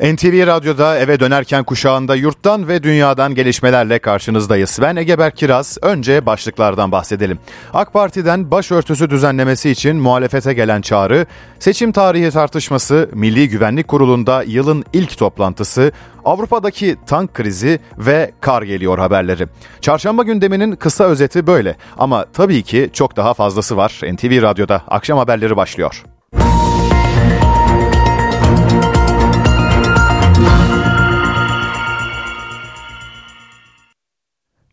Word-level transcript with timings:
NTV 0.00 0.46
Radyo'da 0.46 0.98
eve 0.98 1.20
dönerken 1.20 1.64
kuşağında 1.64 2.14
yurttan 2.14 2.68
ve 2.68 2.82
dünyadan 2.82 3.34
gelişmelerle 3.34 3.98
karşınızdayız. 3.98 4.78
Ben 4.82 4.96
Egeber 4.96 5.34
Kiraz. 5.34 5.78
Önce 5.82 6.26
başlıklardan 6.26 6.92
bahsedelim. 6.92 7.38
AK 7.72 7.92
Parti'den 7.92 8.50
başörtüsü 8.50 9.10
düzenlemesi 9.10 9.70
için 9.70 9.96
muhalefete 9.96 10.52
gelen 10.52 10.80
çağrı, 10.80 11.26
seçim 11.58 11.92
tarihi 11.92 12.30
tartışması, 12.30 13.10
Milli 13.12 13.48
Güvenlik 13.48 13.88
Kurulu'nda 13.88 14.42
yılın 14.42 14.84
ilk 14.92 15.18
toplantısı, 15.18 15.92
Avrupa'daki 16.24 16.96
tank 17.06 17.34
krizi 17.34 17.80
ve 17.98 18.32
kar 18.40 18.62
geliyor 18.62 18.98
haberleri. 18.98 19.46
Çarşamba 19.80 20.22
gündeminin 20.22 20.76
kısa 20.76 21.04
özeti 21.04 21.46
böyle 21.46 21.76
ama 21.98 22.24
tabii 22.32 22.62
ki 22.62 22.90
çok 22.92 23.16
daha 23.16 23.34
fazlası 23.34 23.76
var. 23.76 24.00
NTV 24.12 24.42
Radyo'da 24.42 24.82
akşam 24.88 25.18
haberleri 25.18 25.56
başlıyor. 25.56 26.04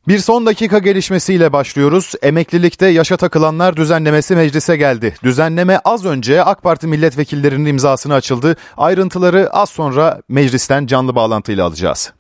Bir 0.07 0.19
son 0.19 0.45
dakika 0.45 0.79
gelişmesiyle 0.79 1.53
başlıyoruz. 1.53 2.13
Emeklilikte 2.21 2.87
yaşa 2.87 3.17
takılanlar 3.17 3.77
düzenlemesi 3.77 4.35
meclise 4.35 4.77
geldi. 4.77 5.15
Düzenleme 5.23 5.79
az 5.85 6.05
önce 6.05 6.43
AK 6.43 6.63
Parti 6.63 6.87
milletvekillerinin 6.87 7.65
imzasını 7.65 8.13
açıldı. 8.13 8.55
Ayrıntıları 8.77 9.49
az 9.53 9.69
sonra 9.69 10.21
meclisten 10.29 10.85
canlı 10.85 11.15
bağlantıyla 11.15 11.65
alacağız. 11.65 12.13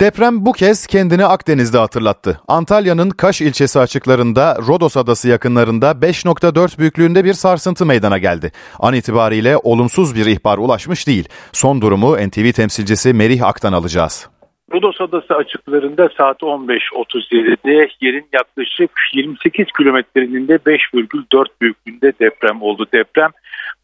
Deprem 0.00 0.46
bu 0.46 0.52
kez 0.52 0.86
kendini 0.86 1.24
Akdeniz'de 1.24 1.78
hatırlattı. 1.78 2.40
Antalya'nın 2.48 3.10
Kaş 3.10 3.40
ilçesi 3.40 3.78
açıklarında 3.78 4.56
Rodos 4.68 4.96
adası 4.96 5.28
yakınlarında 5.28 5.90
5.4 5.90 6.78
büyüklüğünde 6.78 7.24
bir 7.24 7.32
sarsıntı 7.32 7.86
meydana 7.86 8.18
geldi. 8.18 8.52
An 8.80 8.94
itibariyle 8.94 9.56
olumsuz 9.56 10.16
bir 10.16 10.26
ihbar 10.26 10.58
ulaşmış 10.58 11.06
değil. 11.06 11.28
Son 11.52 11.80
durumu 11.80 12.16
NTV 12.16 12.52
temsilcisi 12.52 13.12
Merih 13.12 13.42
Ak'tan 13.46 13.72
alacağız. 13.72 14.30
Rodos 14.72 15.00
Adası 15.00 15.34
açıklarında 15.34 16.08
saat 16.18 16.42
15.37'de 16.42 17.88
yerin 18.00 18.28
yaklaşık 18.32 18.90
28 19.14 19.66
kilometrenin 19.78 20.48
de 20.48 20.54
5,4 20.56 21.46
büyüklüğünde 21.60 22.12
deprem 22.20 22.62
oldu. 22.62 22.86
Deprem 22.92 23.30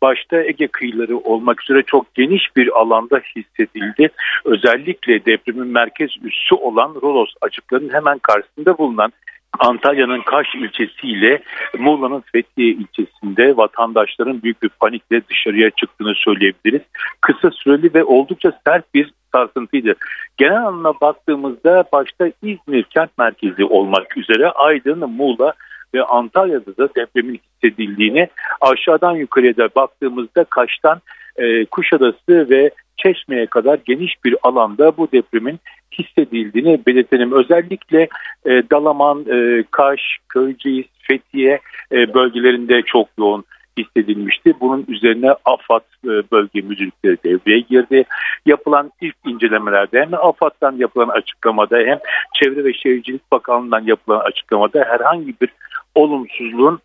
başta 0.03 0.43
Ege 0.43 0.67
kıyıları 0.67 1.19
olmak 1.19 1.63
üzere 1.63 1.83
çok 1.83 2.15
geniş 2.15 2.57
bir 2.57 2.81
alanda 2.81 3.21
hissedildi. 3.37 4.11
Özellikle 4.45 5.25
depremin 5.25 5.67
merkez 5.67 6.11
üssü 6.23 6.55
olan 6.55 6.95
Rodos 7.03 7.35
açıklarının 7.41 7.95
hemen 7.95 8.19
karşısında 8.19 8.79
bulunan 8.79 9.13
Antalya'nın 9.59 10.21
Kaş 10.23 10.47
ilçesiyle 10.55 11.43
Muğla'nın 11.79 12.25
Fethiye 12.33 12.69
ilçesinde 12.69 13.57
vatandaşların 13.57 14.43
büyük 14.43 14.63
bir 14.63 14.69
panikle 14.69 15.23
dışarıya 15.29 15.71
çıktığını 15.71 16.15
söyleyebiliriz. 16.15 16.83
Kısa 17.21 17.51
süreli 17.51 17.95
ve 17.95 18.05
oldukça 18.05 18.53
sert 18.67 18.95
bir 18.95 19.13
sarsıntıydı. 19.33 19.95
Genel 20.37 20.67
anlamda 20.67 21.01
baktığımızda 21.01 21.85
başta 21.93 22.31
İzmir 22.43 22.83
kent 22.83 23.19
merkezi 23.19 23.65
olmak 23.65 24.17
üzere 24.17 24.51
Aydın, 24.51 25.11
Muğla 25.11 25.53
ve 25.95 26.05
Antalya'da 26.05 26.77
da 26.77 26.95
depremin 26.95 27.41
hissedildiğini 27.55 28.29
aşağıdan 28.61 29.13
yukarıya 29.17 29.57
da 29.57 29.69
baktığımızda 29.77 30.45
Kaş'tan 30.45 31.01
e, 31.37 31.65
Kuşadası 31.65 32.51
ve 32.51 32.71
Çeşme'ye 32.97 33.47
kadar 33.47 33.79
geniş 33.85 34.25
bir 34.25 34.37
alanda 34.43 34.97
bu 34.97 35.09
depremin 35.13 35.59
hissedildiğini 35.99 36.81
belirtelim. 36.87 37.33
Özellikle 37.33 38.09
e, 38.47 38.51
Dalaman, 38.71 39.25
e, 39.31 39.65
Kaş, 39.71 40.01
Köyceğiz, 40.29 40.87
Fethiye 41.03 41.61
e, 41.93 42.15
bölgelerinde 42.15 42.83
çok 42.83 43.09
yoğun 43.19 43.45
hissedilmişti. 43.79 44.55
Bunun 44.61 44.85
üzerine 44.89 45.35
AFAD 45.45 45.83
e, 46.05 46.09
bölge 46.33 46.61
müdürlükleri 46.61 47.17
devreye 47.25 47.61
girdi. 47.61 48.05
Yapılan 48.47 48.91
ilk 49.01 49.17
incelemelerde 49.27 50.01
hem 50.01 50.15
AFAD'dan 50.15 50.77
yapılan 50.77 51.09
açıklamada 51.09 51.79
hem 51.79 51.99
Çevre 52.35 52.65
ve 52.65 52.73
Şehircilik 52.73 53.33
Bakanlığı'ndan 53.33 53.85
yapılan 53.85 54.21
açıklamada 54.21 54.85
herhangi 54.85 55.35
bir 55.41 55.49
olumsuzluğun 55.95 56.81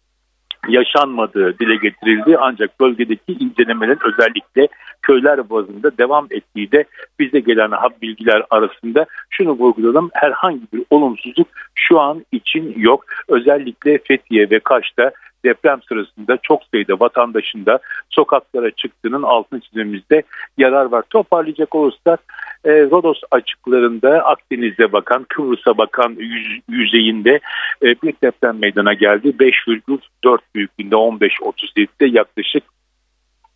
yaşanmadığı 0.67 1.59
dile 1.59 1.75
getirildi. 1.75 2.37
Ancak 2.39 2.79
bölgedeki 2.79 3.33
incelemelerin 3.33 3.99
özellikle 4.05 4.67
köyler 5.01 5.49
bazında 5.49 5.97
devam 5.97 6.27
ettiği 6.31 6.71
de 6.71 6.83
bize 7.19 7.39
gelen 7.39 7.71
bilgiler 8.01 8.43
arasında 8.49 9.05
şunu 9.29 9.51
vurgulayalım. 9.51 10.09
Herhangi 10.13 10.61
bir 10.73 10.83
olumsuzluk 10.89 11.47
şu 11.75 11.99
an 11.99 12.25
için 12.31 12.73
yok. 12.77 13.05
Özellikle 13.27 13.97
Fethiye 13.97 14.49
ve 14.49 14.59
Kaş'ta 14.59 15.11
deprem 15.45 15.81
sırasında 15.89 16.37
çok 16.43 16.61
sayıda 16.71 16.93
vatandaşın 16.99 17.65
da 17.65 17.79
sokaklara 18.09 18.71
çıktığının 18.71 19.23
altını 19.23 19.59
çizmemizde 19.59 20.23
yarar 20.57 20.85
var. 20.85 21.03
Toparlayacak 21.09 21.75
olursak 21.75 22.19
e, 22.65 22.71
Rodos 22.71 23.21
açıklarında 23.31 24.09
Akdeniz'e 24.09 24.91
bakan, 24.91 25.23
Kıbrıs'a 25.23 25.77
bakan 25.77 26.15
yüz, 26.19 26.59
yüzeyinde 26.69 27.39
e, 27.83 27.85
bir 27.85 28.13
deprem 28.23 28.59
meydana 28.59 28.93
geldi. 28.93 29.33
5,4 29.39 30.39
büyüklüğünde 30.55 30.95
15.37'de 30.95 32.05
yaklaşık 32.05 32.63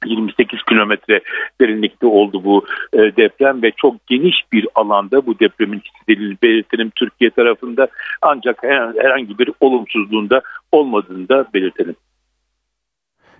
28 0.05 0.59
kilometre 0.69 1.21
derinlikte 1.61 2.05
oldu 2.05 2.43
bu 2.43 2.65
e, 2.93 2.97
deprem 2.97 3.63
ve 3.63 3.71
çok 3.71 4.07
geniş 4.07 4.35
bir 4.53 4.67
alanda 4.75 5.25
bu 5.25 5.39
depremin 5.39 5.79
hissedildiğini 5.79 6.37
belirtelim 6.43 6.89
Türkiye 6.95 7.29
tarafında 7.29 7.87
ancak 8.21 8.63
herhangi 8.63 9.39
bir 9.39 9.49
olumsuzluğunda 9.59 10.41
olmadığını 10.71 11.29
da 11.29 11.45
belirtelim. 11.53 11.95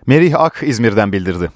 Merih 0.07 0.39
Ak 0.39 0.59
İzmir'den 0.63 1.11
bildirdi. 1.11 1.49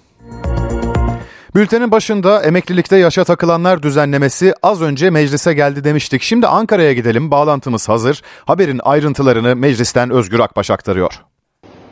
Bültenin 1.55 1.91
başında 1.91 2.43
emeklilikte 2.43 2.97
yaşa 2.97 3.23
takılanlar 3.23 3.83
düzenlemesi 3.83 4.53
az 4.63 4.81
önce 4.81 5.09
meclise 5.09 5.53
geldi 5.53 5.83
demiştik. 5.83 6.21
Şimdi 6.21 6.47
Ankara'ya 6.47 6.93
gidelim. 6.93 7.31
Bağlantımız 7.31 7.89
hazır. 7.89 8.21
Haberin 8.45 8.79
ayrıntılarını 8.83 9.55
meclisten 9.55 10.09
Özgür 10.09 10.39
Akbaş 10.39 10.71
aktarıyor. 10.71 11.21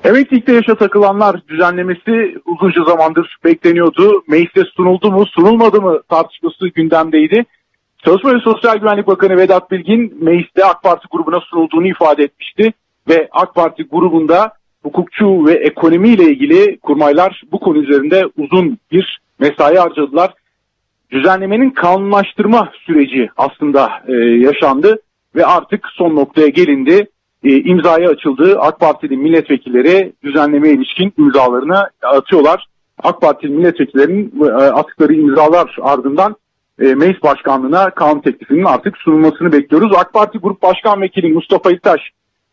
Emeklilikte 0.03 0.53
yaşa 0.53 0.75
takılanlar 0.75 1.47
düzenlemesi 1.47 2.38
uzunca 2.46 2.84
zamandır 2.84 3.38
bekleniyordu. 3.44 4.24
Mecliste 4.28 4.62
sunuldu 4.75 5.12
mu 5.12 5.25
sunulmadı 5.25 5.81
mı 5.81 6.02
tartışması 6.09 6.68
gündemdeydi. 6.68 7.46
Çalışma 8.06 8.34
ve 8.34 8.40
Sosyal 8.40 8.78
Güvenlik 8.78 9.08
Bakanı 9.08 9.38
Vedat 9.38 9.72
Bilgin 9.72 10.24
mecliste 10.24 10.66
AK 10.66 10.84
Parti 10.84 11.08
grubuna 11.12 11.40
sunulduğunu 11.40 11.88
ifade 11.88 12.24
etmişti. 12.24 12.74
Ve 13.09 13.30
AK 13.31 13.56
Parti 13.56 13.84
grubunda 13.84 14.52
hukukçu 14.84 15.46
ve 15.46 15.52
ekonomiyle 15.52 16.24
ilgili 16.24 16.80
kurmaylar 16.80 17.41
bu 17.52 17.59
konu 17.59 17.78
üzerinde 17.78 18.24
uzun 18.38 18.78
bir 18.91 19.20
mesai 19.40 19.75
harcadılar. 19.75 20.34
Düzenlemenin 21.12 21.70
kanunlaştırma 21.70 22.72
süreci 22.85 23.30
aslında 23.38 23.90
e, 24.08 24.14
yaşandı 24.16 25.00
ve 25.35 25.46
artık 25.46 25.88
son 25.94 26.16
noktaya 26.16 26.47
gelindi 26.47 27.08
e, 27.43 27.57
imzaya 27.57 28.09
açıldı. 28.09 28.57
AK 28.59 28.79
Partili 28.79 29.17
milletvekilleri 29.17 30.13
düzenlemeye 30.23 30.73
ilişkin 30.73 31.13
imzalarını 31.17 31.89
atıyorlar. 32.03 32.65
AK 33.03 33.21
Partili 33.21 33.51
milletvekillerinin 33.51 34.45
e, 34.45 34.51
attıkları 34.51 35.13
imzalar 35.13 35.77
ardından 35.81 36.35
e, 36.79 36.95
meclis 36.95 37.23
başkanlığına 37.23 37.89
kanun 37.89 38.19
teklifinin 38.19 38.63
artık 38.63 38.97
sunulmasını 38.97 39.51
bekliyoruz. 39.51 39.91
AK 39.97 40.13
Parti 40.13 40.37
Grup 40.37 40.61
Başkan 40.61 41.01
Vekili 41.01 41.33
Mustafa 41.33 41.71
İltaş 41.71 42.01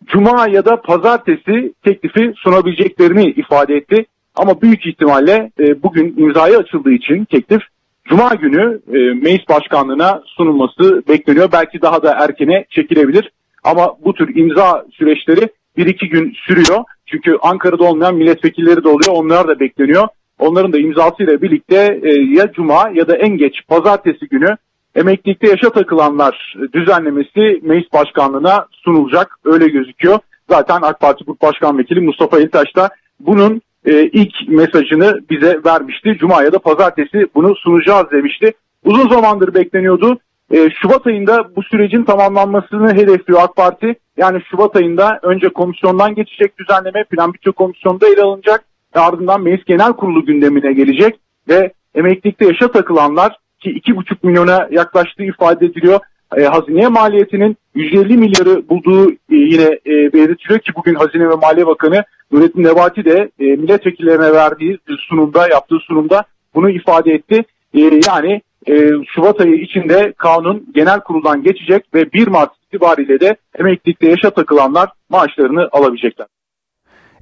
Cuma 0.06 0.48
ya 0.48 0.64
da 0.64 0.80
Pazartesi 0.80 1.72
teklifi 1.84 2.32
sunabileceklerini 2.36 3.30
ifade 3.30 3.76
etti. 3.76 4.06
Ama 4.34 4.62
büyük 4.62 4.86
ihtimalle 4.86 5.50
e, 5.60 5.82
bugün 5.82 6.14
imzaya 6.16 6.58
açıldığı 6.58 6.92
için 6.92 7.24
teklif 7.24 7.62
Cuma 8.04 8.34
günü 8.34 8.80
e, 8.88 8.98
meclis 8.98 9.48
başkanlığına 9.48 10.22
sunulması 10.26 11.02
bekleniyor. 11.08 11.52
Belki 11.52 11.82
daha 11.82 12.02
da 12.02 12.14
erkene 12.24 12.64
çekilebilir. 12.70 13.30
Ama 13.65 13.97
bu 14.04 14.15
tür 14.15 14.37
imza 14.37 14.87
süreçleri 14.93 15.48
bir 15.76 15.87
iki 15.87 16.09
gün 16.09 16.37
sürüyor. 16.47 16.84
Çünkü 17.06 17.38
Ankara'da 17.43 17.84
olmayan 17.84 18.15
milletvekilleri 18.15 18.84
de 18.84 18.88
oluyor. 18.88 19.12
Onlar 19.12 19.48
da 19.48 19.60
bekleniyor. 19.60 20.09
Onların 20.38 20.73
da 20.73 20.79
imzasıyla 20.79 21.43
birlikte 21.43 22.00
e, 22.02 22.08
ya 22.38 22.52
cuma 22.52 22.90
ya 22.94 23.08
da 23.08 23.17
en 23.17 23.37
geç 23.37 23.55
pazartesi 23.69 24.29
günü 24.29 24.56
emeklilikte 24.94 25.49
yaşa 25.49 25.70
takılanlar 25.70 26.55
düzenlemesi 26.73 27.61
meclis 27.62 27.93
başkanlığına 27.93 28.67
sunulacak. 28.73 29.38
Öyle 29.44 29.69
gözüküyor. 29.69 30.19
Zaten 30.49 30.79
AK 30.82 31.00
Parti 31.00 31.25
Grup 31.25 31.43
Başkan 31.43 31.79
Vekili 31.79 32.00
Mustafa 32.00 32.40
İltaş 32.40 32.76
da 32.76 32.88
bunun 33.20 33.62
e, 33.84 34.02
ilk 34.05 34.49
mesajını 34.49 35.20
bize 35.31 35.61
vermişti. 35.64 36.17
Cuma 36.20 36.43
ya 36.43 36.52
da 36.52 36.58
pazartesi 36.58 37.26
bunu 37.34 37.56
sunacağız 37.56 38.11
demişti. 38.11 38.52
Uzun 38.84 39.08
zamandır 39.08 39.55
bekleniyordu. 39.55 40.19
E, 40.50 40.69
Şubat 40.82 41.06
ayında 41.06 41.56
bu 41.56 41.62
sürecin 41.62 42.05
tamamlanmasını 42.05 42.94
hedefliyor 42.94 43.41
AK 43.43 43.56
Parti. 43.56 43.94
Yani 44.17 44.43
Şubat 44.50 44.76
ayında 44.76 45.19
önce 45.23 45.49
komisyondan 45.49 46.14
geçecek 46.14 46.58
düzenleme 46.58 47.05
plan 47.05 47.35
bütçe 47.35 47.50
komisyonunda 47.50 48.08
ele 48.08 48.23
alınacak. 48.23 48.64
Ardından 48.94 49.43
meclis 49.43 49.64
genel 49.64 49.93
kurulu 49.93 50.26
gündemine 50.26 50.73
gelecek 50.73 51.20
ve 51.49 51.73
emeklilikte 51.94 52.47
yaşa 52.47 52.70
takılanlar 52.70 53.37
ki 53.61 53.70
2,5 53.70 54.17
milyona 54.23 54.69
yaklaştığı 54.70 55.23
ifade 55.23 55.67
ediliyor. 55.67 56.00
e, 56.37 56.43
hazineye 56.44 56.88
maliyetinin 56.88 57.56
150 57.75 58.17
milyarı 58.17 58.69
bulduğu 58.69 59.11
e, 59.11 59.17
yine 59.29 59.79
e, 59.87 60.12
belirtiliyor 60.12 60.61
ki 60.61 60.73
bugün 60.76 60.94
Hazine 60.94 61.29
ve 61.29 61.35
Maliye 61.35 61.67
Bakanı 61.67 62.05
Nurettin 62.32 62.64
Nebati 62.64 63.05
de 63.05 63.31
e, 63.41 63.44
milletvekillerine 63.44 64.32
verdiği 64.32 64.79
sunumda 65.08 65.49
yaptığı 65.49 65.79
sunumda 65.79 66.25
bunu 66.55 66.70
ifade 66.70 67.12
etti. 67.12 67.44
E, 67.75 67.81
yani 67.81 68.41
e, 68.68 68.90
Şubat 69.14 69.40
ayı 69.40 69.54
içinde 69.54 70.12
kanun 70.18 70.66
genel 70.74 71.00
kuruldan 71.00 71.42
geçecek 71.42 71.94
ve 71.94 72.12
1 72.12 72.28
Mart 72.28 72.50
itibariyle 72.66 73.20
de 73.20 73.36
emeklilikte 73.58 74.08
yaşa 74.08 74.30
takılanlar 74.30 74.88
maaşlarını 75.08 75.68
alabilecekler. 75.72 76.26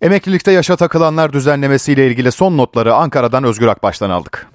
Emeklilikte 0.03 0.53
yaşa 0.53 0.77
takılanlar 0.77 1.33
düzenlemesiyle 1.33 2.07
ilgili 2.07 2.33
son 2.33 2.59
notları 2.59 2.95
Ankara'dan 2.95 3.45
Özgür 3.45 3.67
Akbaş'tan 3.67 4.11
aldık. 4.11 4.47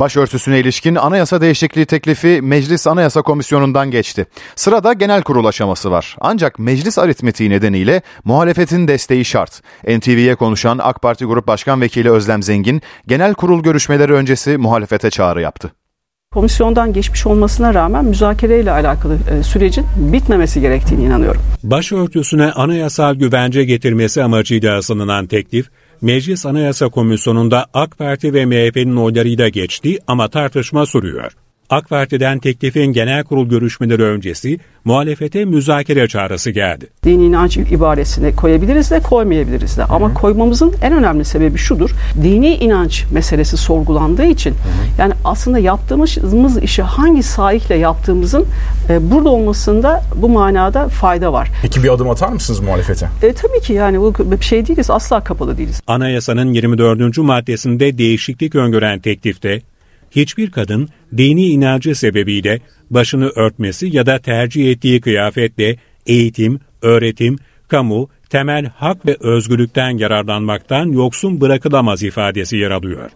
Başörtüsüne 0.00 0.60
ilişkin 0.60 0.94
anayasa 0.94 1.40
değişikliği 1.40 1.86
teklifi 1.86 2.40
Meclis 2.42 2.86
Anayasa 2.86 3.22
Komisyonu'ndan 3.22 3.90
geçti. 3.90 4.26
Sırada 4.56 4.92
genel 4.92 5.22
kurul 5.22 5.44
aşaması 5.44 5.90
var. 5.90 6.16
Ancak 6.20 6.58
meclis 6.58 6.98
aritmetiği 6.98 7.50
nedeniyle 7.50 8.02
muhalefetin 8.24 8.88
desteği 8.88 9.24
şart. 9.24 9.62
NTV'ye 9.84 10.34
konuşan 10.34 10.78
AK 10.82 11.02
Parti 11.02 11.24
Grup 11.24 11.46
Başkan 11.46 11.80
Vekili 11.80 12.10
Özlem 12.10 12.42
Zengin, 12.42 12.82
genel 13.06 13.34
kurul 13.34 13.62
görüşmeleri 13.62 14.12
öncesi 14.12 14.56
muhalefete 14.56 15.10
çağrı 15.10 15.40
yaptı 15.40 15.72
komisyondan 16.32 16.92
geçmiş 16.92 17.26
olmasına 17.26 17.74
rağmen 17.74 18.04
müzakereyle 18.04 18.70
alakalı 18.70 19.18
e, 19.30 19.42
sürecin 19.42 19.86
bitmemesi 19.96 20.60
gerektiğini 20.60 21.04
inanıyorum. 21.04 21.40
Başörtüsüne 21.62 22.52
anayasal 22.52 23.14
güvence 23.14 23.64
getirmesi 23.64 24.22
amacıyla 24.22 24.82
sunulan 24.82 25.26
teklif, 25.26 25.70
Meclis 26.02 26.46
Anayasa 26.46 26.88
Komisyonu'nda 26.88 27.66
AK 27.74 27.98
Parti 27.98 28.34
ve 28.34 28.46
MHP'nin 28.46 28.96
oylarıyla 28.96 29.48
geçti 29.48 29.98
ama 30.06 30.28
tartışma 30.28 30.86
sürüyor. 30.86 31.32
AK 31.70 31.88
Parti'den 31.88 32.38
teklifin 32.38 32.92
genel 32.92 33.24
kurul 33.24 33.48
görüşmeleri 33.48 34.02
öncesi 34.02 34.58
muhalefete 34.84 35.44
müzakere 35.44 36.08
çağrısı 36.08 36.50
geldi. 36.50 36.86
Dini 37.04 37.24
inanç 37.24 37.56
ibaresini 37.56 38.36
koyabiliriz 38.36 38.90
de 38.90 39.00
koymayabiliriz 39.00 39.76
de. 39.76 39.84
Ama 39.84 40.10
Hı. 40.10 40.14
koymamızın 40.14 40.74
en 40.82 40.92
önemli 40.92 41.24
sebebi 41.24 41.58
şudur. 41.58 41.90
Dini 42.22 42.54
inanç 42.54 43.04
meselesi 43.12 43.56
sorgulandığı 43.56 44.24
için 44.24 44.50
Hı. 44.50 44.56
yani 44.98 45.12
aslında 45.24 45.58
yaptığımız 45.58 46.62
işi 46.62 46.82
hangi 46.82 47.22
sahihle 47.22 47.74
yaptığımızın 47.74 48.46
e, 48.90 49.10
burada 49.10 49.28
olmasında 49.28 50.02
bu 50.16 50.28
manada 50.28 50.88
fayda 50.88 51.32
var. 51.32 51.50
Peki 51.62 51.82
bir 51.82 51.88
adım 51.88 52.10
atar 52.10 52.28
mısınız 52.28 52.60
muhalefete? 52.60 53.08
E, 53.22 53.32
tabii 53.32 53.60
ki 53.60 53.72
yani 53.72 54.00
bu 54.00 54.14
bir 54.18 54.44
şey 54.44 54.66
değiliz. 54.66 54.90
Asla 54.90 55.24
kapalı 55.24 55.58
değiliz. 55.58 55.82
Anayasanın 55.86 56.52
24. 56.52 57.18
maddesinde 57.18 57.98
değişiklik 57.98 58.54
öngören 58.54 58.98
teklifte 58.98 59.62
hiçbir 60.10 60.50
kadın 60.50 60.88
dini 61.16 61.46
inancı 61.46 61.94
sebebiyle 61.94 62.60
başını 62.90 63.28
örtmesi 63.28 63.96
ya 63.96 64.06
da 64.06 64.18
tercih 64.18 64.70
ettiği 64.70 65.00
kıyafetle 65.00 65.76
eğitim, 66.06 66.60
öğretim, 66.82 67.38
kamu, 67.68 68.08
temel 68.30 68.66
hak 68.66 69.06
ve 69.06 69.16
özgürlükten 69.20 69.98
yararlanmaktan 69.98 70.86
yoksun 70.86 71.40
bırakılamaz 71.40 72.02
ifadesi 72.02 72.56
yer 72.56 72.70
alıyor. 72.70 73.10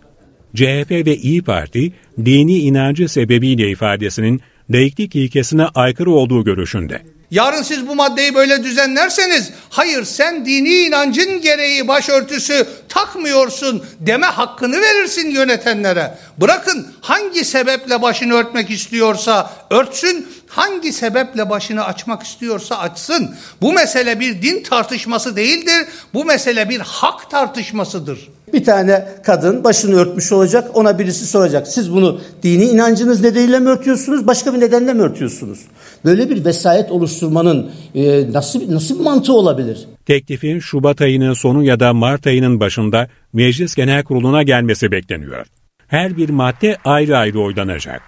CHP 0.54 0.90
ve 0.90 1.16
İyi 1.16 1.42
Parti 1.42 1.92
dini 2.24 2.58
inancı 2.58 3.08
sebebiyle 3.08 3.70
ifadesinin 3.70 4.40
laiklik 4.70 5.16
ilkesine 5.16 5.64
aykırı 5.64 6.10
olduğu 6.10 6.44
görüşünde. 6.44 7.02
Yarın 7.32 7.62
siz 7.62 7.88
bu 7.88 7.94
maddeyi 7.94 8.34
böyle 8.34 8.64
düzenlerseniz 8.64 9.50
hayır 9.70 10.04
sen 10.04 10.46
dini 10.46 10.74
inancın 10.74 11.40
gereği 11.40 11.88
başörtüsü 11.88 12.66
takmıyorsun 12.88 13.84
deme 14.00 14.26
hakkını 14.26 14.80
verirsin 14.80 15.30
yönetenlere. 15.30 16.18
Bırakın 16.38 16.92
hangi 17.00 17.44
sebeple 17.44 18.02
başını 18.02 18.34
örtmek 18.34 18.70
istiyorsa 18.70 19.52
örtsün, 19.70 20.28
hangi 20.48 20.92
sebeple 20.92 21.50
başını 21.50 21.84
açmak 21.84 22.22
istiyorsa 22.22 22.78
açsın. 22.78 23.34
Bu 23.60 23.72
mesele 23.72 24.20
bir 24.20 24.42
din 24.42 24.62
tartışması 24.62 25.36
değildir. 25.36 25.86
Bu 26.14 26.24
mesele 26.24 26.68
bir 26.68 26.80
hak 26.80 27.30
tartışmasıdır. 27.30 28.28
Bir 28.52 28.64
tane 28.64 29.08
kadın 29.24 29.64
başını 29.64 29.94
örtmüş 29.94 30.32
olacak. 30.32 30.70
Ona 30.74 30.98
birisi 30.98 31.26
soracak. 31.26 31.68
Siz 31.68 31.92
bunu 31.92 32.20
dini 32.42 32.64
inancınız 32.64 33.22
nedeniyle 33.22 33.58
mi 33.58 33.68
örtüyorsunuz? 33.68 34.26
Başka 34.26 34.54
bir 34.54 34.60
nedenle 34.60 34.94
mi 34.94 35.02
örtüyorsunuz? 35.02 35.60
Böyle 36.04 36.30
bir 36.30 36.44
vesayet 36.44 36.90
oluşturmanın 36.90 37.70
e, 37.94 38.32
nasıl, 38.32 38.74
nasıl 38.74 38.98
bir 38.98 39.04
mantığı 39.04 39.32
olabilir? 39.32 39.86
Teklifin 40.06 40.58
Şubat 40.58 41.00
ayının 41.00 41.32
sonu 41.32 41.64
ya 41.64 41.80
da 41.80 41.92
Mart 41.92 42.26
ayının 42.26 42.60
başında 42.60 43.08
Meclis 43.32 43.74
Genel 43.74 44.04
Kurulu'na 44.04 44.42
gelmesi 44.42 44.92
bekleniyor. 44.92 45.46
Her 45.86 46.16
bir 46.16 46.28
madde 46.30 46.76
ayrı 46.84 47.16
ayrı 47.18 47.40
oylanacak. 47.40 48.02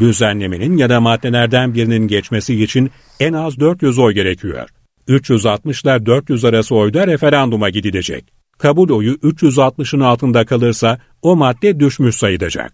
Düzenlemenin 0.00 0.76
ya 0.76 0.90
da 0.90 1.00
maddelerden 1.00 1.74
birinin 1.74 2.08
geçmesi 2.08 2.62
için 2.62 2.90
en 3.20 3.32
az 3.32 3.60
400 3.60 3.98
oy 3.98 4.14
gerekiyor. 4.14 4.68
360 5.08 5.82
ile 5.82 6.06
400 6.06 6.44
arası 6.44 6.74
oyda 6.74 7.06
referanduma 7.06 7.70
gidilecek. 7.70 8.41
Kabul 8.62 8.90
oyu 8.90 9.14
360'ın 9.14 10.00
altında 10.00 10.46
kalırsa 10.46 10.98
o 11.22 11.36
madde 11.36 11.80
düşmüş 11.80 12.16
sayılacak. 12.16 12.72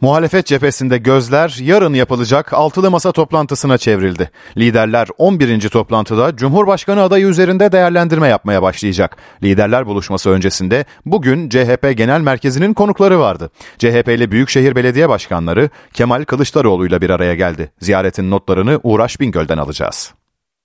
Muhalefet 0.00 0.46
cephesinde 0.46 0.98
gözler 0.98 1.56
yarın 1.62 1.94
yapılacak 1.94 2.52
altılı 2.52 2.90
masa 2.90 3.12
toplantısına 3.12 3.78
çevrildi. 3.78 4.30
Liderler 4.56 5.08
11. 5.18 5.68
toplantıda 5.68 6.36
Cumhurbaşkanı 6.36 7.02
adayı 7.02 7.26
üzerinde 7.26 7.72
değerlendirme 7.72 8.28
yapmaya 8.28 8.62
başlayacak. 8.62 9.16
Liderler 9.42 9.86
buluşması 9.86 10.30
öncesinde 10.30 10.84
bugün 11.06 11.48
CHP 11.48 11.96
Genel 11.96 12.20
Merkezi'nin 12.20 12.74
konukları 12.74 13.18
vardı. 13.18 13.50
CHP'li 13.78 14.30
Büyükşehir 14.30 14.76
Belediye 14.76 15.08
Başkanları 15.08 15.70
Kemal 15.92 16.24
Kılıçdaroğlu 16.24 16.86
ile 16.86 17.00
bir 17.00 17.10
araya 17.10 17.34
geldi. 17.34 17.72
Ziyaretin 17.80 18.30
notlarını 18.30 18.80
Uğraş 18.82 19.20
Bingöl'den 19.20 19.58
alacağız. 19.58 20.14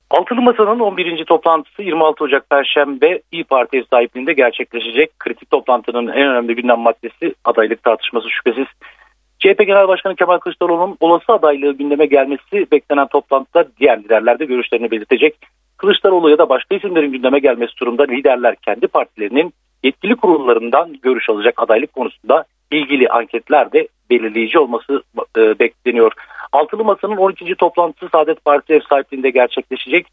Altılı 0.09 0.42
Masa'nın 0.42 0.80
11. 0.80 1.25
toplantısı 1.25 1.83
26 1.83 2.24
Ocak 2.24 2.50
Perşembe 2.50 3.21
İyi 3.31 3.44
Parti 3.44 3.83
sahipliğinde 3.89 4.33
gerçekleşecek. 4.33 5.19
Kritik 5.19 5.51
toplantının 5.51 6.07
en 6.07 6.27
önemli 6.27 6.56
gündem 6.56 6.80
maddesi 6.80 7.36
adaylık 7.45 7.83
tartışması 7.83 8.30
şüphesiz. 8.30 8.65
CHP 9.39 9.57
Genel 9.57 9.88
Başkanı 9.88 10.15
Kemal 10.15 10.38
Kılıçdaroğlu'nun 10.38 10.98
olası 11.00 11.33
adaylığı 11.33 11.74
gündeme 11.74 12.06
gelmesi 12.06 12.71
beklenen 12.71 13.07
toplantıda 13.07 13.68
diğer 13.80 14.00
liderler 14.00 14.39
de 14.39 14.45
görüşlerini 14.45 14.92
belirtecek. 14.92 15.36
Kılıçdaroğlu 15.77 16.30
ya 16.30 16.38
da 16.38 16.50
başka 16.50 16.75
isimlerin 16.75 17.12
gündeme 17.12 17.39
gelmesi 17.39 17.77
durumda 17.81 18.03
liderler 18.03 18.56
kendi 18.56 18.88
partilerinin 18.88 19.53
yetkili 19.83 20.15
kurullarından 20.15 20.94
görüş 21.01 21.30
alacak 21.30 21.53
adaylık 21.57 21.94
konusunda 21.94 22.45
ilgili 22.71 23.10
anketlerde 23.10 23.88
belirleyici 24.09 24.59
olması 24.59 25.04
e, 25.38 25.59
bekleniyor. 25.59 26.12
Altılı 26.51 26.83
Masa'nın 26.83 27.18
12. 27.18 27.56
toplantısı 27.56 28.09
Saadet 28.12 28.45
Partisi 28.45 28.74
ev 28.74 28.81
sahipliğinde 28.89 29.30
gerçekleşecek. 29.30 30.07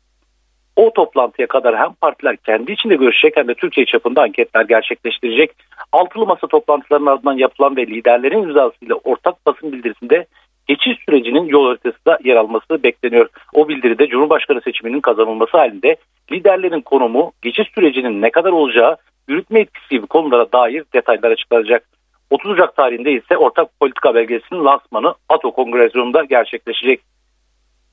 O 0.76 0.93
toplantıya 0.93 1.46
kadar 1.46 1.76
hem 1.79 1.93
partiler 1.93 2.37
kendi 2.37 2.73
içinde 2.73 2.96
görüşecek 2.96 3.37
hem 3.37 3.49
de 3.49 3.55
Türkiye 3.55 3.87
çapında 3.87 4.23
anketler 4.23 4.64
gerçekleştirecek. 4.64 5.50
Altılı 5.93 6.26
masa 6.26 6.47
toplantılarının 6.47 7.07
ardından 7.07 7.38
yapılan 7.38 7.76
ve 7.76 7.87
liderlerin 7.87 8.42
imzasıyla 8.42 8.95
ortak 8.95 9.47
basın 9.47 9.73
bildirisinde 9.73 10.26
geçiş 10.66 10.99
sürecinin 11.07 11.45
yol 11.45 11.66
haritası 11.66 12.04
da 12.07 12.19
yer 12.25 12.37
alması 12.37 12.83
bekleniyor. 12.83 13.28
O 13.52 13.69
bildiride 13.69 14.07
Cumhurbaşkanı 14.07 14.61
seçiminin 14.61 15.00
kazanılması 15.00 15.57
halinde 15.57 15.97
liderlerin 16.33 16.80
konumu, 16.80 17.33
geçiş 17.42 17.69
sürecinin 17.75 18.23
ne 18.23 18.30
kadar 18.30 18.50
olacağı, 18.50 18.97
yürütme 19.28 19.61
etkisi 19.61 19.88
gibi 19.88 20.07
konulara 20.07 20.52
dair 20.52 20.85
detaylar 20.95 21.30
açıklanacak. 21.30 21.94
30 22.35 22.50
Ocak 22.50 22.76
tarihinde 22.76 23.12
ise 23.12 23.37
ortak 23.37 23.81
politika 23.81 24.14
belgesinin 24.14 24.64
lansmanı 24.64 25.14
ATO 25.29 25.53
Kongresyonunda 25.55 26.25
gerçekleşecek. 26.25 27.00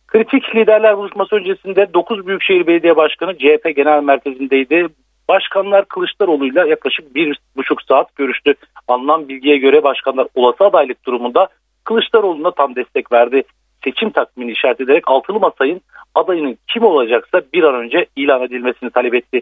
Kritik 0.08 0.56
liderler 0.56 0.98
buluşması 0.98 1.36
öncesinde 1.36 1.94
9 1.94 2.28
Büyükşehir 2.28 2.68
Belediye 2.68 2.96
Başkanı 2.96 3.38
CHP 3.38 3.76
Genel 3.76 4.04
Merkezi'ndeydi. 4.04 4.88
Başkanlar 5.30 5.86
Kılıçdaroğlu'yla 5.86 6.66
yaklaşık 6.66 7.16
bir 7.16 7.40
buçuk 7.56 7.82
saat 7.82 8.16
görüştü. 8.16 8.54
Alınan 8.88 9.30
bilgiye 9.30 9.58
göre 9.58 9.84
başkanlar 9.84 10.28
olası 10.36 10.64
adaylık 10.64 11.06
durumunda 11.06 11.48
Kılıçdaroğlu'na 11.84 12.52
tam 12.52 12.76
destek 12.76 13.12
verdi. 13.12 13.44
Seçim 13.84 14.10
takvimini 14.10 14.52
işaret 14.52 14.82
ederek 14.82 15.04
altılı 15.08 15.40
masayın 15.40 15.82
adayının 16.16 16.58
kim 16.68 16.84
olacaksa 16.84 17.42
bir 17.54 17.64
an 17.64 17.76
önce 17.76 18.06
ilan 18.16 18.42
edilmesini 18.42 18.90
talep 18.90 19.14
etti. 19.14 19.42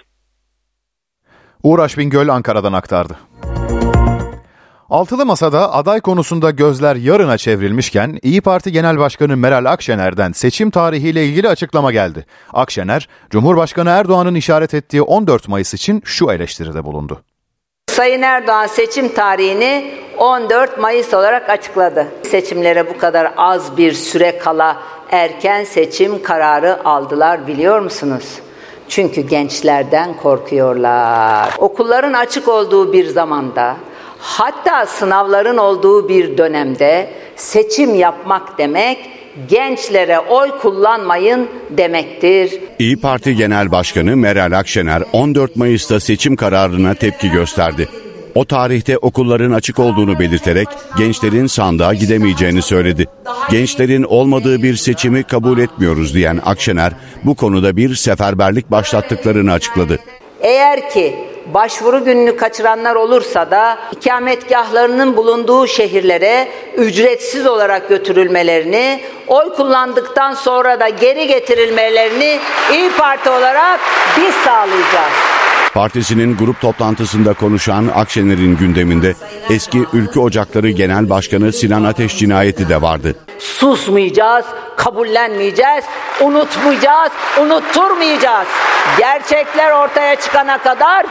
Uğraş 1.63 1.97
Bingöl 1.97 2.29
Ankara'dan 2.29 2.73
aktardı. 2.73 3.17
Altılı 4.89 5.25
Masa'da 5.25 5.73
aday 5.73 6.01
konusunda 6.01 6.51
gözler 6.51 6.95
yarına 6.95 7.37
çevrilmişken 7.37 8.19
İyi 8.21 8.41
Parti 8.41 8.71
Genel 8.71 8.97
Başkanı 8.97 9.37
Meral 9.37 9.65
Akşener'den 9.65 10.31
seçim 10.31 10.69
tarihiyle 10.69 11.25
ilgili 11.25 11.49
açıklama 11.49 11.91
geldi. 11.91 12.25
Akşener, 12.53 13.09
Cumhurbaşkanı 13.29 13.89
Erdoğan'ın 13.89 14.35
işaret 14.35 14.73
ettiği 14.73 15.01
14 15.01 15.47
Mayıs 15.47 15.73
için 15.73 16.01
şu 16.05 16.31
eleştiride 16.31 16.85
bulundu. 16.85 17.21
Sayın 17.89 18.21
Erdoğan 18.21 18.67
seçim 18.67 19.13
tarihini 19.13 19.91
14 20.17 20.79
Mayıs 20.79 21.13
olarak 21.13 21.49
açıkladı. 21.49 22.07
Seçimlere 22.23 22.89
bu 22.89 22.97
kadar 22.97 23.33
az 23.37 23.77
bir 23.77 23.93
süre 23.93 24.37
kala 24.37 24.77
erken 25.11 25.63
seçim 25.63 26.23
kararı 26.23 26.85
aldılar 26.85 27.47
biliyor 27.47 27.79
musunuz? 27.79 28.39
Çünkü 28.87 29.21
gençlerden 29.21 30.17
korkuyorlar. 30.17 31.53
Okulların 31.57 32.13
açık 32.13 32.47
olduğu 32.47 32.93
bir 32.93 33.05
zamanda 33.05 33.75
Hatta 34.19 34.85
sınavların 34.85 35.57
olduğu 35.57 36.09
bir 36.09 36.37
dönemde 36.37 37.09
seçim 37.35 37.95
yapmak 37.95 38.57
demek 38.57 38.97
gençlere 39.49 40.19
oy 40.19 40.49
kullanmayın 40.61 41.49
demektir. 41.69 42.59
İyi 42.79 43.01
Parti 43.01 43.35
Genel 43.35 43.71
Başkanı 43.71 44.17
Meral 44.17 44.51
Akşener 44.51 45.03
14 45.13 45.55
Mayıs'ta 45.55 45.99
seçim 45.99 46.35
kararına 46.35 46.93
tepki 46.93 47.31
gösterdi. 47.31 47.89
O 48.35 48.45
tarihte 48.45 48.97
okulların 48.97 49.51
açık 49.51 49.79
olduğunu 49.79 50.19
belirterek 50.19 50.67
gençlerin 50.97 51.47
sandığa 51.47 51.93
gidemeyeceğini 51.93 52.61
söyledi. 52.61 53.05
Gençlerin 53.51 54.03
olmadığı 54.03 54.63
bir 54.63 54.75
seçimi 54.75 55.23
kabul 55.23 55.57
etmiyoruz 55.57 56.13
diyen 56.13 56.39
Akşener 56.45 56.93
bu 57.23 57.35
konuda 57.35 57.75
bir 57.75 57.95
seferberlik 57.95 58.71
başlattıklarını 58.71 59.51
açıkladı. 59.51 59.99
Eğer 60.41 60.89
ki 60.89 61.15
başvuru 61.53 62.05
gününü 62.05 62.37
kaçıranlar 62.37 62.95
olursa 62.95 63.51
da 63.51 63.77
ikametgahlarının 63.91 65.17
bulunduğu 65.17 65.67
şehirlere 65.67 66.47
ücretsiz 66.77 67.47
olarak 67.47 67.89
götürülmelerini, 67.89 69.01
oy 69.27 69.53
kullandıktan 69.53 70.33
sonra 70.33 70.79
da 70.79 70.89
geri 70.89 71.27
getirilmelerini 71.27 72.39
İyi 72.73 72.91
Parti 72.91 73.29
olarak 73.29 73.79
biz 74.17 74.35
sağlayacağız. 74.35 75.38
Partisinin 75.73 76.37
grup 76.37 76.61
toplantısında 76.61 77.33
konuşan 77.33 77.87
Akşener'in 77.95 78.57
gündeminde 78.57 79.15
eski 79.49 79.85
Ülkü 79.93 80.19
Ocakları 80.19 80.69
Genel 80.69 81.09
Başkanı 81.09 81.53
Sinan 81.53 81.83
Ateş 81.83 82.17
cinayeti 82.17 82.69
de 82.69 82.81
vardı. 82.81 83.15
Susmayacağız, 83.39 84.45
kabullenmeyeceğiz, 84.77 85.83
unutmayacağız, 86.21 87.11
unutturmayacağız. 87.41 88.47
Gerçekler 88.97 89.71
ortaya 89.71 90.15
çıkana 90.15 90.57
kadar 90.57 91.05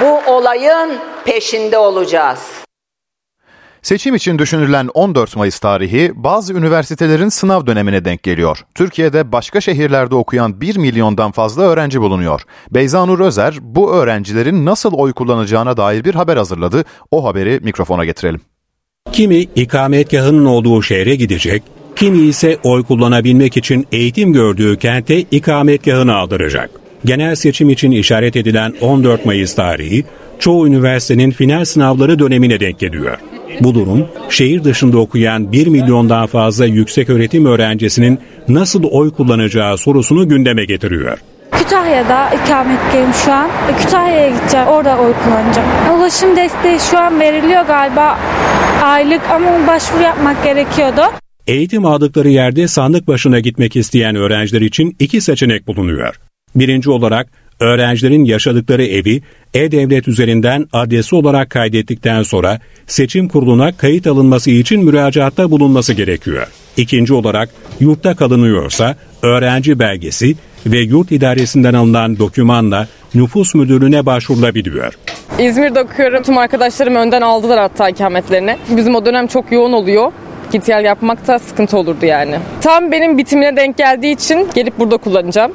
bu 0.00 0.32
olayın 0.32 0.98
peşinde 1.24 1.78
olacağız. 1.78 2.61
Seçim 3.82 4.14
için 4.14 4.38
düşünülen 4.38 4.88
14 4.94 5.36
Mayıs 5.36 5.58
tarihi 5.58 6.12
bazı 6.14 6.54
üniversitelerin 6.54 7.28
sınav 7.28 7.66
dönemine 7.66 8.04
denk 8.04 8.22
geliyor. 8.22 8.64
Türkiye'de 8.74 9.32
başka 9.32 9.60
şehirlerde 9.60 10.14
okuyan 10.14 10.60
1 10.60 10.76
milyondan 10.76 11.32
fazla 11.32 11.62
öğrenci 11.62 12.00
bulunuyor. 12.00 12.40
Beyza 12.70 13.06
Nur 13.06 13.20
Özer 13.20 13.54
bu 13.60 13.92
öğrencilerin 13.92 14.66
nasıl 14.66 14.92
oy 14.92 15.12
kullanacağına 15.12 15.76
dair 15.76 16.04
bir 16.04 16.14
haber 16.14 16.36
hazırladı. 16.36 16.84
O 17.10 17.24
haberi 17.24 17.60
mikrofona 17.62 18.04
getirelim. 18.04 18.40
Kimi 19.12 19.36
ikametgahının 19.36 20.44
olduğu 20.44 20.82
şehre 20.82 21.14
gidecek, 21.14 21.62
kimi 21.96 22.18
ise 22.18 22.58
oy 22.62 22.82
kullanabilmek 22.82 23.56
için 23.56 23.86
eğitim 23.92 24.32
gördüğü 24.32 24.76
kente 24.78 25.20
ikametgahını 25.20 26.14
aldıracak. 26.14 26.70
Genel 27.04 27.34
seçim 27.34 27.70
için 27.70 27.90
işaret 27.90 28.36
edilen 28.36 28.74
14 28.80 29.26
Mayıs 29.26 29.54
tarihi 29.54 30.04
çoğu 30.38 30.66
üniversitenin 30.66 31.30
final 31.30 31.64
sınavları 31.64 32.18
dönemine 32.18 32.60
denk 32.60 32.78
geliyor. 32.78 33.18
Bu 33.60 33.74
durum 33.74 34.08
şehir 34.30 34.64
dışında 34.64 34.98
okuyan 34.98 35.52
1 35.52 35.66
milyondan 35.66 36.26
fazla 36.26 36.66
yüksek 36.66 37.10
öğretim 37.10 37.46
öğrencisinin 37.46 38.18
nasıl 38.48 38.84
oy 38.84 39.10
kullanacağı 39.10 39.78
sorusunu 39.78 40.28
gündeme 40.28 40.64
getiriyor. 40.64 41.18
Kütahya'da 41.52 42.30
ikametgahım 42.30 43.14
şu 43.24 43.32
an. 43.32 43.48
Kütahya'ya 43.80 44.28
gideceğim. 44.28 44.66
Orada 44.66 44.98
oy 44.98 45.12
kullanacağım. 45.24 45.98
Ulaşım 45.98 46.36
desteği 46.36 46.78
şu 46.90 46.98
an 46.98 47.20
veriliyor 47.20 47.62
galiba 47.62 48.18
aylık 48.82 49.20
ama 49.30 49.66
başvuru 49.66 50.02
yapmak 50.02 50.44
gerekiyordu. 50.44 51.00
Eğitim 51.46 51.86
aldıkları 51.86 52.28
yerde 52.28 52.68
sandık 52.68 53.08
başına 53.08 53.40
gitmek 53.40 53.76
isteyen 53.76 54.16
öğrenciler 54.16 54.60
için 54.60 54.96
iki 54.98 55.20
seçenek 55.20 55.66
bulunuyor. 55.66 56.14
Birinci 56.54 56.90
olarak 56.90 57.28
öğrencilerin 57.60 58.24
yaşadıkları 58.24 58.84
evi 58.84 59.22
e-devlet 59.54 60.08
üzerinden 60.08 60.66
adresi 60.72 61.16
olarak 61.16 61.50
kaydettikten 61.50 62.22
sonra 62.22 62.60
seçim 62.86 63.28
kuruluna 63.28 63.76
kayıt 63.76 64.06
alınması 64.06 64.50
için 64.50 64.84
müracaatta 64.84 65.50
bulunması 65.50 65.92
gerekiyor. 65.92 66.46
İkinci 66.76 67.14
olarak 67.14 67.48
yurtta 67.80 68.14
kalınıyorsa 68.14 68.96
öğrenci 69.22 69.78
belgesi 69.78 70.34
ve 70.66 70.78
yurt 70.78 71.12
idaresinden 71.12 71.74
alınan 71.74 72.18
dokümanla 72.18 72.88
nüfus 73.14 73.54
müdürlüğüne 73.54 74.06
başvurulabiliyor. 74.06 74.94
İzmir'de 75.38 75.80
okuyorum. 75.80 76.22
Tüm 76.22 76.38
arkadaşlarım 76.38 76.94
önden 76.94 77.22
aldılar 77.22 77.58
hatta 77.58 77.88
ikametlerini. 77.88 78.56
Bizim 78.76 78.94
o 78.94 79.06
dönem 79.06 79.26
çok 79.26 79.52
yoğun 79.52 79.72
oluyor. 79.72 80.12
Git 80.52 80.66
gel 80.66 80.84
yapmak 80.84 81.26
da 81.26 81.38
sıkıntı 81.38 81.76
olurdu 81.76 82.06
yani. 82.06 82.38
Tam 82.60 82.92
benim 82.92 83.18
bitimine 83.18 83.56
denk 83.56 83.78
geldiği 83.78 84.14
için 84.14 84.48
gelip 84.54 84.78
burada 84.78 84.96
kullanacağım. 84.96 85.52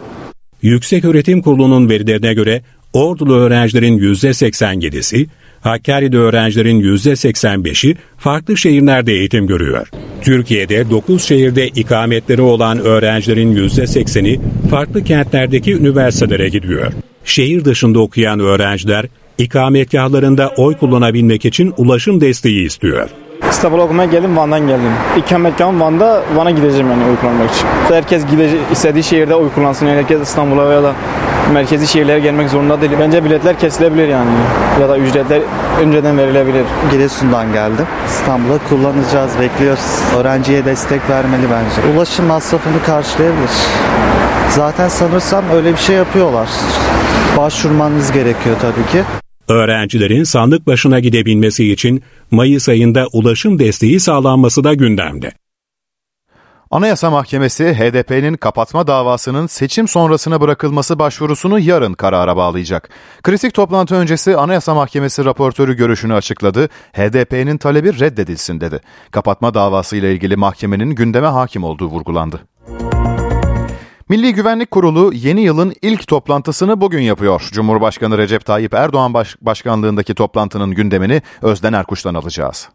Yüksek 0.67 1.05
Öğretim 1.05 1.41
Kurulu'nun 1.41 1.89
verilerine 1.89 2.33
göre 2.33 2.61
Ordulu 2.93 3.35
öğrencilerin 3.35 3.99
%87'si, 3.99 5.27
Hakkari'de 5.61 6.17
öğrencilerin 6.17 6.81
%85'i 6.81 7.95
farklı 8.17 8.57
şehirlerde 8.57 9.13
eğitim 9.13 9.47
görüyor. 9.47 9.87
Türkiye'de 10.21 10.89
9 10.89 11.23
şehirde 11.23 11.67
ikametleri 11.67 12.41
olan 12.41 12.79
öğrencilerin 12.79 13.55
%80'i 13.55 14.39
farklı 14.69 15.03
kentlerdeki 15.03 15.73
üniversitelere 15.73 16.49
gidiyor. 16.49 16.93
Şehir 17.25 17.65
dışında 17.65 17.99
okuyan 17.99 18.39
öğrenciler 18.39 19.05
ikametgahlarında 19.37 20.53
oy 20.57 20.77
kullanabilmek 20.77 21.45
için 21.45 21.73
ulaşım 21.77 22.21
desteği 22.21 22.65
istiyor. 22.65 23.09
İstanbul'a 23.51 23.83
okumaya 23.83 24.09
geldim 24.09 24.37
Van'dan 24.37 24.59
geldim. 24.59 24.91
İkametgahım 25.17 25.81
Van'da 25.81 26.21
Van'a 26.35 26.51
gideceğim 26.51 26.87
yani 26.91 27.03
oy 27.03 27.45
için. 27.45 27.67
Herkes 27.95 28.25
gidecek, 28.25 28.59
istediği 28.71 29.03
şehirde 29.03 29.35
oy 29.35 29.49
kullansın. 29.55 29.85
Yani 29.85 29.97
herkes 29.97 30.21
İstanbul'a 30.21 30.73
ya 30.73 30.83
da 30.83 30.93
merkezi 31.53 31.87
şehirlere 31.87 32.19
gelmek 32.19 32.49
zorunda 32.49 32.81
değil. 32.81 32.91
Bence 32.99 33.23
biletler 33.23 33.59
kesilebilir 33.59 34.07
yani. 34.07 34.29
Ya 34.81 34.89
da 34.89 34.97
ücretler 34.97 35.41
önceden 35.81 36.17
verilebilir. 36.17 36.65
Giresun'dan 36.91 37.53
geldim. 37.53 37.85
İstanbul'a 38.07 38.57
kullanacağız, 38.69 39.31
bekliyoruz. 39.41 39.99
Öğrenciye 40.17 40.65
destek 40.65 41.09
vermeli 41.09 41.43
bence. 41.43 41.97
Ulaşım 41.97 42.25
masrafını 42.25 42.83
karşılayabilir. 42.85 43.51
Zaten 44.49 44.87
sanırsam 44.87 45.43
öyle 45.53 45.71
bir 45.73 45.77
şey 45.77 45.95
yapıyorlar. 45.95 46.49
Başvurmanız 47.37 48.11
gerekiyor 48.11 48.55
tabii 48.61 48.91
ki. 48.91 49.03
Öğrencilerin 49.47 50.23
sandık 50.23 50.67
başına 50.67 50.99
gidebilmesi 50.99 51.71
için 51.71 52.03
Mayıs 52.31 52.69
ayında 52.69 53.07
ulaşım 53.13 53.59
desteği 53.59 53.99
sağlanması 53.99 54.63
da 54.63 54.73
gündemde. 54.73 55.31
Anayasa 56.71 57.09
Mahkemesi 57.09 57.73
HDP'nin 57.73 58.37
kapatma 58.37 58.87
davasının 58.87 59.47
seçim 59.47 59.87
sonrasına 59.87 60.41
bırakılması 60.41 60.99
başvurusunu 60.99 61.59
yarın 61.59 61.93
karara 61.93 62.37
bağlayacak. 62.37 62.89
Kritik 63.23 63.53
toplantı 63.53 63.95
öncesi 63.95 64.37
Anayasa 64.37 64.73
Mahkemesi 64.73 65.25
raportörü 65.25 65.77
görüşünü 65.77 66.13
açıkladı. 66.13 66.69
HDP'nin 66.93 67.57
talebi 67.57 67.99
reddedilsin 67.99 68.61
dedi. 68.61 68.79
Kapatma 69.11 69.53
davası 69.53 69.95
ile 69.97 70.13
ilgili 70.13 70.35
mahkemenin 70.35 70.89
gündeme 70.91 71.27
hakim 71.27 71.63
olduğu 71.63 71.87
vurgulandı. 71.87 72.41
Milli 74.09 74.33
Güvenlik 74.33 74.71
Kurulu 74.71 75.13
yeni 75.13 75.41
yılın 75.41 75.73
ilk 75.81 76.07
toplantısını 76.07 76.81
bugün 76.81 77.01
yapıyor. 77.01 77.49
Cumhurbaşkanı 77.53 78.17
Recep 78.17 78.45
Tayyip 78.45 78.73
Erdoğan 78.73 79.13
baş- 79.13 79.35
başkanlığındaki 79.41 80.15
toplantının 80.15 80.71
gündemini 80.71 81.21
Özden 81.41 81.73
Erkuş'tan 81.73 82.13
alacağız. 82.13 82.69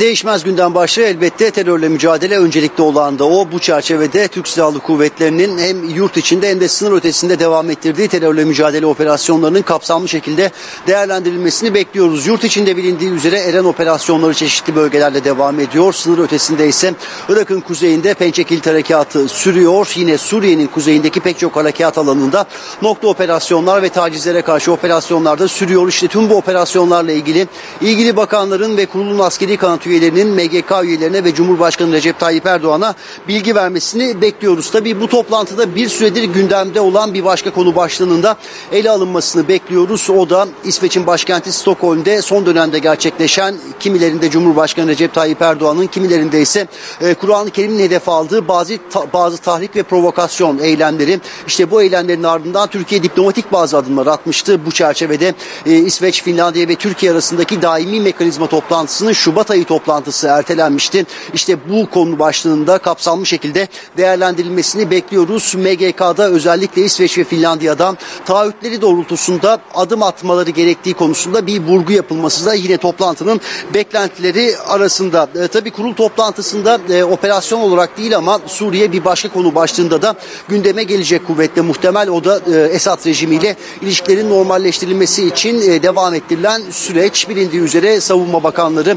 Değişmez 0.00 0.44
günden 0.44 0.74
başlığı 0.74 1.02
elbette 1.02 1.50
terörle 1.50 1.88
mücadele 1.88 2.38
öncelikli 2.38 2.82
olan 2.82 3.18
da 3.18 3.24
o. 3.24 3.52
Bu 3.52 3.58
çerçevede 3.58 4.28
Türk 4.28 4.48
Silahlı 4.48 4.80
Kuvvetleri'nin 4.80 5.58
hem 5.58 5.88
yurt 5.88 6.16
içinde 6.16 6.50
hem 6.50 6.60
de 6.60 6.68
sınır 6.68 6.92
ötesinde 6.92 7.38
devam 7.38 7.70
ettirdiği 7.70 8.08
terörle 8.08 8.44
mücadele 8.44 8.86
operasyonlarının 8.86 9.62
kapsamlı 9.62 10.08
şekilde 10.08 10.50
değerlendirilmesini 10.86 11.74
bekliyoruz. 11.74 12.26
Yurt 12.26 12.44
içinde 12.44 12.76
bilindiği 12.76 13.10
üzere 13.10 13.38
Eren 13.38 13.64
operasyonları 13.64 14.34
çeşitli 14.34 14.76
bölgelerde 14.76 15.24
devam 15.24 15.60
ediyor. 15.60 15.92
Sınır 15.92 16.18
ötesinde 16.18 16.68
ise 16.68 16.94
Irak'ın 17.28 17.60
kuzeyinde 17.60 18.14
Pençekilit 18.14 18.66
Harekatı 18.66 19.28
sürüyor. 19.28 19.92
Yine 19.96 20.18
Suriye'nin 20.18 20.66
kuzeyindeki 20.66 21.20
pek 21.20 21.38
çok 21.38 21.56
harekat 21.56 21.98
alanında 21.98 22.46
nokta 22.82 23.08
operasyonlar 23.08 23.82
ve 23.82 23.88
tacizlere 23.88 24.42
karşı 24.42 24.72
operasyonlar 24.72 25.38
da 25.38 25.48
sürüyor. 25.48 25.88
İşte 25.88 26.08
tüm 26.08 26.30
bu 26.30 26.36
operasyonlarla 26.36 27.12
ilgili 27.12 27.46
ilgili 27.80 28.16
bakanların 28.16 28.76
ve 28.76 28.86
kurulun 28.86 29.18
askeri 29.18 29.56
kanat 29.56 29.85
üyelerinin 29.86 30.28
MGK 30.28 30.84
üyelerine 30.84 31.24
ve 31.24 31.34
Cumhurbaşkanı 31.34 31.92
Recep 31.92 32.20
Tayyip 32.20 32.46
Erdoğan'a 32.46 32.94
bilgi 33.28 33.54
vermesini 33.54 34.20
bekliyoruz. 34.20 34.70
Tabii 34.70 35.00
bu 35.00 35.08
toplantıda 35.08 35.74
bir 35.74 35.88
süredir 35.88 36.24
gündemde 36.24 36.80
olan 36.80 37.14
bir 37.14 37.24
başka 37.24 37.50
konu 37.50 37.76
başlığının 37.76 38.26
ele 38.72 38.90
alınmasını 38.90 39.48
bekliyoruz. 39.48 40.10
O 40.10 40.30
da 40.30 40.48
İsveç'in 40.64 41.06
başkenti 41.06 41.52
Stockholm'de 41.52 42.22
son 42.22 42.46
dönemde 42.46 42.78
gerçekleşen 42.78 43.54
kimilerinde 43.80 44.30
Cumhurbaşkanı 44.30 44.88
Recep 44.88 45.14
Tayyip 45.14 45.42
Erdoğan'ın 45.42 45.86
kimilerinde 45.86 46.40
ise 46.40 46.66
e, 47.00 47.14
Kur'an-ı 47.14 47.50
Kerim'in 47.50 47.78
hedef 47.78 48.08
aldığı 48.08 48.48
bazı 48.48 48.78
bazı 49.12 49.38
tahrik 49.38 49.76
ve 49.76 49.82
provokasyon 49.82 50.58
eylemleri. 50.58 51.20
İşte 51.46 51.70
bu 51.70 51.82
eylemlerin 51.82 52.22
ardından 52.22 52.68
Türkiye 52.68 53.02
diplomatik 53.02 53.52
bazı 53.52 53.76
adımlar 53.76 54.06
atmıştı. 54.06 54.66
Bu 54.66 54.70
çerçevede 54.70 55.34
e, 55.66 55.72
İsveç, 55.72 56.22
Finlandiya 56.22 56.68
ve 56.68 56.74
Türkiye 56.74 57.12
arasındaki 57.12 57.62
daimi 57.62 58.00
mekanizma 58.00 58.46
toplantısının 58.46 59.12
Şubat 59.12 59.50
ayı 59.50 59.64
toplantısının 59.64 59.75
toplantısı 59.76 60.26
ertelenmişti. 60.26 61.06
İşte 61.34 61.56
bu 61.70 61.90
konu 61.90 62.18
başlığında 62.18 62.78
kapsamlı 62.78 63.26
şekilde 63.26 63.68
değerlendirilmesini 63.96 64.90
bekliyoruz. 64.90 65.54
MGK'da 65.54 66.28
özellikle 66.30 66.82
İsveç 66.82 67.18
ve 67.18 67.24
Finlandiya'dan 67.24 67.98
taahhütleri 68.24 68.80
doğrultusunda 68.80 69.58
adım 69.74 70.02
atmaları 70.02 70.50
gerektiği 70.50 70.94
konusunda 70.94 71.46
bir 71.46 71.60
vurgu 71.60 71.92
yapılması 71.92 72.46
da 72.46 72.54
yine 72.54 72.76
toplantının 72.76 73.40
beklentileri 73.74 74.54
arasında. 74.66 75.28
E, 75.44 75.48
tabii 75.48 75.70
kurul 75.70 75.94
toplantısında 75.94 76.80
e, 76.90 77.04
operasyon 77.04 77.60
olarak 77.60 77.98
değil 77.98 78.16
ama 78.16 78.40
Suriye 78.46 78.92
bir 78.92 79.04
başka 79.04 79.28
konu 79.28 79.54
başlığında 79.54 80.02
da 80.02 80.14
gündeme 80.48 80.82
gelecek 80.82 81.26
kuvvetle 81.26 81.62
muhtemel 81.62 82.08
o 82.08 82.24
da 82.24 82.40
e, 82.52 82.60
Esad 82.60 83.06
rejimiyle 83.06 83.56
ilişkilerin 83.82 84.30
normalleştirilmesi 84.30 85.26
için 85.26 85.60
e, 85.70 85.82
devam 85.82 86.14
ettirilen 86.14 86.62
süreç 86.70 87.28
bilindiği 87.28 87.60
üzere 87.60 88.00
savunma 88.00 88.42
bakanları 88.42 88.96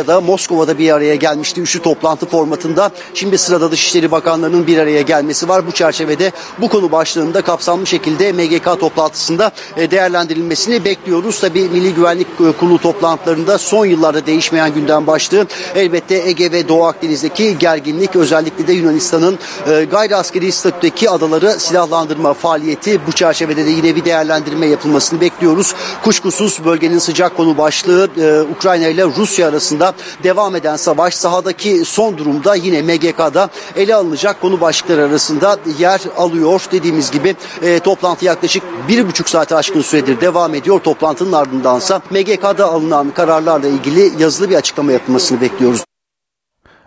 Rusya'da 0.00 0.20
Moskova'da 0.20 0.78
bir 0.78 0.90
araya 0.92 1.14
gelmişti 1.14 1.60
üçlü 1.60 1.82
toplantı 1.82 2.26
formatında. 2.26 2.90
Şimdi 3.14 3.38
sırada 3.38 3.70
Dışişleri 3.70 4.10
Bakanlarının 4.10 4.66
bir 4.66 4.78
araya 4.78 5.02
gelmesi 5.02 5.48
var. 5.48 5.66
Bu 5.66 5.72
çerçevede 5.72 6.32
bu 6.58 6.68
konu 6.68 6.92
başlığında 6.92 7.42
kapsamlı 7.42 7.86
şekilde 7.86 8.32
MGK 8.32 8.80
toplantısında 8.80 9.50
e, 9.76 9.90
değerlendirilmesini 9.90 10.84
bekliyoruz. 10.84 11.40
Tabii 11.40 11.68
Milli 11.68 11.94
Güvenlik 11.94 12.26
e, 12.26 12.52
Kurulu 12.60 12.78
toplantılarında 12.78 13.58
son 13.58 13.86
yıllarda 13.86 14.26
değişmeyen 14.26 14.74
gündem 14.74 15.06
başlığı 15.06 15.46
elbette 15.74 16.14
Ege 16.14 16.52
ve 16.52 16.68
Doğu 16.68 16.84
Akdeniz'deki 16.84 17.58
gerginlik 17.58 18.16
özellikle 18.16 18.66
de 18.66 18.72
Yunanistan'ın 18.72 19.38
e, 19.66 19.84
gayri 19.84 20.16
askeri 20.16 20.52
statüdeki 20.52 21.10
adaları 21.10 21.60
silahlandırma 21.60 22.34
faaliyeti 22.34 23.06
bu 23.06 23.12
çerçevede 23.12 23.66
de 23.66 23.70
yine 23.70 23.96
bir 23.96 24.04
değerlendirme 24.04 24.66
yapılmasını 24.66 25.20
bekliyoruz. 25.20 25.74
Kuşkusuz 26.04 26.64
bölgenin 26.64 26.98
sıcak 26.98 27.36
konu 27.36 27.58
başlığı 27.58 28.08
Ukrayna 28.56 28.88
ile 28.88 29.04
Rusya 29.04 29.48
arasında 29.48 29.79
devam 30.22 30.56
eden 30.56 30.76
savaş 30.76 31.14
sahadaki 31.14 31.84
son 31.84 32.18
durumda 32.18 32.54
yine 32.54 32.82
MGK'da 32.82 33.48
ele 33.76 33.94
alınacak 33.94 34.40
konu 34.40 34.60
başlıkları 34.60 35.04
arasında 35.04 35.58
yer 35.78 36.00
alıyor. 36.16 36.62
Dediğimiz 36.72 37.10
gibi 37.10 37.36
e, 37.62 37.78
toplantı 37.78 38.24
yaklaşık 38.24 38.62
bir 38.88 39.08
buçuk 39.08 39.28
saate 39.28 39.56
aşkın 39.56 39.82
süredir 39.82 40.20
devam 40.20 40.54
ediyor. 40.54 40.80
Toplantının 40.80 41.32
ardındansa 41.32 42.02
MGK'da 42.10 42.66
alınan 42.66 43.10
kararlarla 43.10 43.68
ilgili 43.68 44.22
yazılı 44.22 44.50
bir 44.50 44.54
açıklama 44.54 44.92
yapılmasını 44.92 45.40
bekliyoruz. 45.40 45.84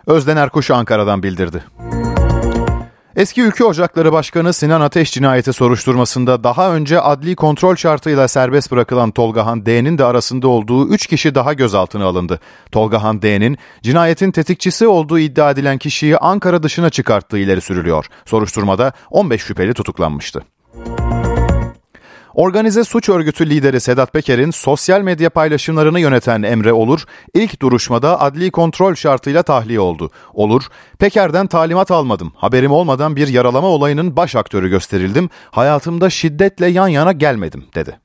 Özden 0.06 0.36
Erkuş 0.36 0.70
Ankara'dan 0.70 1.22
bildirdi. 1.22 1.64
Eski 3.16 3.42
Ülke 3.42 3.64
Ocakları 3.64 4.12
Başkanı 4.12 4.52
Sinan 4.52 4.80
Ateş 4.80 5.12
cinayeti 5.12 5.52
soruşturmasında 5.52 6.44
daha 6.44 6.74
önce 6.74 7.00
adli 7.00 7.36
kontrol 7.36 7.76
şartıyla 7.76 8.28
serbest 8.28 8.70
bırakılan 8.70 9.10
Tolgahan 9.10 9.66
D'nin 9.66 9.98
de 9.98 10.04
arasında 10.04 10.48
olduğu 10.48 10.88
3 10.88 11.06
kişi 11.06 11.34
daha 11.34 11.52
gözaltına 11.52 12.04
alındı. 12.04 12.40
Tolgahan 12.72 13.22
D'nin 13.22 13.58
cinayetin 13.82 14.30
tetikçisi 14.30 14.86
olduğu 14.86 15.18
iddia 15.18 15.50
edilen 15.50 15.78
kişiyi 15.78 16.18
Ankara 16.18 16.62
dışına 16.62 16.90
çıkarttığı 16.90 17.38
ileri 17.38 17.60
sürülüyor. 17.60 18.06
Soruşturmada 18.24 18.92
15 19.10 19.42
şüpheli 19.42 19.74
tutuklanmıştı. 19.74 20.44
Organize 22.34 22.84
suç 22.84 23.08
örgütü 23.08 23.50
lideri 23.50 23.80
Sedat 23.80 24.12
Peker'in 24.12 24.50
sosyal 24.50 25.00
medya 25.00 25.30
paylaşımlarını 25.30 26.00
yöneten 26.00 26.42
Emre 26.42 26.72
Olur, 26.72 27.04
ilk 27.34 27.62
duruşmada 27.62 28.20
adli 28.20 28.50
kontrol 28.50 28.94
şartıyla 28.94 29.42
tahliye 29.42 29.80
oldu. 29.80 30.10
Olur, 30.32 30.62
Peker'den 30.98 31.46
talimat 31.46 31.90
almadım, 31.90 32.32
haberim 32.36 32.72
olmadan 32.72 33.16
bir 33.16 33.28
yaralama 33.28 33.68
olayının 33.68 34.16
baş 34.16 34.36
aktörü 34.36 34.68
gösterildim, 34.68 35.30
hayatımda 35.50 36.10
şiddetle 36.10 36.66
yan 36.66 36.88
yana 36.88 37.12
gelmedim, 37.12 37.64
dedi. 37.74 38.03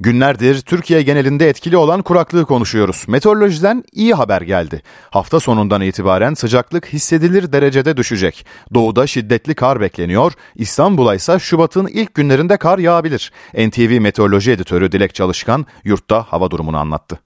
Günlerdir 0.00 0.60
Türkiye 0.60 1.02
genelinde 1.02 1.48
etkili 1.48 1.76
olan 1.76 2.02
kuraklığı 2.02 2.46
konuşuyoruz. 2.46 3.04
Meteorolojiden 3.08 3.84
iyi 3.92 4.14
haber 4.14 4.42
geldi. 4.42 4.82
Hafta 5.10 5.40
sonundan 5.40 5.80
itibaren 5.80 6.34
sıcaklık 6.34 6.86
hissedilir 6.86 7.52
derecede 7.52 7.96
düşecek. 7.96 8.46
Doğuda 8.74 9.06
şiddetli 9.06 9.54
kar 9.54 9.80
bekleniyor. 9.80 10.32
İstanbul'a 10.54 11.14
ise 11.14 11.38
Şubat'ın 11.38 11.86
ilk 11.86 12.14
günlerinde 12.14 12.56
kar 12.56 12.78
yağabilir. 12.78 13.32
NTV 13.54 14.00
Meteoroloji 14.00 14.50
Editörü 14.50 14.92
Dilek 14.92 15.14
Çalışkan 15.14 15.66
yurtta 15.84 16.22
hava 16.22 16.50
durumunu 16.50 16.78
anlattı. 16.78 17.25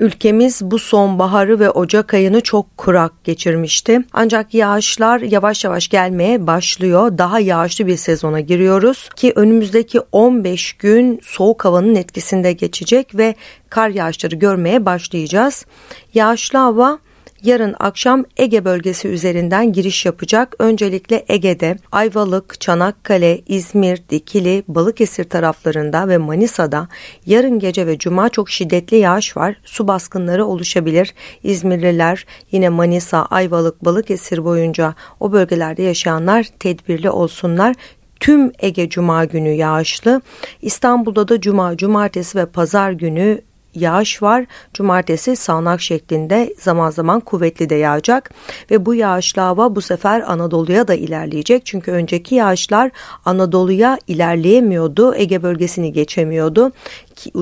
Ülkemiz 0.00 0.60
bu 0.62 0.78
sonbaharı 0.78 1.60
ve 1.60 1.70
Ocak 1.70 2.14
ayını 2.14 2.40
çok 2.40 2.76
kurak 2.76 3.24
geçirmişti. 3.24 4.00
Ancak 4.12 4.54
yağışlar 4.54 5.20
yavaş 5.20 5.64
yavaş 5.64 5.88
gelmeye 5.88 6.46
başlıyor. 6.46 7.18
Daha 7.18 7.40
yağışlı 7.40 7.86
bir 7.86 7.96
sezona 7.96 8.40
giriyoruz 8.40 9.08
ki 9.16 9.32
önümüzdeki 9.36 10.00
15 10.12 10.72
gün 10.72 11.20
soğuk 11.22 11.64
havanın 11.64 11.94
etkisinde 11.94 12.52
geçecek 12.52 13.14
ve 13.14 13.34
kar 13.70 13.88
yağışları 13.88 14.36
görmeye 14.36 14.86
başlayacağız. 14.86 15.66
Yağışlı 16.14 16.58
hava 16.58 16.98
yarın 17.42 17.74
akşam 17.78 18.24
Ege 18.36 18.64
bölgesi 18.64 19.08
üzerinden 19.08 19.72
giriş 19.72 20.06
yapacak. 20.06 20.56
Öncelikle 20.58 21.24
Ege'de 21.28 21.76
Ayvalık, 21.92 22.60
Çanakkale, 22.60 23.40
İzmir, 23.46 24.02
Dikili, 24.10 24.62
Balıkesir 24.68 25.24
taraflarında 25.24 26.08
ve 26.08 26.18
Manisa'da 26.18 26.88
yarın 27.26 27.58
gece 27.58 27.86
ve 27.86 27.98
cuma 27.98 28.28
çok 28.28 28.50
şiddetli 28.50 28.96
yağış 28.96 29.36
var. 29.36 29.56
Su 29.64 29.88
baskınları 29.88 30.46
oluşabilir. 30.46 31.14
İzmirliler 31.42 32.26
yine 32.52 32.68
Manisa, 32.68 33.24
Ayvalık, 33.24 33.84
Balıkesir 33.84 34.44
boyunca 34.44 34.94
o 35.20 35.32
bölgelerde 35.32 35.82
yaşayanlar 35.82 36.46
tedbirli 36.58 37.10
olsunlar 37.10 37.76
tüm 38.20 38.52
Ege 38.58 38.88
Cuma 38.88 39.24
günü 39.24 39.48
yağışlı. 39.48 40.22
İstanbul'da 40.62 41.28
da 41.28 41.40
Cuma, 41.40 41.76
Cumartesi 41.76 42.38
ve 42.38 42.46
Pazar 42.46 42.90
günü 42.90 43.40
yağış 43.74 44.22
var. 44.22 44.46
Cumartesi 44.74 45.36
sağanak 45.36 45.80
şeklinde 45.80 46.54
zaman 46.58 46.90
zaman 46.90 47.20
kuvvetli 47.20 47.70
de 47.70 47.74
yağacak 47.74 48.30
ve 48.70 48.86
bu 48.86 48.94
yağışlı 48.94 49.42
hava 49.42 49.76
bu 49.76 49.80
sefer 49.80 50.32
Anadolu'ya 50.32 50.88
da 50.88 50.94
ilerleyecek. 50.94 51.66
Çünkü 51.66 51.90
önceki 51.90 52.34
yağışlar 52.34 52.90
Anadolu'ya 53.24 53.98
ilerleyemiyordu. 54.06 55.14
Ege 55.14 55.42
bölgesini 55.42 55.92
geçemiyordu. 55.92 56.72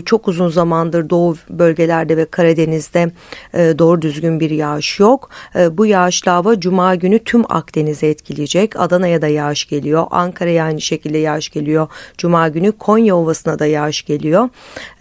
Çok 0.05 0.29
uzun 0.29 0.49
zamandır 0.49 1.11
doğu 1.11 1.37
bölgelerde 1.51 2.17
ve 2.17 2.25
Karadeniz'de 2.25 3.11
e, 3.55 3.79
doğru 3.79 4.03
düzgün 4.03 4.41
bir 4.41 4.51
yağış 4.51 5.01
yok. 5.01 5.31
E, 5.55 5.79
bu 5.79 5.87
yağışlı 5.87 6.31
hava 6.31 6.61
cuma 6.61 6.95
günü 6.95 7.19
tüm 7.19 7.53
Akdeniz'e 7.53 8.07
etkileyecek. 8.07 8.81
Adana'ya 8.81 9.23
da 9.23 9.29
yağış 9.29 9.69
geliyor. 9.69 10.07
Ankara'ya 10.11 10.65
aynı 10.65 10.81
şekilde 10.81 11.19
yağış 11.19 11.49
geliyor. 11.49 11.89
Cuma 12.19 12.49
günü 12.49 12.73
Konya 12.73 13.17
Ovası'na 13.17 13.59
da 13.59 13.67
yağış 13.67 14.03
geliyor. 14.03 14.49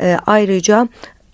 E, 0.01 0.17
ayrıca 0.25 0.87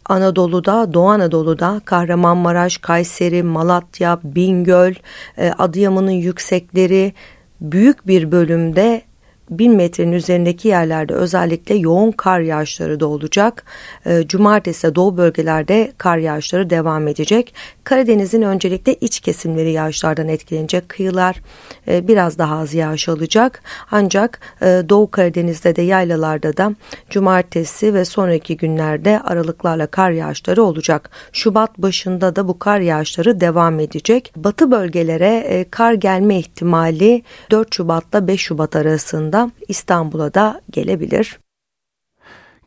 Anadolu'da, 0.05 0.93
Doğu 0.93 1.09
Anadolu'da 1.09 1.81
Kahramanmaraş, 1.85 2.77
Kayseri, 2.77 3.43
Malatya, 3.43 4.19
Bingöl, 4.23 4.93
e, 5.37 5.51
Adıyaman'ın 5.51 6.11
yüksekleri 6.11 7.13
büyük 7.61 8.07
bir 8.07 8.31
bölümde 8.31 9.01
1000 9.49 9.75
metrenin 9.75 10.11
üzerindeki 10.11 10.67
yerlerde 10.67 11.13
özellikle 11.13 11.75
yoğun 11.75 12.11
kar 12.11 12.39
yağışları 12.39 12.99
da 12.99 13.07
olacak. 13.07 13.63
E, 14.05 14.27
cumartesi 14.27 14.95
doğu 14.95 15.17
bölgelerde 15.17 15.93
kar 15.97 16.17
yağışları 16.17 16.69
devam 16.69 17.07
edecek. 17.07 17.53
Karadeniz'in 17.83 18.41
öncelikle 18.41 18.93
iç 18.93 19.19
kesimleri 19.19 19.71
yağışlardan 19.71 20.27
etkilenecek. 20.27 20.89
Kıyılar 20.89 21.41
e, 21.87 22.07
biraz 22.07 22.37
daha 22.37 22.59
az 22.59 22.73
yağış 22.73 23.09
alacak. 23.09 23.61
Ancak 23.91 24.39
e, 24.61 24.65
Doğu 24.89 25.11
Karadeniz'de 25.11 25.75
de 25.75 25.81
yaylalarda 25.81 26.57
da 26.57 26.75
cumartesi 27.09 27.93
ve 27.93 28.05
sonraki 28.05 28.57
günlerde 28.57 29.19
aralıklarla 29.19 29.87
kar 29.87 30.11
yağışları 30.11 30.63
olacak. 30.63 31.09
Şubat 31.31 31.77
başında 31.77 32.35
da 32.35 32.47
bu 32.47 32.59
kar 32.59 32.79
yağışları 32.79 33.41
devam 33.41 33.79
edecek. 33.79 34.33
Batı 34.35 34.71
bölgelere 34.71 35.65
kar 35.71 35.93
gelme 35.93 36.37
ihtimali 36.37 37.23
4 37.51 37.75
Şubat'la 37.75 38.27
5 38.27 38.41
Şubat 38.41 38.75
arasında 38.75 39.42
İstanbul'a 39.67 40.33
da 40.33 40.61
gelebilir. 40.71 41.39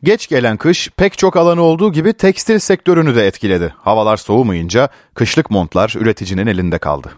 Geç 0.03 0.27
gelen 0.27 0.57
kış 0.57 0.89
pek 0.97 1.17
çok 1.17 1.37
alanı 1.37 1.61
olduğu 1.61 1.91
gibi 1.91 2.13
tekstil 2.13 2.59
sektörünü 2.59 3.15
de 3.15 3.27
etkiledi. 3.27 3.73
Havalar 3.77 4.17
soğumayınca 4.17 4.89
kışlık 5.13 5.51
montlar 5.51 5.93
üreticinin 5.97 6.47
elinde 6.47 6.77
kaldı. 6.77 7.11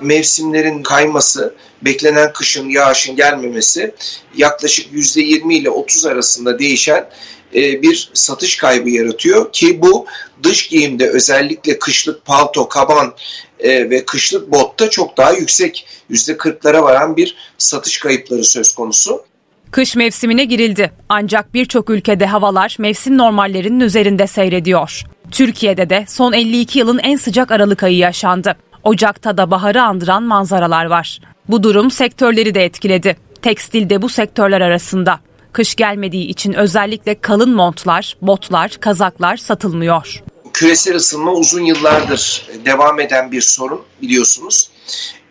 Mevsimlerin 0.00 0.82
kayması, 0.82 1.54
beklenen 1.82 2.32
kışın, 2.32 2.68
yağışın 2.68 3.16
gelmemesi 3.16 3.94
yaklaşık 4.36 4.92
%20 4.92 5.54
ile 5.54 5.70
30 5.70 6.06
arasında 6.06 6.58
değişen 6.58 7.08
e, 7.54 7.82
bir 7.82 8.10
satış 8.14 8.56
kaybı 8.56 8.90
yaratıyor 8.90 9.52
ki 9.52 9.82
bu 9.82 10.06
dış 10.42 10.68
giyimde 10.68 11.08
özellikle 11.08 11.78
kışlık 11.78 12.24
palto, 12.24 12.68
kaban 12.68 13.14
e, 13.60 13.90
ve 13.90 14.04
kışlık 14.04 14.52
botta 14.52 14.90
çok 14.90 15.16
daha 15.16 15.32
yüksek 15.32 15.86
%40'lara 16.10 16.82
varan 16.82 17.16
bir 17.16 17.36
satış 17.58 17.98
kayıpları 17.98 18.44
söz 18.44 18.74
konusu. 18.74 19.24
Kış 19.70 19.96
mevsimine 19.96 20.44
girildi 20.44 20.92
ancak 21.08 21.54
birçok 21.54 21.90
ülkede 21.90 22.26
havalar 22.26 22.76
mevsim 22.78 23.18
normallerinin 23.18 23.80
üzerinde 23.80 24.26
seyrediyor. 24.26 25.02
Türkiye'de 25.30 25.90
de 25.90 26.04
son 26.08 26.32
52 26.32 26.78
yılın 26.78 26.98
en 26.98 27.16
sıcak 27.16 27.50
Aralık 27.50 27.82
ayı 27.82 27.96
yaşandı. 27.96 28.56
Ocak'ta 28.84 29.36
da 29.36 29.50
baharı 29.50 29.82
andıran 29.82 30.22
manzaralar 30.22 30.84
var. 30.84 31.20
Bu 31.48 31.62
durum 31.62 31.90
sektörleri 31.90 32.54
de 32.54 32.64
etkiledi. 32.64 33.16
Tekstil 33.42 33.90
de 33.90 34.02
bu 34.02 34.08
sektörler 34.08 34.60
arasında. 34.60 35.20
Kış 35.58 35.74
gelmediği 35.74 36.26
için 36.26 36.52
özellikle 36.52 37.20
kalın 37.20 37.54
montlar, 37.54 38.16
botlar, 38.22 38.70
kazaklar 38.80 39.36
satılmıyor 39.36 40.22
küresel 40.58 40.96
ısınma 40.96 41.32
uzun 41.32 41.62
yıllardır 41.62 42.48
devam 42.64 43.00
eden 43.00 43.32
bir 43.32 43.40
sorun 43.40 43.80
biliyorsunuz. 44.02 44.70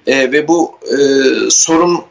E, 0.07 0.31
ve 0.31 0.47
bu 0.47 0.79
e, 0.83 0.97
sorun 1.49 2.01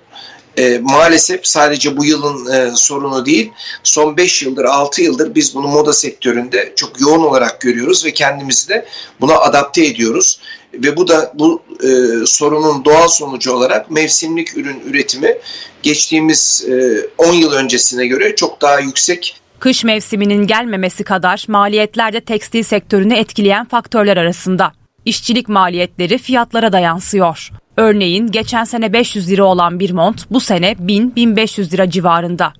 e, 0.59 0.79
maalesef 0.79 1.47
sadece 1.47 1.97
bu 1.97 2.05
yılın 2.05 2.53
e, 2.53 2.71
sorunu 2.75 3.27
değil, 3.27 3.53
son 3.83 4.16
5 4.16 4.42
yıldır, 4.42 4.64
6 4.64 5.03
yıldır 5.03 5.35
biz 5.35 5.55
bunu 5.55 5.69
moda 5.69 5.92
sektöründe 5.92 6.73
çok 6.77 7.01
yoğun 7.01 7.25
olarak 7.25 7.61
görüyoruz 7.61 8.05
ve 8.05 8.12
kendimizi 8.12 8.69
de 8.69 8.87
buna 9.21 9.35
adapte 9.35 9.87
ediyoruz. 9.87 10.40
Ve 10.75 10.97
bu 10.97 11.09
da 11.09 11.33
bu 11.35 11.62
e, 11.83 11.88
sorunun 12.27 12.85
doğal 12.85 13.09
sonucu 13.09 13.53
olarak 13.53 13.90
mevsimlik 13.90 14.57
ürün 14.57 14.81
üretimi 14.87 15.35
geçtiğimiz 15.83 16.66
e, 16.69 17.07
10 17.19 17.33
yıl 17.33 17.53
öncesine 17.53 18.07
göre 18.07 18.37
çok 18.37 18.62
daha 18.62 18.81
yüksek 18.81 19.37
Kış 19.59 19.85
mevsiminin 19.85 20.47
gelmemesi 20.47 21.05
kadar 21.05 21.45
maliyetler 21.49 22.12
de 22.12 22.21
tekstil 22.21 22.62
sektörünü 22.62 23.14
etkileyen 23.14 23.64
faktörler 23.64 24.16
arasında. 24.16 24.73
İşçilik 25.05 25.49
maliyetleri 25.49 26.19
fiyatlara 26.19 26.73
da 26.73 26.79
yansıyor. 26.79 27.51
Örneğin 27.76 28.26
geçen 28.26 28.64
sene 28.64 28.92
500 28.92 29.30
lira 29.30 29.44
olan 29.44 29.80
bir 29.80 29.90
mont 29.90 30.30
bu 30.30 30.40
sene 30.40 30.72
1000-1500 30.72 31.72
lira 31.72 31.90
civarında. 31.90 32.52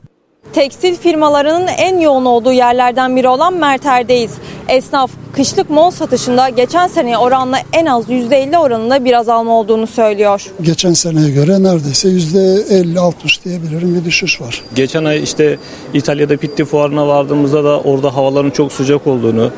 Tekstil 0.52 0.96
firmalarının 0.96 1.66
en 1.66 2.00
yoğun 2.00 2.24
olduğu 2.24 2.52
yerlerden 2.52 3.16
biri 3.16 3.29
olan 3.29 3.55
Merter'deyiz. 3.55 4.35
Esnaf 4.68 5.11
kışlık 5.33 5.70
mont 5.70 5.94
satışında 5.94 6.48
geçen 6.48 6.87
seneye 6.87 7.18
oranla 7.18 7.59
en 7.72 7.87
az 7.87 8.09
%50 8.09 8.59
oranında 8.59 9.05
bir 9.05 9.12
azalma 9.12 9.52
olduğunu 9.52 9.87
söylüyor. 9.87 10.46
Geçen 10.62 10.92
seneye 10.92 11.31
göre 11.31 11.62
neredeyse 11.62 12.09
%50-60 12.09 13.44
diyebilirim 13.44 13.94
bir 13.94 14.05
düşüş 14.05 14.40
var. 14.40 14.62
Geçen 14.74 15.05
ay 15.05 15.22
işte 15.22 15.59
İtalya'da 15.94 16.37
Pitti 16.37 16.64
Fuarı'na 16.64 17.09
vardığımızda 17.09 17.64
da 17.64 17.81
orada 17.81 18.16
havaların 18.16 18.50
çok 18.50 18.72
sıcak 18.72 19.07
olduğunu, 19.07 19.50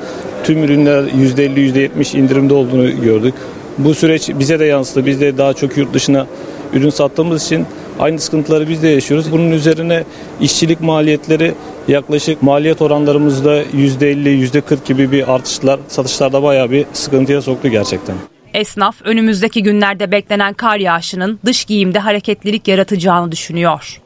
tüm 0.45 0.65
ürünler 0.65 1.03
%50-%70 1.03 2.17
indirimde 2.19 2.55
olduğunu 2.55 3.03
gördük. 3.03 3.35
Bu 3.79 3.95
süreç 3.95 4.29
bize 4.29 4.59
de 4.59 4.65
yansıdı. 4.65 5.07
Biz 5.07 5.21
de 5.21 5.39
daha 5.39 5.55
çok 5.55 5.77
yurt 5.77 5.95
dışına 5.95 6.27
ürün 6.73 6.91
sattığımız 6.91 7.45
için 7.45 7.67
aynı 7.99 8.19
sıkıntıları 8.19 8.69
biz 8.69 8.83
de 8.83 8.89
yaşıyoruz. 8.89 9.33
Bunun 9.33 9.51
üzerine 9.51 10.05
işçilik 10.41 10.81
maliyetleri 10.81 11.55
yaklaşık 11.89 12.43
maliyet 12.43 12.83
oranlarımızda 12.83 13.63
%50, 13.63 14.29
%40 14.29 14.85
gibi 14.85 15.13
bir 15.13 15.35
artışlar 15.35 15.81
satışlarda 15.89 16.43
bayağı 16.43 16.71
bir 16.71 16.87
sıkıntıya 16.93 17.43
soktu 17.43 17.69
gerçekten. 17.69 18.17
Esnaf 18.55 18.97
önümüzdeki 19.05 19.63
günlerde 19.63 20.11
beklenen 20.11 20.55
kar 20.55 20.79
yağışının 20.79 21.41
dış 21.45 21.65
giyimde 21.65 21.99
hareketlilik 21.99 22.69
yaratacağını 22.69 23.33
düşünüyor. 23.33 24.01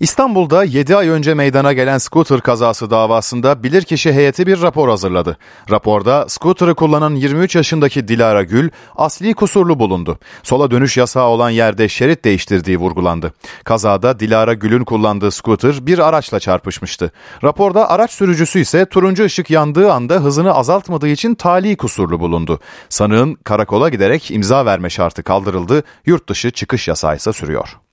İstanbul'da 0.00 0.64
7 0.64 0.96
ay 0.96 1.08
önce 1.08 1.34
meydana 1.34 1.72
gelen 1.72 1.98
scooter 1.98 2.40
kazası 2.40 2.90
davasında 2.90 3.62
bilirkişi 3.62 4.12
heyeti 4.12 4.46
bir 4.46 4.62
rapor 4.62 4.88
hazırladı. 4.88 5.36
Raporda 5.70 6.28
scooter'ı 6.28 6.74
kullanan 6.74 7.14
23 7.14 7.56
yaşındaki 7.56 8.08
Dilara 8.08 8.42
Gül 8.42 8.70
asli 8.96 9.34
kusurlu 9.34 9.78
bulundu. 9.78 10.18
Sola 10.42 10.70
dönüş 10.70 10.96
yasağı 10.96 11.26
olan 11.26 11.50
yerde 11.50 11.88
şerit 11.88 12.24
değiştirdiği 12.24 12.78
vurgulandı. 12.78 13.32
Kazada 13.64 14.20
Dilara 14.20 14.54
Gül'ün 14.54 14.84
kullandığı 14.84 15.30
scooter 15.30 15.86
bir 15.86 15.98
araçla 15.98 16.40
çarpışmıştı. 16.40 17.12
Raporda 17.44 17.90
araç 17.90 18.10
sürücüsü 18.10 18.60
ise 18.60 18.86
turuncu 18.86 19.24
ışık 19.24 19.50
yandığı 19.50 19.92
anda 19.92 20.14
hızını 20.14 20.54
azaltmadığı 20.54 21.08
için 21.08 21.34
tali 21.34 21.76
kusurlu 21.76 22.20
bulundu. 22.20 22.60
Sanığın 22.88 23.34
karakola 23.34 23.88
giderek 23.88 24.30
imza 24.30 24.66
verme 24.66 24.90
şartı 24.90 25.22
kaldırıldı, 25.22 25.82
yurt 26.06 26.28
dışı 26.28 26.50
çıkış 26.50 26.88
yasağı 26.88 27.16
ise 27.16 27.32
sürüyor. 27.32 27.85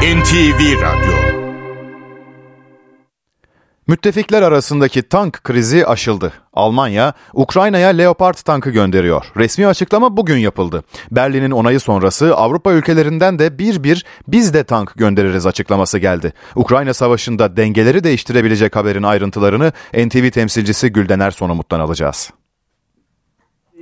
NTV 0.00 0.82
Radyo 0.82 1.12
Müttefikler 3.86 4.42
arasındaki 4.42 5.02
tank 5.02 5.44
krizi 5.44 5.86
aşıldı. 5.86 6.32
Almanya, 6.52 7.12
Ukrayna'ya 7.32 7.88
Leopard 7.88 8.34
tankı 8.34 8.70
gönderiyor. 8.70 9.32
Resmi 9.36 9.66
açıklama 9.66 10.16
bugün 10.16 10.36
yapıldı. 10.36 10.84
Berlin'in 11.10 11.50
onayı 11.50 11.80
sonrası 11.80 12.36
Avrupa 12.36 12.72
ülkelerinden 12.72 13.38
de 13.38 13.58
bir 13.58 13.84
bir 13.84 14.04
biz 14.28 14.54
de 14.54 14.64
tank 14.64 14.92
göndeririz 14.96 15.46
açıklaması 15.46 15.98
geldi. 15.98 16.32
Ukrayna 16.54 16.94
Savaşı'nda 16.94 17.56
dengeleri 17.56 18.04
değiştirebilecek 18.04 18.76
haberin 18.76 19.02
ayrıntılarını 19.02 19.72
NTV 19.94 20.30
temsilcisi 20.30 20.92
Gülden 20.92 21.20
Erson'umut'tan 21.20 21.80
alacağız 21.80 22.30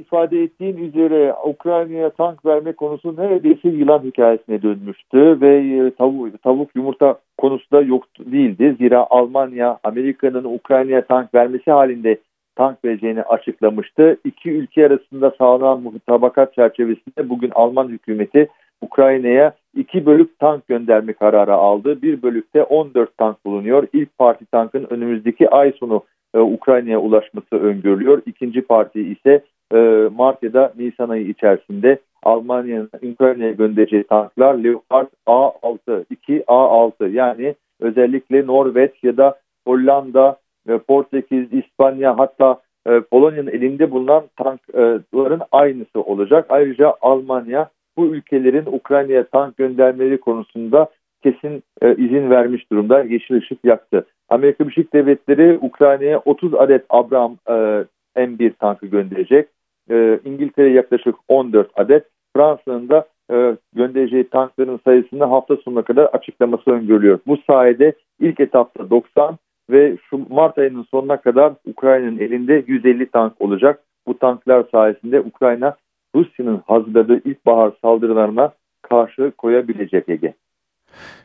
ifade 0.09 0.43
ettiğin 0.43 0.77
üzere 0.77 1.35
Ukrayna'ya 1.45 2.11
tank 2.11 2.47
verme 2.47 2.73
konusu 2.73 3.17
neredeyse 3.17 3.69
yılan 3.69 4.03
hikayesine 4.03 4.63
dönmüştü 4.63 5.41
ve 5.41 5.57
e, 5.57 5.91
tavuk, 5.91 6.43
tavuk 6.43 6.77
yumurta 6.77 7.19
konusu 7.39 7.71
da 7.73 7.81
yok 7.81 8.05
değildi. 8.19 8.77
Zira 8.79 9.07
Almanya 9.11 9.79
Amerika'nın 9.85 10.45
Ukrayna'ya 10.45 11.05
tank 11.07 11.35
vermesi 11.35 11.71
halinde 11.71 12.19
tank 12.57 12.85
vereceğini 12.85 13.23
açıklamıştı. 13.23 14.17
İki 14.25 14.51
ülke 14.51 14.87
arasında 14.87 15.33
sağlanan 15.39 15.83
mutabakat 15.83 16.55
çerçevesinde 16.55 17.29
bugün 17.29 17.51
Alman 17.55 17.89
hükümeti 17.89 18.49
Ukrayna'ya 18.81 19.53
iki 19.77 20.07
bölük 20.07 20.39
tank 20.39 20.69
gönderme 20.69 21.13
kararı 21.13 21.55
aldı. 21.55 22.03
Bir 22.03 22.23
bölükte 22.23 22.63
14 22.63 23.17
tank 23.17 23.45
bulunuyor. 23.45 23.87
İlk 23.93 24.19
parti 24.19 24.47
tankın 24.47 24.87
önümüzdeki 24.91 25.51
ay 25.51 25.73
sonu 25.73 26.03
e, 26.35 26.39
Ukrayna'ya 26.39 26.99
ulaşması 26.99 27.57
öngörülüyor. 27.57 28.23
İkinci 28.27 28.63
parti 28.63 29.01
ise 29.01 29.43
e, 29.75 29.79
Mart 30.17 30.43
ya 30.43 30.53
da 30.53 30.73
Nisan 30.79 31.09
ayı 31.09 31.29
içerisinde 31.29 31.99
Almanya'nın 32.23 32.91
Ukrayna'ya 33.13 33.53
göndereceği 33.53 34.05
tanklar 34.05 34.55
Leopard 34.55 35.09
A6, 35.27 36.05
2 36.11 36.41
A6 36.41 37.11
yani 37.11 37.55
özellikle 37.81 38.47
Norveç 38.47 38.93
ya 39.03 39.17
da 39.17 39.39
Hollanda, 39.67 40.37
e, 40.69 40.79
Portekiz, 40.79 41.53
İspanya 41.53 42.19
hatta 42.19 42.61
e, 42.87 43.01
Polonya'nın 43.01 43.51
elinde 43.51 43.91
bulunan 43.91 44.23
tankların 44.37 45.41
aynısı 45.53 46.01
olacak. 46.03 46.47
Ayrıca 46.49 46.95
Almanya 47.01 47.71
bu 47.97 48.07
ülkelerin 48.07 48.67
Ukrayna'ya 48.67 49.27
tank 49.27 49.57
göndermeleri 49.57 50.21
konusunda 50.21 50.89
kesin 51.23 51.63
e, 51.83 51.95
izin 51.95 52.31
vermiş 52.31 52.71
durumda. 52.73 53.03
Yeşil 53.03 53.35
ışık 53.35 53.65
yaktı. 53.65 54.07
Amerika 54.29 54.65
Birleşik 54.65 54.95
Devletleri 54.95 55.59
Ukrayna'ya 55.63 56.19
30 56.19 56.55
adet 56.55 56.85
Abraham 56.91 57.37
e, 57.49 57.85
M1 58.17 58.53
tankı 58.53 58.87
gönderecek 58.87 59.49
e, 59.91 60.21
İngiltere 60.25 60.71
yaklaşık 60.71 61.15
14 61.29 61.71
adet. 61.75 62.05
Fransa'nın 62.37 62.89
da 62.89 63.07
e, 63.33 63.57
göndereceği 63.75 64.29
tankların 64.29 64.81
sayısını 64.85 65.25
hafta 65.25 65.57
sonuna 65.57 65.83
kadar 65.83 66.05
açıklaması 66.05 66.71
öngörülüyor. 66.71 67.19
Bu 67.27 67.37
sayede 67.47 67.93
ilk 68.21 68.41
etapta 68.41 68.91
90 68.91 69.39
ve 69.71 69.97
şu 70.11 70.21
Mart 70.29 70.59
ayının 70.59 70.87
sonuna 70.91 71.21
kadar 71.21 71.53
Ukrayna'nın 71.67 72.19
elinde 72.19 72.65
150 72.67 73.11
tank 73.11 73.33
olacak. 73.41 73.81
Bu 74.07 74.19
tanklar 74.19 74.65
sayesinde 74.73 75.21
Ukrayna 75.21 75.77
Rusya'nın 76.15 76.63
hazırladığı 76.67 77.29
ilkbahar 77.29 77.73
saldırılarına 77.83 78.53
karşı 78.83 79.33
koyabilecek 79.39 80.09
Ege. 80.09 80.35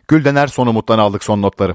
Güldener 0.07 0.47
son 0.47 0.67
umuttan 0.67 0.99
aldık 0.99 1.23
son 1.23 1.41
notları. 1.41 1.73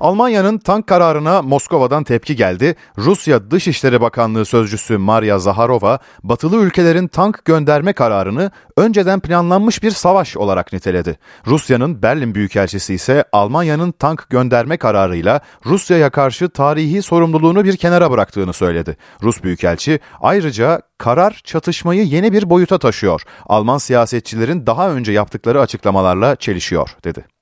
Almanya'nın 0.00 0.58
tank 0.58 0.86
kararına 0.86 1.42
Moskova'dan 1.42 2.04
tepki 2.04 2.36
geldi. 2.36 2.74
Rusya 2.98 3.50
Dışişleri 3.50 4.00
Bakanlığı 4.00 4.44
Sözcüsü 4.44 4.98
Maria 4.98 5.38
Zaharova, 5.38 5.98
batılı 6.22 6.56
ülkelerin 6.56 7.08
tank 7.08 7.44
gönderme 7.44 7.92
kararını 7.92 8.50
önceden 8.76 9.20
planlanmış 9.20 9.82
bir 9.82 9.90
savaş 9.90 10.36
olarak 10.36 10.72
niteledi. 10.72 11.18
Rusya'nın 11.46 12.02
Berlin 12.02 12.34
Büyükelçisi 12.34 12.94
ise 12.94 13.24
Almanya'nın 13.32 13.92
tank 13.92 14.30
gönderme 14.30 14.76
kararıyla 14.76 15.40
Rusya'ya 15.66 16.10
karşı 16.10 16.48
tarihi 16.48 17.02
sorumluluğunu 17.02 17.64
bir 17.64 17.76
kenara 17.76 18.10
bıraktığını 18.10 18.52
söyledi. 18.52 18.96
Rus 19.22 19.42
Büyükelçi 19.42 20.00
ayrıca 20.20 20.82
karar 20.98 21.40
çatışmayı 21.44 22.04
yeni 22.04 22.32
bir 22.32 22.50
boyuta 22.50 22.78
taşıyor. 22.78 23.22
Alman 23.46 23.78
siyasetçilerin 23.78 24.66
daha 24.66 24.90
önce 24.90 25.12
yaptıkları 25.12 25.60
açıklamalarla 25.60 26.36
çelişiyor 26.36 26.96
dedi. 27.04 27.33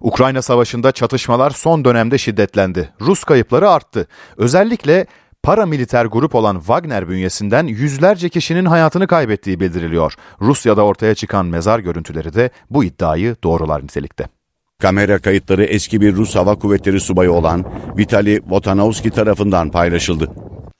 Ukrayna 0.00 0.42
Savaşı'nda 0.42 0.92
çatışmalar 0.92 1.50
son 1.50 1.84
dönemde 1.84 2.18
şiddetlendi. 2.18 2.92
Rus 3.00 3.24
kayıpları 3.24 3.70
arttı. 3.70 4.06
Özellikle 4.36 5.06
paramiliter 5.42 6.04
grup 6.04 6.34
olan 6.34 6.58
Wagner 6.58 7.08
bünyesinden 7.08 7.66
yüzlerce 7.66 8.28
kişinin 8.28 8.64
hayatını 8.64 9.06
kaybettiği 9.06 9.60
bildiriliyor. 9.60 10.14
Rusya'da 10.40 10.84
ortaya 10.84 11.14
çıkan 11.14 11.46
mezar 11.46 11.78
görüntüleri 11.78 12.34
de 12.34 12.50
bu 12.70 12.84
iddiayı 12.84 13.36
doğrular 13.44 13.82
nitelikte. 13.82 14.24
Kamera 14.78 15.18
kayıtları 15.18 15.64
eski 15.64 16.00
bir 16.00 16.14
Rus 16.16 16.36
Hava 16.36 16.54
Kuvvetleri 16.54 17.00
subayı 17.00 17.32
olan 17.32 17.64
Vitali 17.98 18.40
Votanovski 18.46 19.10
tarafından 19.10 19.70
paylaşıldı. 19.70 20.30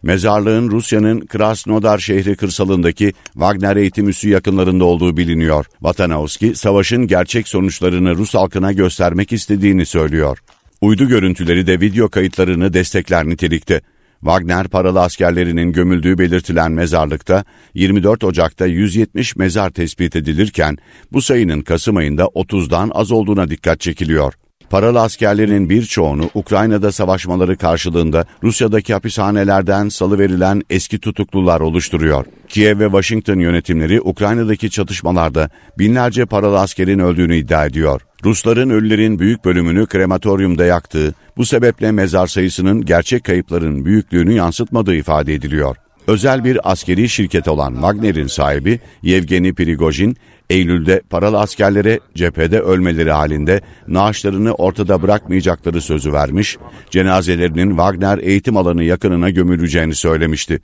Mezarlığın 0.06 0.70
Rusya'nın 0.70 1.20
Krasnodar 1.20 1.98
şehri 1.98 2.36
kırsalındaki 2.36 3.12
Wagner 3.32 3.76
eğitim 3.76 4.08
üssü 4.08 4.28
yakınlarında 4.28 4.84
olduğu 4.84 5.16
biliniyor. 5.16 5.66
Vatanovski, 5.82 6.54
savaşın 6.54 7.06
gerçek 7.06 7.48
sonuçlarını 7.48 8.16
Rus 8.16 8.34
halkına 8.34 8.72
göstermek 8.72 9.32
istediğini 9.32 9.86
söylüyor. 9.86 10.38
Uydu 10.80 11.08
görüntüleri 11.08 11.66
de 11.66 11.80
video 11.80 12.08
kayıtlarını 12.08 12.72
destekler 12.72 13.28
nitelikte. 13.28 13.80
Wagner 14.20 14.68
paralı 14.68 15.00
askerlerinin 15.00 15.72
gömüldüğü 15.72 16.18
belirtilen 16.18 16.72
mezarlıkta 16.72 17.44
24 17.74 18.24
Ocak'ta 18.24 18.66
170 18.66 19.36
mezar 19.36 19.70
tespit 19.70 20.16
edilirken 20.16 20.76
bu 21.12 21.22
sayının 21.22 21.60
Kasım 21.60 21.96
ayında 21.96 22.22
30'dan 22.22 22.90
az 22.94 23.12
olduğuna 23.12 23.50
dikkat 23.50 23.80
çekiliyor. 23.80 24.34
Paralı 24.70 25.00
askerlerin 25.00 25.70
birçoğunu 25.70 26.30
Ukrayna'da 26.34 26.92
savaşmaları 26.92 27.56
karşılığında 27.56 28.24
Rusya'daki 28.42 28.94
hapishanelerden 28.94 29.88
salıverilen 29.88 30.62
eski 30.70 30.98
tutuklular 30.98 31.60
oluşturuyor. 31.60 32.24
Kiev 32.48 32.78
ve 32.78 32.84
Washington 32.84 33.38
yönetimleri 33.38 34.00
Ukrayna'daki 34.00 34.70
çatışmalarda 34.70 35.50
binlerce 35.78 36.26
paralı 36.26 36.60
askerin 36.60 36.98
öldüğünü 36.98 37.36
iddia 37.36 37.66
ediyor. 37.66 38.00
Rusların 38.24 38.70
ölülerin 38.70 39.18
büyük 39.18 39.44
bölümünü 39.44 39.86
krematoryumda 39.86 40.64
yaktığı, 40.64 41.14
bu 41.36 41.46
sebeple 41.46 41.92
mezar 41.92 42.26
sayısının 42.26 42.84
gerçek 42.84 43.24
kayıpların 43.24 43.84
büyüklüğünü 43.84 44.32
yansıtmadığı 44.32 44.94
ifade 44.94 45.34
ediliyor. 45.34 45.76
Özel 46.06 46.44
bir 46.44 46.70
askeri 46.70 47.08
şirket 47.08 47.48
olan 47.48 47.72
Wagner'in 47.72 48.26
sahibi 48.26 48.80
Yevgeni 49.02 49.54
Prigojin, 49.54 50.16
Eylül'de 50.50 51.02
paralı 51.10 51.38
askerlere 51.38 52.00
cephede 52.14 52.60
ölmeleri 52.60 53.10
halinde 53.10 53.60
naaşlarını 53.88 54.54
ortada 54.54 55.02
bırakmayacakları 55.02 55.80
sözü 55.80 56.12
vermiş, 56.12 56.56
cenazelerinin 56.90 57.70
Wagner 57.70 58.18
eğitim 58.18 58.56
alanı 58.56 58.84
yakınına 58.84 59.30
gömüleceğini 59.30 59.94
söylemişti. 59.94 60.60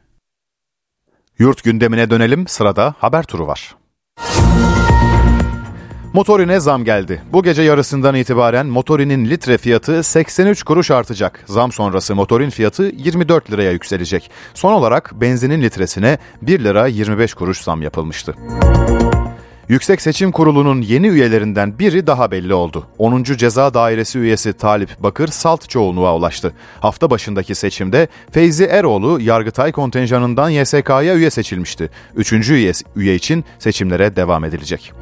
Yurt 1.39 1.65
gündemine 1.65 2.11
dönelim, 2.11 2.47
sırada 2.47 2.95
haber 2.99 3.23
turu 3.23 3.47
var. 3.47 3.77
Motorine 6.13 6.61
zam 6.61 6.85
geldi. 6.85 7.23
Bu 7.33 7.43
gece 7.43 7.63
yarısından 7.63 8.15
itibaren 8.15 8.67
motorinin 8.67 9.31
litre 9.31 9.59
fiyatı 9.59 10.03
83 10.03 10.63
kuruş 10.63 10.91
artacak. 10.91 11.45
Zam 11.47 11.73
sonrası 11.73 12.15
motorin 12.15 12.51
fiyatı 12.51 12.83
24 12.83 13.51
liraya 13.51 13.73
yükselecek. 13.73 14.31
Son 14.55 14.73
olarak 14.73 15.13
benzinin 15.21 15.63
litresine 15.63 16.19
1 16.43 16.65
lira 16.65 16.87
25 16.87 17.35
kuruş 17.35 17.61
zam 17.61 17.83
yapılmıştı. 17.83 18.35
Yüksek 19.73 20.01
Seçim 20.01 20.33
Kurulu'nun 20.33 20.83
yeni 20.83 21.09
üyelerinden 21.09 21.79
biri 21.79 22.07
daha 22.07 22.31
belli 22.31 22.55
oldu. 22.55 22.87
10. 22.99 23.23
Ceza 23.23 23.75
Dairesi 23.75 24.19
üyesi 24.19 24.53
Talip 24.53 24.91
Bakır 24.99 25.29
salt 25.29 25.69
çoğunluğa 25.69 26.17
ulaştı. 26.17 26.53
Hafta 26.81 27.11
başındaki 27.11 27.55
seçimde 27.55 28.09
Feyzi 28.31 28.65
Eroğlu 28.65 29.21
Yargıtay 29.21 29.73
kontenjanından 29.73 30.51
YSK'ya 30.51 31.15
üye 31.15 31.31
seçilmişti. 31.31 31.91
Üçüncü 32.17 32.55
üye, 32.55 32.73
üye 32.97 33.15
için 33.15 33.45
seçimlere 33.59 34.17
devam 34.17 34.45
edilecek. 34.45 34.93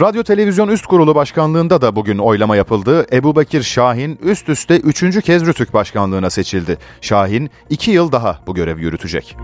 Radyo 0.00 0.22
Televizyon 0.22 0.68
Üst 0.68 0.86
Kurulu 0.86 1.14
Başkanlığında 1.14 1.80
da 1.80 1.96
bugün 1.96 2.18
oylama 2.18 2.56
yapıldı. 2.56 3.06
Ebu 3.12 3.36
Bekir 3.36 3.62
Şahin 3.62 4.18
üst 4.22 4.48
üste 4.48 4.76
üçüncü 4.76 5.22
kez 5.22 5.46
Rütük 5.46 5.74
Başkanlığına 5.74 6.30
seçildi. 6.30 6.78
Şahin 7.00 7.50
iki 7.70 7.90
yıl 7.90 8.12
daha 8.12 8.40
bu 8.46 8.54
görevi 8.54 8.82
yürütecek. 8.82 9.36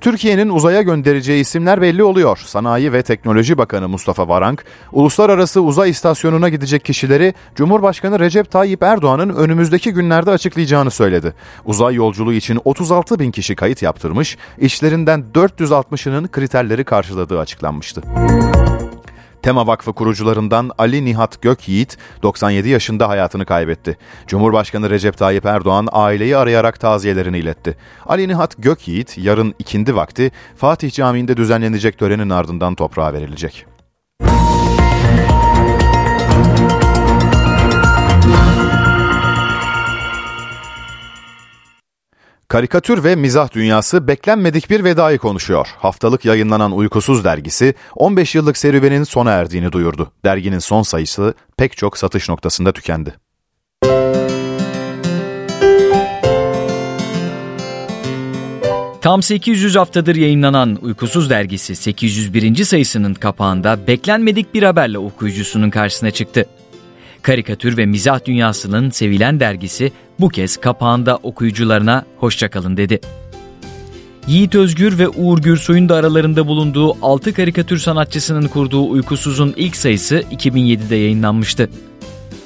Türkiye'nin 0.00 0.48
uzaya 0.48 0.82
göndereceği 0.82 1.40
isimler 1.40 1.82
belli 1.82 2.04
oluyor. 2.04 2.38
Sanayi 2.44 2.92
ve 2.92 3.02
Teknoloji 3.02 3.58
Bakanı 3.58 3.88
Mustafa 3.88 4.28
Varank, 4.28 4.64
uluslararası 4.92 5.60
uzay 5.60 5.90
istasyonuna 5.90 6.48
gidecek 6.48 6.84
kişileri 6.84 7.34
Cumhurbaşkanı 7.54 8.18
Recep 8.18 8.50
Tayyip 8.50 8.82
Erdoğan'ın 8.82 9.28
önümüzdeki 9.28 9.92
günlerde 9.92 10.30
açıklayacağını 10.30 10.90
söyledi. 10.90 11.34
Uzay 11.64 11.94
yolculuğu 11.94 12.32
için 12.32 12.60
36 12.64 13.18
bin 13.18 13.30
kişi 13.30 13.54
kayıt 13.54 13.82
yaptırmış, 13.82 14.36
işlerinden 14.58 15.24
460'ının 15.34 16.28
kriterleri 16.28 16.84
karşıladığı 16.84 17.40
açıklanmıştı. 17.40 18.02
Tema 19.46 19.66
Vakfı 19.66 19.92
kurucularından 19.92 20.70
Ali 20.78 21.04
Nihat 21.04 21.42
Gökyiğit 21.42 21.98
97 22.22 22.68
yaşında 22.68 23.08
hayatını 23.08 23.46
kaybetti. 23.46 23.96
Cumhurbaşkanı 24.26 24.90
Recep 24.90 25.16
Tayyip 25.18 25.46
Erdoğan 25.46 25.88
aileyi 25.92 26.36
arayarak 26.36 26.80
taziyelerini 26.80 27.38
iletti. 27.38 27.76
Ali 28.06 28.28
Nihat 28.28 28.54
Gökyiğit 28.58 29.18
yarın 29.18 29.54
ikindi 29.58 29.96
vakti 29.96 30.30
Fatih 30.56 30.92
Camii'nde 30.92 31.36
düzenlenecek 31.36 31.98
törenin 31.98 32.30
ardından 32.30 32.74
toprağa 32.74 33.12
verilecek. 33.12 33.66
Karikatür 42.48 43.04
ve 43.04 43.16
mizah 43.16 43.54
dünyası 43.54 44.08
beklenmedik 44.08 44.70
bir 44.70 44.84
vedayı 44.84 45.18
konuşuyor. 45.18 45.68
Haftalık 45.78 46.24
yayınlanan 46.24 46.72
Uykusuz 46.72 47.24
dergisi 47.24 47.74
15 47.94 48.34
yıllık 48.34 48.56
serüvenin 48.56 49.04
sona 49.04 49.30
erdiğini 49.30 49.72
duyurdu. 49.72 50.12
Derginin 50.24 50.58
son 50.58 50.82
sayısı 50.82 51.34
pek 51.56 51.76
çok 51.76 51.98
satış 51.98 52.28
noktasında 52.28 52.72
tükendi. 52.72 53.14
Tam 59.00 59.22
800 59.22 59.76
haftadır 59.76 60.16
yayınlanan 60.16 60.78
Uykusuz 60.82 61.30
dergisi 61.30 61.76
801. 61.76 62.64
sayısının 62.64 63.14
kapağında 63.14 63.86
beklenmedik 63.86 64.54
bir 64.54 64.62
haberle 64.62 64.98
okuyucusunun 64.98 65.70
karşısına 65.70 66.10
çıktı. 66.10 66.46
Karikatür 67.22 67.76
ve 67.76 67.86
mizah 67.86 68.24
dünyasının 68.24 68.90
sevilen 68.90 69.40
dergisi 69.40 69.92
bu 70.20 70.28
kez 70.28 70.56
kapağında 70.56 71.16
okuyucularına 71.16 72.04
hoşçakalın 72.16 72.76
dedi. 72.76 73.00
Yiğit 74.26 74.54
Özgür 74.54 74.98
ve 74.98 75.08
Uğur 75.08 75.38
Gürsoy'un 75.38 75.88
da 75.88 75.94
aralarında 75.94 76.46
bulunduğu 76.46 76.96
6 77.02 77.32
karikatür 77.32 77.78
sanatçısının 77.78 78.48
kurduğu 78.48 78.90
Uykusuz'un 78.90 79.54
ilk 79.56 79.76
sayısı 79.76 80.24
2007'de 80.32 80.96
yayınlanmıştı. 80.96 81.70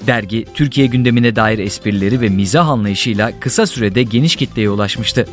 Dergi, 0.07 0.45
Türkiye 0.55 0.87
gündemine 0.87 1.37
dair 1.37 1.59
esprileri 1.59 2.21
ve 2.21 2.29
mizah 2.29 2.69
anlayışıyla 2.69 3.33
kısa 3.41 3.67
sürede 3.67 4.03
geniş 4.03 4.37
kitleye 4.37 4.71
ulaşmıştı. 4.71 5.27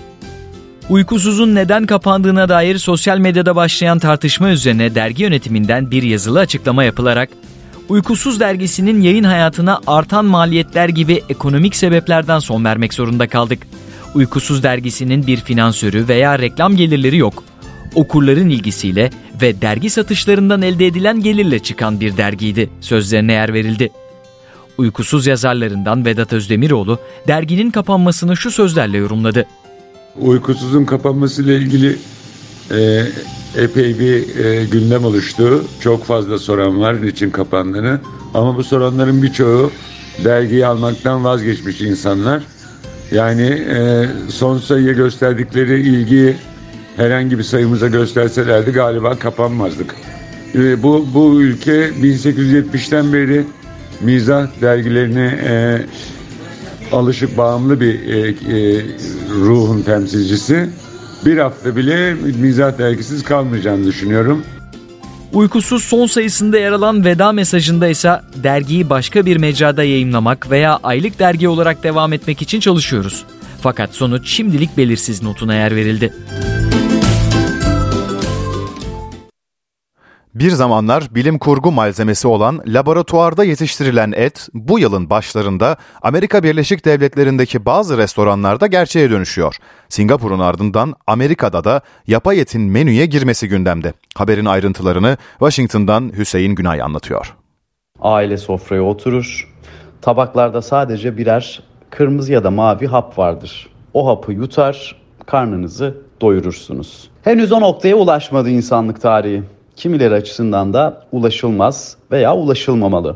Uykusuz'un 0.90 1.56
neden 1.56 1.86
kapandığına 1.86 2.50
dair 2.50 2.78
sosyal 2.78 3.18
medyada 3.18 3.56
başlayan 3.56 4.00
tartışma 4.00 4.50
üzerine 4.50 4.96
dergi 4.96 5.24
yönetiminden 5.24 5.92
bir 5.92 6.04
yazılı 6.04 6.40
açıklama 6.40 6.84
yapılarak 6.84 7.30
Uykusuz 7.90 8.40
dergisinin 8.40 9.02
yayın 9.02 9.24
hayatına 9.24 9.80
artan 9.88 10.26
maliyetler 10.26 10.90
gibi 10.90 11.24
ekonomik 11.30 11.76
sebeplerden 11.76 12.40
son 12.40 12.66
vermek 12.66 12.94
zorunda 12.94 13.28
kaldık. 13.28 13.68
Uykusuz 14.16 14.64
dergisinin 14.64 15.28
bir 15.28 15.38
finansörü 15.38 16.08
veya 16.08 16.40
reklam 16.40 16.76
gelirleri 16.76 17.18
yok. 17.18 17.44
Okurların 17.96 18.50
ilgisiyle 18.50 19.10
ve 19.42 19.62
dergi 19.62 19.90
satışlarından 19.90 20.62
elde 20.62 20.88
edilen 20.88 21.22
gelirle 21.22 21.60
çıkan 21.60 22.00
bir 22.00 22.18
dergiydi. 22.18 22.70
Sözlerine 22.82 23.34
yer 23.34 23.54
verildi. 23.54 23.90
Uykusuz 24.78 25.28
yazarlarından 25.28 26.06
Vedat 26.06 26.34
Özdemiroğlu 26.34 27.00
derginin 27.28 27.72
kapanmasını 27.72 28.38
şu 28.38 28.52
sözlerle 28.52 28.98
yorumladı. 28.98 29.46
Uykusuzun 30.20 30.86
kapanmasıyla 30.86 31.54
ilgili 31.54 31.98
e, 32.72 33.04
epey 33.58 34.00
bir 34.00 34.46
e, 34.46 34.66
gündem 34.66 35.06
oluştu. 35.06 35.64
Çok 35.82 36.06
fazla 36.06 36.40
soran 36.40 36.82
var 36.82 37.02
niçin 37.02 37.30
kapandığını. 37.30 38.00
Ama 38.34 38.58
bu 38.58 38.64
soranların 38.64 39.24
birçoğu 39.24 39.72
dergiyi 40.24 40.66
almaktan 40.66 41.24
vazgeçmiş 41.24 41.82
insanlar. 41.82 42.44
Yani 43.12 43.48
e, 43.48 44.06
son 44.30 44.58
sayıya 44.58 44.94
gösterdikleri 44.94 45.82
ilgiyi 45.82 46.36
herhangi 46.96 47.38
bir 47.38 47.44
sayımıza 47.44 47.88
gösterselerdi 47.88 48.72
galiba 48.72 49.20
kapanmazdık. 49.20 49.96
E, 50.56 50.84
bu, 50.84 51.08
bu 51.14 51.42
ülke 51.42 51.90
1870'ten 51.90 53.14
beri 53.14 53.44
mizah 54.02 54.48
dergilerine 54.62 55.40
e, 55.48 55.82
alışık 56.92 57.38
bağımlı 57.38 57.80
bir 57.80 58.08
e, 58.08 58.30
e, 58.30 58.86
ruhun 59.30 59.82
temsilcisi 59.82 60.70
bir 61.26 61.38
hafta 61.38 61.76
bile 61.76 62.14
mizah 62.14 62.78
dergisiz 62.78 63.24
kalmayacağını 63.24 63.86
düşünüyorum. 63.86 64.44
Uykusuz 65.34 65.84
son 65.84 66.06
sayısında 66.06 66.58
yer 66.58 66.72
alan 66.72 67.06
veda 67.06 67.32
mesajında 67.32 67.88
ise 67.88 68.22
dergiyi 68.36 68.90
başka 68.90 69.26
bir 69.26 69.38
mecrada 69.38 69.84
yayınlamak 69.84 70.52
veya 70.52 70.80
aylık 70.84 71.20
dergi 71.20 71.48
olarak 71.48 71.84
devam 71.84 72.14
etmek 72.14 72.42
için 72.42 72.60
çalışıyoruz. 72.60 73.26
Fakat 73.62 73.96
sonuç 73.96 74.30
şimdilik 74.30 74.78
belirsiz 74.78 75.24
notuna 75.24 75.54
yer 75.54 75.76
verildi. 75.76 76.14
Bir 80.40 80.52
zamanlar 80.52 81.04
bilim 81.16 81.40
kurgu 81.40 81.72
malzemesi 81.72 82.28
olan 82.28 82.62
laboratuvarda 82.68 83.44
yetiştirilen 83.44 84.14
et 84.16 84.50
bu 84.54 84.80
yılın 84.80 85.10
başlarında 85.10 85.78
Amerika 86.02 86.44
Birleşik 86.44 86.86
Devletleri'ndeki 86.86 87.66
bazı 87.66 87.98
restoranlarda 87.98 88.68
gerçeğe 88.68 89.10
dönüşüyor. 89.10 89.56
Singapur'un 89.90 90.40
ardından 90.40 90.96
Amerika'da 91.08 91.64
da 91.64 91.82
yapay 92.08 92.42
etin 92.42 92.62
menüye 92.62 93.06
girmesi 93.06 93.48
gündemde. 93.48 93.94
Haberin 94.16 94.46
ayrıntılarını 94.46 95.18
Washington'dan 95.40 96.12
Hüseyin 96.18 96.56
Günay 96.56 96.82
anlatıyor. 96.82 97.36
Aile 98.02 98.38
sofraya 98.38 98.84
oturur. 98.84 99.54
Tabaklarda 100.02 100.62
sadece 100.62 101.18
birer 101.18 101.64
kırmızı 101.90 102.34
ya 102.34 102.44
da 102.44 102.52
mavi 102.52 102.88
hap 102.88 103.18
vardır. 103.18 103.70
O 103.94 104.08
hapı 104.08 104.32
yutar, 104.34 104.96
karnınızı 105.26 105.98
doyurursunuz. 106.22 107.10
Henüz 107.24 107.52
o 107.52 107.62
noktaya 107.62 107.96
ulaşmadı 107.96 108.50
insanlık 108.50 109.02
tarihi 109.02 109.44
kimileri 109.78 110.14
açısından 110.14 110.74
da 110.74 111.02
ulaşılmaz 111.12 111.98
veya 112.12 112.36
ulaşılmamalı. 112.36 113.16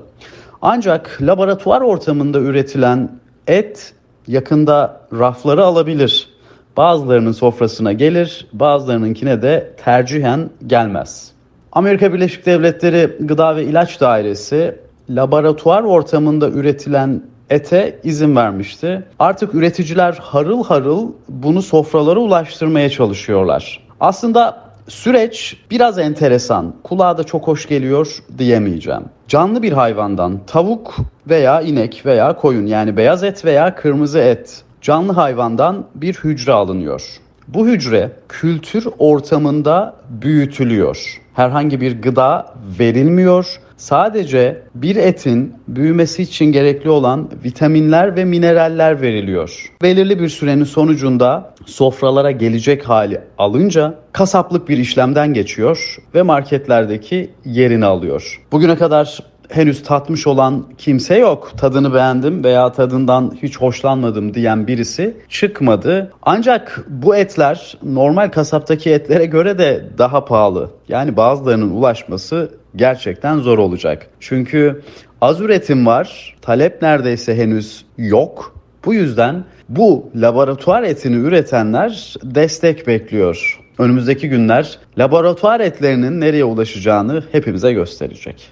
Ancak 0.62 1.18
laboratuvar 1.22 1.82
ortamında 1.82 2.40
üretilen 2.40 3.10
et 3.48 3.94
yakında 4.28 5.02
rafları 5.20 5.66
alabilir. 5.66 6.30
Bazılarının 6.78 7.32
sofrasına 7.32 7.94
gelir, 7.94 8.48
bazılarınınkine 8.54 9.42
de 9.42 9.74
tercihen 9.84 10.50
gelmez. 10.68 11.32
Amerika 11.72 12.14
Birleşik 12.14 12.46
Devletleri 12.46 13.10
Gıda 13.20 13.56
ve 13.56 13.64
İlaç 13.64 14.02
Dairesi 14.02 14.76
laboratuvar 15.10 15.84
ortamında 15.84 16.50
üretilen 16.50 17.24
ete 17.50 18.00
izin 18.04 18.36
vermişti. 18.36 19.04
Artık 19.20 19.56
üreticiler 19.56 20.18
harıl 20.22 20.64
harıl 20.64 21.12
bunu 21.30 21.62
sofralara 21.62 22.20
ulaştırmaya 22.20 22.90
çalışıyorlar. 22.90 23.80
Aslında 24.00 24.71
süreç 24.88 25.58
biraz 25.72 26.00
enteresan. 26.00 26.74
Kulağa 26.84 27.18
da 27.18 27.24
çok 27.24 27.48
hoş 27.48 27.68
geliyor 27.68 28.24
diyemeyeceğim. 28.38 29.04
Canlı 29.28 29.64
bir 29.64 29.72
hayvandan 29.72 30.40
tavuk 30.48 30.96
veya 31.30 31.62
inek 31.62 32.06
veya 32.06 32.36
koyun 32.36 32.66
yani 32.66 32.98
beyaz 32.98 33.24
et 33.24 33.46
veya 33.46 33.76
kırmızı 33.76 34.20
et 34.20 34.64
canlı 34.82 35.14
hayvandan 35.14 35.86
bir 35.96 36.14
hücre 36.14 36.52
alınıyor. 36.52 37.22
Bu 37.48 37.68
hücre 37.68 38.12
kültür 38.30 38.88
ortamında 39.00 39.96
büyütülüyor. 40.10 41.22
Herhangi 41.34 41.82
bir 41.82 42.02
gıda 42.02 42.54
verilmiyor. 42.80 43.60
Sadece 43.82 44.62
bir 44.76 44.96
etin 44.96 45.56
büyümesi 45.68 46.24
için 46.24 46.46
gerekli 46.46 46.90
olan 46.90 47.30
vitaminler 47.44 48.16
ve 48.16 48.26
mineraller 48.26 49.02
veriliyor. 49.02 49.72
Belirli 49.82 50.20
bir 50.20 50.30
sürenin 50.30 50.64
sonucunda 50.64 51.54
sofralara 51.66 52.32
gelecek 52.32 52.90
hali 52.90 53.22
alınca 53.38 53.96
kasaplık 54.12 54.70
bir 54.70 54.78
işlemden 54.78 55.34
geçiyor 55.34 55.98
ve 56.16 56.22
marketlerdeki 56.22 57.30
yerini 57.46 57.86
alıyor. 57.86 58.42
Bugüne 58.52 58.76
kadar 58.76 59.20
henüz 59.50 59.84
tatmış 59.84 60.28
olan 60.28 60.66
kimse 60.78 61.18
yok. 61.18 61.52
Tadını 61.58 61.94
beğendim 61.94 62.44
veya 62.44 62.72
tadından 62.72 63.38
hiç 63.42 63.58
hoşlanmadım 63.58 64.34
diyen 64.34 64.68
birisi 64.68 65.18
çıkmadı. 65.30 66.12
Ancak 66.22 66.86
bu 66.88 67.16
etler 67.16 67.78
normal 67.84 68.30
kasaptaki 68.30 68.92
etlere 68.92 69.26
göre 69.26 69.58
de 69.58 69.90
daha 69.98 70.26
pahalı. 70.26 70.70
Yani 70.88 71.18
bazılarının 71.18 71.70
ulaşması 71.70 72.61
gerçekten 72.76 73.40
zor 73.40 73.58
olacak. 73.58 74.08
Çünkü 74.20 74.82
az 75.22 75.42
üretim 75.42 75.86
var, 75.86 76.36
talep 76.42 76.82
neredeyse 76.82 77.38
henüz 77.38 77.86
yok. 77.98 78.56
Bu 78.86 78.94
yüzden 78.94 79.46
bu 79.70 80.10
laboratuvar 80.16 80.84
etini 80.84 81.16
üretenler 81.16 82.16
destek 82.24 82.88
bekliyor. 82.88 83.60
Önümüzdeki 83.78 84.30
günler 84.30 84.80
laboratuvar 84.98 85.60
etlerinin 85.60 86.20
nereye 86.20 86.44
ulaşacağını 86.44 87.24
hepimize 87.32 87.74
gösterecek. 87.74 88.52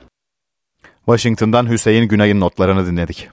Washington'dan 1.05 1.69
Hüseyin 1.69 2.07
Günay'ın 2.07 2.39
notlarını 2.39 2.85
dinledik. 2.85 3.29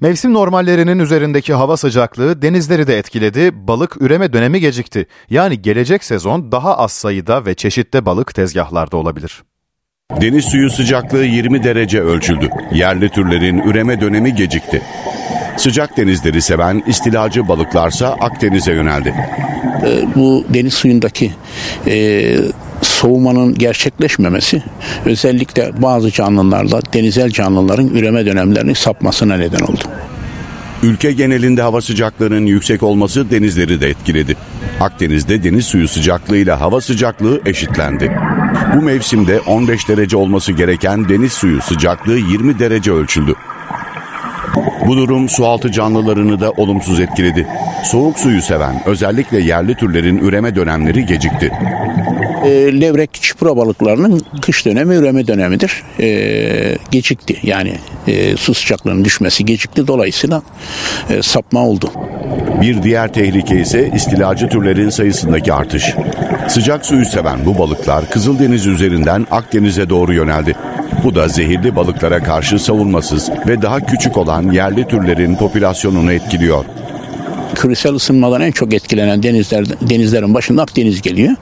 Mevsim 0.00 0.34
normallerinin 0.34 0.98
üzerindeki 0.98 1.54
hava 1.54 1.76
sıcaklığı 1.76 2.42
denizleri 2.42 2.86
de 2.86 2.98
etkiledi, 2.98 3.50
balık 3.68 4.02
üreme 4.02 4.32
dönemi 4.32 4.60
gecikti. 4.60 5.06
Yani 5.30 5.62
gelecek 5.62 6.04
sezon 6.04 6.52
daha 6.52 6.78
az 6.78 6.92
sayıda 6.92 7.46
ve 7.46 7.54
çeşitte 7.54 8.06
balık 8.06 8.34
tezgahlarda 8.34 8.96
olabilir. 8.96 9.42
Deniz 10.20 10.44
suyu 10.44 10.70
sıcaklığı 10.70 11.24
20 11.24 11.64
derece 11.64 12.00
ölçüldü. 12.00 12.50
Yerli 12.72 13.08
türlerin 13.08 13.58
üreme 13.58 14.00
dönemi 14.00 14.34
gecikti. 14.34 14.82
Sıcak 15.56 15.96
denizleri 15.96 16.42
seven 16.42 16.82
istilacı 16.86 17.48
balıklarsa 17.48 18.08
Akdeniz'e 18.08 18.72
yöneldi. 18.72 19.14
Ee, 19.86 20.14
bu 20.14 20.44
deniz 20.48 20.74
suyundaki 20.74 21.32
e, 21.86 22.36
soğumanın 23.00 23.54
gerçekleşmemesi 23.54 24.62
özellikle 25.04 25.70
bazı 25.82 26.10
canlılarla 26.10 26.80
denizel 26.92 27.30
canlıların 27.30 27.88
üreme 27.88 28.26
dönemlerinin 28.26 28.74
sapmasına 28.74 29.36
neden 29.36 29.60
oldu. 29.60 29.84
Ülke 30.82 31.12
genelinde 31.12 31.62
hava 31.62 31.80
sıcaklığının 31.80 32.46
yüksek 32.46 32.82
olması 32.82 33.30
denizleri 33.30 33.80
de 33.80 33.88
etkiledi. 33.88 34.36
Akdeniz'de 34.80 35.42
deniz 35.42 35.66
suyu 35.66 35.88
sıcaklığıyla 35.88 36.60
hava 36.60 36.80
sıcaklığı 36.80 37.40
eşitlendi. 37.46 38.12
Bu 38.76 38.82
mevsimde 38.82 39.40
15 39.40 39.88
derece 39.88 40.16
olması 40.16 40.52
gereken 40.52 41.08
deniz 41.08 41.32
suyu 41.32 41.62
sıcaklığı 41.62 42.18
20 42.18 42.58
derece 42.58 42.92
ölçüldü. 42.92 43.34
Bu 44.86 44.96
durum 44.96 45.28
sualtı 45.28 45.72
canlılarını 45.72 46.40
da 46.40 46.50
olumsuz 46.50 47.00
etkiledi. 47.00 47.46
Soğuk 47.84 48.18
suyu 48.18 48.42
seven 48.42 48.82
özellikle 48.86 49.40
yerli 49.40 49.74
türlerin 49.74 50.18
üreme 50.18 50.54
dönemleri 50.54 51.06
gecikti 51.06 51.50
e, 52.44 52.80
levrek 52.80 53.14
çipura 53.14 53.56
balıklarının 53.56 54.20
kış 54.42 54.66
dönemi 54.66 54.94
üreme 54.94 55.26
dönemidir. 55.26 55.82
E, 56.00 56.78
gecikti. 56.90 57.36
Yani 57.42 57.74
e, 58.06 58.36
su 58.36 58.54
sıcaklığının 58.54 59.04
düşmesi 59.04 59.44
gecikti. 59.44 59.86
Dolayısıyla 59.86 60.42
e, 61.10 61.22
sapma 61.22 61.66
oldu. 61.66 61.92
Bir 62.60 62.82
diğer 62.82 63.12
tehlike 63.12 63.60
ise 63.60 63.90
istilacı 63.94 64.48
türlerin 64.48 64.90
sayısındaki 64.90 65.52
artış. 65.52 65.94
Sıcak 66.48 66.86
suyu 66.86 67.04
seven 67.04 67.46
bu 67.46 67.58
balıklar 67.58 68.10
Kızıldeniz 68.10 68.66
üzerinden 68.66 69.26
Akdeniz'e 69.30 69.90
doğru 69.90 70.14
yöneldi. 70.14 70.56
Bu 71.04 71.14
da 71.14 71.28
zehirli 71.28 71.76
balıklara 71.76 72.22
karşı 72.22 72.58
savunmasız 72.58 73.30
ve 73.48 73.62
daha 73.62 73.80
küçük 73.80 74.16
olan 74.16 74.50
yerli 74.50 74.88
türlerin 74.88 75.36
popülasyonunu 75.36 76.12
etkiliyor 76.12 76.64
küresel 77.54 77.94
ısınmadan 77.94 78.40
en 78.40 78.50
çok 78.50 78.74
etkilenen 78.74 79.22
denizler 79.22 79.64
denizlerin 79.90 80.34
başında 80.34 80.62
Akdeniz 80.62 81.02
geliyor. 81.02 81.34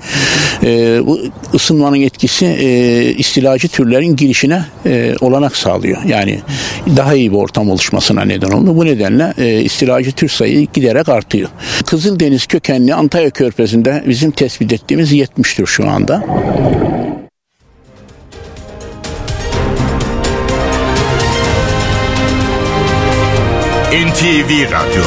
E, 0.63 1.07
bu 1.07 1.21
ısınmanın 1.55 2.01
etkisi 2.01 2.47
e, 2.47 3.03
istilacı 3.15 3.69
türlerin 3.69 4.17
girişine 4.17 4.63
e, 4.87 5.15
olanak 5.21 5.57
sağlıyor. 5.57 6.03
Yani 6.07 6.41
daha 6.97 7.15
iyi 7.15 7.33
bir 7.33 7.37
ortam 7.37 7.71
oluşmasına 7.71 8.25
neden 8.25 8.51
oldu. 8.51 8.77
Bu 8.77 8.85
nedenle 8.85 9.35
e, 9.39 9.61
istilacı 9.61 10.13
tür 10.13 10.29
sayı 10.29 10.67
giderek 10.73 11.09
artıyor. 11.09 11.49
Kızıldeniz 11.87 12.47
kökenli 12.47 12.95
Antalya 12.95 13.31
Körfezi'nde 13.31 14.05
bizim 14.09 14.31
tespit 14.31 14.73
ettiğimiz 14.73 15.13
70 15.13 15.55
tür 15.55 15.67
şu 15.67 15.89
anda. 15.89 16.25
NTV 23.93 24.71
Radyo 24.73 25.03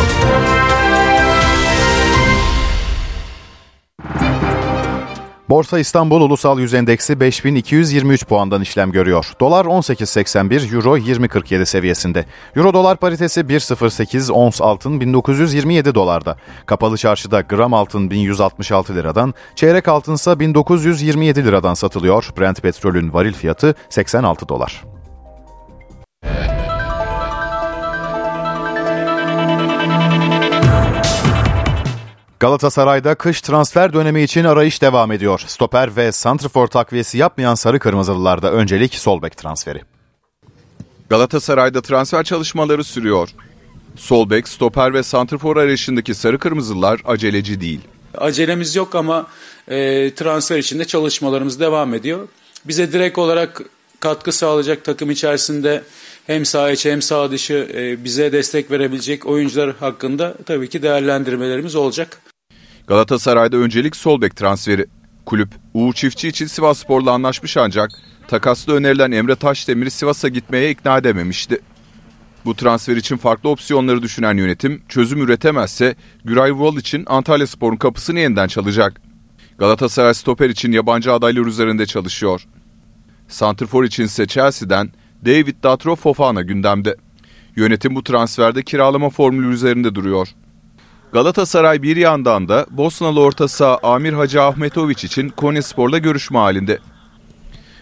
Borsa 5.52 5.80
İstanbul 5.80 6.22
Ulusal 6.22 6.60
Yüz 6.60 6.74
Endeksi 6.74 7.20
5223 7.20 8.26
puandan 8.26 8.62
işlem 8.62 8.92
görüyor. 8.92 9.34
Dolar 9.40 9.66
18.81, 9.66 10.76
Euro 10.76 10.98
20.47 10.98 11.66
seviyesinde. 11.66 12.26
Euro 12.56 12.74
dolar 12.74 12.98
paritesi 12.98 13.42
1.08, 13.42 14.32
ons 14.32 14.62
altın 14.62 15.02
1927 15.02 15.96
dolarda. 15.96 16.38
Kapalı 16.66 16.98
çarşıda 16.98 17.42
gram 17.42 17.74
altın 17.74 18.12
1166 18.12 18.96
liradan, 18.96 19.34
çeyrek 19.56 19.88
altınsa 19.88 20.40
1927 20.40 21.46
liradan 21.46 21.74
satılıyor. 21.74 22.30
Brent 22.40 22.62
petrolün 22.62 23.14
varil 23.14 23.34
fiyatı 23.34 23.76
86 23.90 24.50
dolar. 24.50 24.84
Galatasaray'da 32.42 33.16
kış 33.16 33.42
transfer 33.42 33.94
dönemi 33.94 34.22
için 34.22 34.44
arayış 34.44 34.82
devam 34.82 35.12
ediyor. 35.12 35.44
Stoper 35.48 35.96
ve 35.96 36.12
santrfor 36.12 36.68
takviyesi 36.68 37.18
yapmayan 37.18 37.56
sarı 37.56 37.80
kırmızılılarda 37.80 38.52
öncelik 38.52 38.96
sol 38.96 39.22
bek 39.22 39.38
transferi. 39.38 39.82
Galatasaray'da 41.10 41.82
transfer 41.82 42.24
çalışmaları 42.24 42.84
sürüyor. 42.84 43.30
Sol 43.96 44.30
bek, 44.30 44.48
stoper 44.48 44.94
ve 44.94 45.04
santrfor 45.04 45.58
arayışındaki 45.58 46.14
sarı 46.14 46.40
kırmızılar 46.40 47.02
aceleci 47.06 47.62
değil. 47.62 47.82
Acelemiz 48.18 48.76
yok 48.76 48.96
ama 48.96 49.28
e, 49.68 50.12
transfer 50.16 50.58
içinde 50.58 50.86
çalışmalarımız 50.86 51.60
devam 51.60 51.94
ediyor. 51.94 52.28
Bize 52.66 52.92
direkt 52.92 53.18
olarak 53.18 53.62
katkı 54.00 54.32
sağlayacak 54.32 54.84
takım 54.84 55.12
içerisinde 55.12 55.84
hem 56.28 56.46
sağ 56.46 56.72
içi 56.72 56.92
hem 56.92 57.02
sağ 57.02 57.32
dışı 57.32 57.70
e, 57.74 58.04
bize 58.04 58.32
destek 58.32 58.72
verebilecek 58.72 59.26
oyuncular 59.26 59.76
hakkında 59.76 60.36
tabii 60.46 60.70
ki 60.70 60.82
değerlendirmelerimiz 60.82 61.76
olacak. 61.76 62.22
Galatasaray'da 62.92 63.58
öncelik 63.58 63.96
sol 63.96 64.22
bek 64.22 64.36
transferi. 64.36 64.86
Kulüp 65.26 65.50
Uğur 65.74 65.94
Çiftçi 65.94 66.28
için 66.28 66.46
Sivas 66.46 66.80
Spor'la 66.80 67.12
anlaşmış 67.12 67.58
ancak 67.58 67.92
takaslı 68.28 68.74
önerilen 68.74 69.12
Emre 69.12 69.36
Taşdemir'i 69.36 69.92
Sivas'a 69.92 70.28
gitmeye 70.28 70.72
ikna 70.72 70.98
edememişti. 70.98 71.60
Bu 72.46 72.56
transfer 72.56 72.96
için 72.98 73.18
farklı 73.18 73.50
opsiyonları 73.50 74.02
düşünen 74.02 74.38
yönetim 74.38 74.82
çözüm 74.90 75.22
üretemezse 75.22 75.96
Güray 76.26 76.52
Vural 76.52 76.78
için 76.78 77.04
Antalya 77.08 77.48
Spor'un 77.48 77.78
kapısını 77.78 78.20
yeniden 78.20 78.48
çalacak. 78.48 79.02
Galatasaray 79.58 80.14
stoper 80.14 80.50
için 80.50 80.72
yabancı 80.72 81.14
adaylar 81.14 81.46
üzerinde 81.46 81.86
çalışıyor. 81.86 82.48
Santrfor 83.28 83.84
için 83.84 84.04
ise 84.04 84.28
Chelsea'den 84.28 84.92
David 85.26 85.64
Datro 85.64 85.96
Fofana 85.96 86.42
gündemde. 86.42 86.96
Yönetim 87.56 87.96
bu 87.96 88.04
transferde 88.04 88.64
kiralama 88.64 89.10
formülü 89.10 89.54
üzerinde 89.54 89.96
duruyor. 89.96 90.28
Galatasaray 91.14 91.82
bir 91.84 91.98
yandan 91.98 92.50
da 92.50 92.66
Bosnalı 92.70 93.20
orta 93.20 93.48
saha 93.48 93.80
Amir 93.84 94.14
Hacı 94.14 94.42
Ahmetoviç 94.42 95.04
için 95.04 95.30
Konyaspor'la 95.30 95.98
görüşme 95.98 96.40
halinde. 96.40 96.80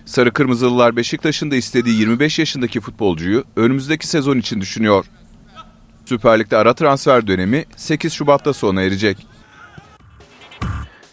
Sarı 0.06 0.34
Kırmızılılar 0.34 0.96
Beşiktaş'ın 0.96 1.52
da 1.52 1.56
istediği 1.56 2.00
25 2.00 2.40
yaşındaki 2.40 2.80
futbolcuyu 2.80 3.44
önümüzdeki 3.56 4.08
sezon 4.08 4.38
için 4.38 4.62
düşünüyor. 4.62 5.06
Süper 6.06 6.40
Lig'de 6.40 6.58
ara 6.58 6.74
transfer 6.74 7.28
dönemi 7.28 7.66
8 7.76 8.14
Şubat'ta 8.14 8.54
sona 8.54 8.82
erecek. 8.82 9.28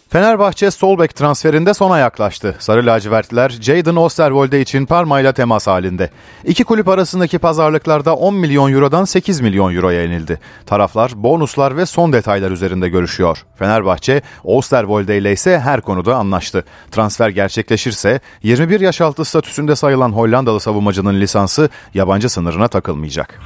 Fenerbahçe 0.09 0.71
sol 0.71 0.99
bek 0.99 1.15
transferinde 1.15 1.73
sona 1.73 1.97
yaklaştı. 1.97 2.55
Sarı 2.59 2.85
lacivertliler 2.85 3.49
Jadon 3.49 3.95
Osterwolde 3.95 4.61
için 4.61 4.85
Parma 4.85 5.19
ile 5.19 5.33
temas 5.33 5.67
halinde. 5.67 6.09
İki 6.43 6.63
kulüp 6.63 6.87
arasındaki 6.87 7.39
pazarlıklarda 7.39 8.15
10 8.15 8.35
milyon 8.35 8.73
eurodan 8.73 9.05
8 9.05 9.41
milyon 9.41 9.75
euroya 9.75 10.03
inildi. 10.03 10.39
Taraflar 10.65 11.11
bonuslar 11.15 11.77
ve 11.77 11.85
son 11.85 12.13
detaylar 12.13 12.51
üzerinde 12.51 12.89
görüşüyor. 12.89 13.45
Fenerbahçe 13.55 14.21
Osterwolde 14.43 15.17
ile 15.17 15.31
ise 15.31 15.59
her 15.59 15.81
konuda 15.81 16.15
anlaştı. 16.15 16.63
Transfer 16.91 17.29
gerçekleşirse 17.29 18.19
21 18.43 18.79
yaş 18.79 19.01
altı 19.01 19.25
statüsünde 19.25 19.75
sayılan 19.75 20.11
Hollandalı 20.11 20.59
savunmacının 20.59 21.19
lisansı 21.19 21.69
yabancı 21.93 22.29
sınırına 22.29 22.67
takılmayacak. 22.67 23.39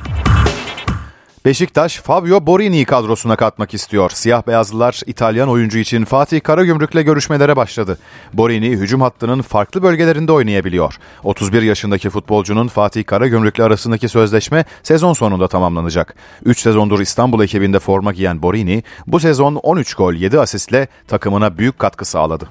Beşiktaş 1.46 1.98
Fabio 1.98 2.46
Borini'yi 2.46 2.86
kadrosuna 2.86 3.36
katmak 3.36 3.74
istiyor. 3.74 4.10
Siyah 4.10 4.48
beyazlılar 4.48 5.02
İtalyan 5.06 5.50
oyuncu 5.50 5.78
için 5.78 6.06
Fatih 6.06 6.42
Karagümrük'le 6.42 7.06
görüşmelere 7.06 7.56
başladı. 7.56 7.98
Borini 8.34 8.70
hücum 8.70 9.02
hattının 9.02 9.42
farklı 9.42 9.84
bölgelerinde 9.84 10.32
oynayabiliyor. 10.32 10.98
31 11.24 11.62
yaşındaki 11.62 12.10
futbolcunun 12.10 12.68
Fatih 12.68 13.06
Karagümrük'le 13.06 13.60
arasındaki 13.60 14.10
sözleşme 14.10 14.66
sezon 14.84 15.14
sonunda 15.14 15.48
tamamlanacak. 15.48 16.16
3 16.46 16.60
sezondur 16.60 17.00
İstanbul 17.00 17.44
ekibinde 17.44 17.80
forma 17.80 18.14
giyen 18.14 18.42
Borini 18.42 18.84
bu 19.08 19.20
sezon 19.20 19.56
13 19.56 19.94
gol 19.94 20.14
7 20.14 20.40
asistle 20.40 20.88
takımına 21.08 21.58
büyük 21.58 21.80
katkı 21.80 22.06
sağladı. 22.06 22.50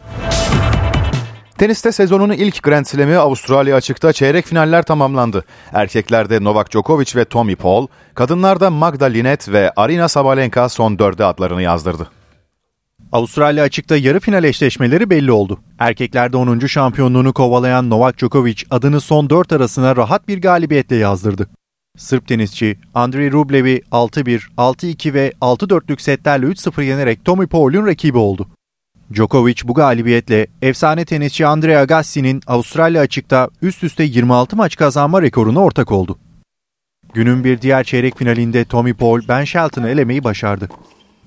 Teniste 1.61 1.92
sezonun 1.92 2.32
ilk 2.32 2.62
Grand 2.62 2.84
Slam'i 2.84 3.16
Avustralya 3.16 3.76
açıkta 3.76 4.12
çeyrek 4.12 4.46
finaller 4.46 4.82
tamamlandı. 4.82 5.44
Erkeklerde 5.72 6.44
Novak 6.44 6.70
Djokovic 6.70 7.12
ve 7.16 7.24
Tommy 7.24 7.56
Paul, 7.56 7.86
kadınlarda 8.14 8.70
Magda 8.70 9.04
Linet 9.04 9.48
ve 9.48 9.72
Arina 9.76 10.08
Sabalenka 10.08 10.68
son 10.68 10.98
dörde 10.98 11.24
adlarını 11.24 11.62
yazdırdı. 11.62 12.11
Avustralya 13.12 13.64
açıkta 13.64 13.96
yarı 13.96 14.20
final 14.20 14.44
eşleşmeleri 14.44 15.11
belli 15.11 15.32
oldu. 15.32 15.61
Erkeklerde 15.78 16.36
10. 16.36 16.58
şampiyonluğunu 16.58 17.32
kovalayan 17.32 17.90
Novak 17.90 18.18
Djokovic 18.18 18.62
adını 18.70 19.00
son 19.00 19.30
4 19.30 19.52
arasına 19.52 19.96
rahat 19.96 20.28
bir 20.28 20.42
galibiyetle 20.42 20.96
yazdırdı. 20.96 21.48
Sırp 21.98 22.28
tenisçi 22.28 22.78
Andrei 22.94 23.32
Rublev'i 23.32 23.82
6-1, 23.92 24.40
6-2 24.56 25.14
ve 25.14 25.32
6-4'lük 25.40 26.00
setlerle 26.00 26.46
3-0 26.46 26.82
yenerek 26.82 27.24
Tommy 27.24 27.46
Paul'un 27.46 27.86
rakibi 27.86 28.18
oldu. 28.18 28.48
Djokovic 29.14 29.56
bu 29.64 29.74
galibiyetle 29.74 30.46
efsane 30.62 31.04
tenisçi 31.04 31.46
Andre 31.46 31.78
Agassi'nin 31.78 32.42
Avustralya 32.46 33.00
açıkta 33.00 33.48
üst 33.62 33.84
üste 33.84 34.04
26 34.04 34.56
maç 34.56 34.76
kazanma 34.76 35.22
rekoruna 35.22 35.61
ortak 35.61 35.92
oldu. 35.92 36.18
Günün 37.14 37.44
bir 37.44 37.61
diğer 37.61 37.84
çeyrek 37.84 38.18
finalinde 38.18 38.64
Tommy 38.64 38.94
Paul 38.94 39.20
Ben 39.28 39.44
Shelton'ı 39.44 39.88
elemeyi 39.88 40.24
başardı. 40.24 40.68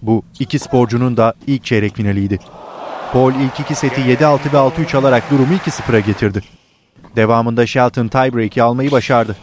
Bu 0.01 0.23
iki 0.39 0.59
sporcunun 0.59 1.17
da 1.17 1.33
ilk 1.47 1.63
çeyrek 1.63 1.95
finaliydi. 1.95 2.39
Paul 3.13 3.33
ilk 3.35 3.59
iki 3.59 3.75
seti 3.75 4.01
7-6 4.01 4.53
ve 4.53 4.57
6-3 4.57 4.97
alarak 4.97 5.31
durumu 5.31 5.53
2-0'a 5.53 5.99
getirdi. 5.99 6.41
Devamında 7.15 7.67
Shelton 7.67 8.07
tiebreak'i 8.07 8.63
almayı 8.63 8.91
başardı. 8.91 9.35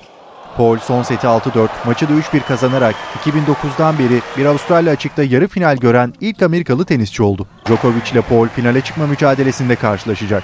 Paul 0.57 0.78
son 0.78 1.03
seti 1.03 1.26
6-4, 1.26 1.68
maçı 1.86 2.09
da 2.09 2.12
3-1 2.12 2.40
kazanarak 2.40 2.94
2009'dan 3.24 3.98
beri 3.98 4.20
bir 4.38 4.44
Avustralya 4.46 4.92
açıkta 4.92 5.22
yarı 5.22 5.48
final 5.48 5.76
gören 5.76 6.14
ilk 6.20 6.42
Amerikalı 6.42 6.84
tenisçi 6.84 7.22
oldu. 7.22 7.46
Djokovic 7.66 8.12
ile 8.12 8.20
Paul 8.20 8.48
finale 8.48 8.80
çıkma 8.80 9.07
mücadelesinde 9.07 9.76
karşılaşacak. 9.76 10.42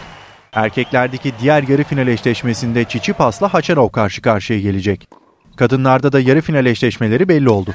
Erkeklerdeki 0.52 1.32
diğer 1.40 1.62
yarı 1.62 1.84
final 1.84 2.08
eşleşmesinde 2.08 2.84
Çiçipas'la 2.84 3.54
Haçanov 3.54 3.88
karşı 3.88 4.22
karşıya 4.22 4.60
gelecek. 4.60 5.08
Kadınlarda 5.56 6.12
da 6.12 6.20
yarı 6.20 6.40
final 6.40 6.66
eşleşmeleri 6.66 7.28
belli 7.28 7.48
oldu. 7.48 7.74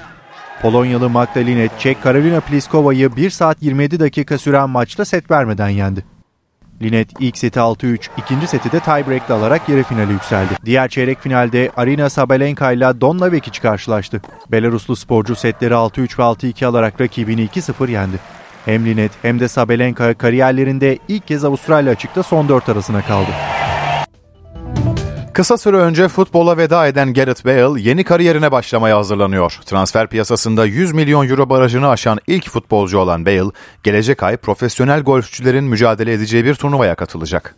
Polonyalı 0.62 1.10
Magdalena 1.10 1.70
Çek 1.80 2.04
Karolina 2.04 2.40
Pliskova'yı 2.40 3.16
1 3.16 3.30
saat 3.30 3.64
27 3.64 4.00
dakika 4.00 4.38
süren 4.38 4.70
maçta 4.70 5.06
set 5.06 5.32
vermeden 5.32 5.70
yendi. 5.70 6.06
Linet 6.82 7.10
ilk 7.20 7.38
seti 7.38 7.60
6-3, 7.60 8.00
ikinci 8.18 8.48
seti 8.48 8.72
de 8.72 8.80
tiebreak'le 8.80 9.30
alarak 9.30 9.70
yarı 9.70 9.84
finale 9.84 10.12
yükseldi. 10.12 10.54
Diğer 10.66 10.88
çeyrek 10.88 11.20
finalde 11.20 11.72
Arina 11.78 12.10
Sabalenka 12.10 12.72
ile 12.72 13.02
Don 13.02 13.20
Lavekic 13.20 13.62
karşılaştı. 13.62 14.22
Belaruslu 14.52 14.96
sporcu 14.96 15.36
setleri 15.36 15.74
6-3 15.74 16.00
ve 16.00 16.52
6-2 16.52 16.66
alarak 16.66 17.02
rakibini 17.02 17.46
2-0 17.46 17.92
yendi. 17.92 18.18
Hem 18.66 18.86
Linet 18.86 19.12
hem 19.22 19.40
de 19.40 19.48
Sabalenka 19.48 20.14
kariyerlerinde 20.14 20.98
ilk 21.08 21.28
kez 21.28 21.46
Avustralya 21.46 21.92
açıkta 21.92 22.24
son 22.24 22.50
dört 22.50 22.70
arasına 22.70 23.02
kaldı. 23.02 23.30
Kısa 25.34 25.58
süre 25.58 25.78
önce 25.78 26.08
futbola 26.08 26.58
veda 26.58 26.88
eden 26.88 27.14
Gareth 27.14 27.46
Bale 27.46 27.82
yeni 27.82 28.04
kariyerine 28.04 28.52
başlamaya 28.52 28.98
hazırlanıyor. 28.98 29.60
Transfer 29.66 30.08
piyasasında 30.08 30.66
100 30.66 30.94
milyon 30.94 31.30
euro 31.30 31.50
barajını 31.50 31.90
aşan 31.90 32.20
ilk 32.28 32.50
futbolcu 32.50 32.98
olan 32.98 33.26
Bale, 33.26 33.52
gelecek 33.84 34.24
ay 34.24 34.38
profesyonel 34.38 35.02
golfçülerin 35.02 35.64
mücadele 35.64 36.14
edeceği 36.14 36.46
bir 36.46 36.56
turnuvaya 36.56 36.96
katılacak. 36.96 37.56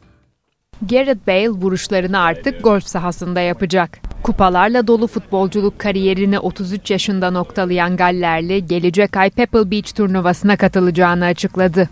Gareth 0.90 1.28
Bale 1.28 1.50
vuruşlarını 1.50 2.20
artık 2.20 2.64
golf 2.64 2.84
sahasında 2.84 3.42
yapacak. 3.42 4.00
Kupalarla 4.24 4.88
dolu 4.88 5.08
futbolculuk 5.08 5.80
kariyerini 5.80 6.40
33 6.40 6.92
yaşında 6.92 7.32
noktalayan 7.32 7.98
Gallerli 7.98 8.68
gelecek 8.68 9.18
ay 9.18 9.30
Pebble 9.30 9.72
Beach 9.72 9.94
turnuvasına 9.94 10.58
katılacağını 10.58 11.26
açıkladı. 11.26 11.90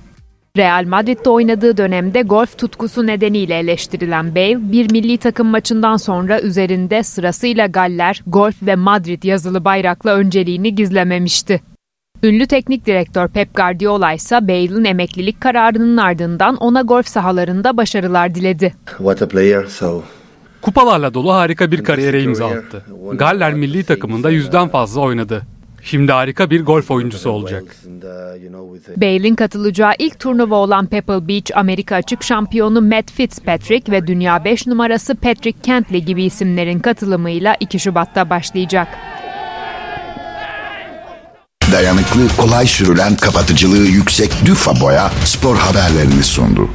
Real 0.57 0.85
Madrid'de 0.87 1.29
oynadığı 1.29 1.77
dönemde 1.77 2.21
golf 2.21 2.57
tutkusu 2.57 3.07
nedeniyle 3.07 3.59
eleştirilen 3.59 4.35
Bale, 4.35 4.71
bir 4.71 4.91
milli 4.91 5.17
takım 5.17 5.47
maçından 5.47 5.97
sonra 5.97 6.41
üzerinde 6.41 7.03
sırasıyla 7.03 7.67
Galler, 7.67 8.23
Golf 8.27 8.55
ve 8.61 8.75
Madrid 8.75 9.23
yazılı 9.23 9.65
bayrakla 9.65 10.15
önceliğini 10.15 10.75
gizlememişti. 10.75 11.61
Ünlü 12.23 12.47
teknik 12.47 12.85
direktör 12.85 13.27
Pep 13.27 13.55
Guardiola 13.55 14.13
ise 14.13 14.47
Bale'ın 14.47 14.85
emeklilik 14.85 15.41
kararının 15.41 15.97
ardından 15.97 16.55
ona 16.55 16.81
golf 16.81 17.07
sahalarında 17.07 17.77
başarılar 17.77 18.35
diledi. 18.35 18.73
What 18.97 19.21
a 19.21 19.27
player, 19.27 19.65
so 19.65 20.03
Kupalarla 20.61 21.13
dolu 21.13 21.33
harika 21.33 21.71
bir 21.71 21.83
kariyere 21.83 22.23
imza 22.23 22.47
attı. 22.47 22.85
Galler 23.13 23.53
milli 23.53 23.83
takımında 23.83 24.29
yüzden 24.29 24.67
fazla 24.67 25.01
oynadı. 25.01 25.41
Şimdi 25.83 26.11
harika 26.11 26.49
bir 26.49 26.65
golf 26.65 26.91
oyuncusu 26.91 27.29
olacak. 27.29 27.63
Bale'in 28.97 29.35
katılacağı 29.35 29.91
ilk 29.99 30.19
turnuva 30.19 30.55
olan 30.55 30.87
Pebble 30.87 31.27
Beach 31.27 31.57
Amerika 31.57 31.95
açık 31.95 32.23
şampiyonu 32.23 32.81
Matt 32.81 33.11
Fitzpatrick 33.11 33.91
ve 33.91 34.07
dünya 34.07 34.45
5 34.45 34.67
numarası 34.67 35.15
Patrick 35.15 35.61
Kentley 35.61 36.03
gibi 36.03 36.23
isimlerin 36.23 36.79
katılımıyla 36.79 37.55
2 37.59 37.79
Şubat'ta 37.79 38.29
başlayacak. 38.29 38.87
Dayanıklı, 41.71 42.27
kolay 42.37 42.65
sürülen, 42.65 43.15
kapatıcılığı 43.15 43.87
yüksek 43.87 44.31
Düfa 44.45 44.81
Boya 44.81 45.11
spor 45.25 45.55
haberlerini 45.55 46.23
sundu. 46.23 46.69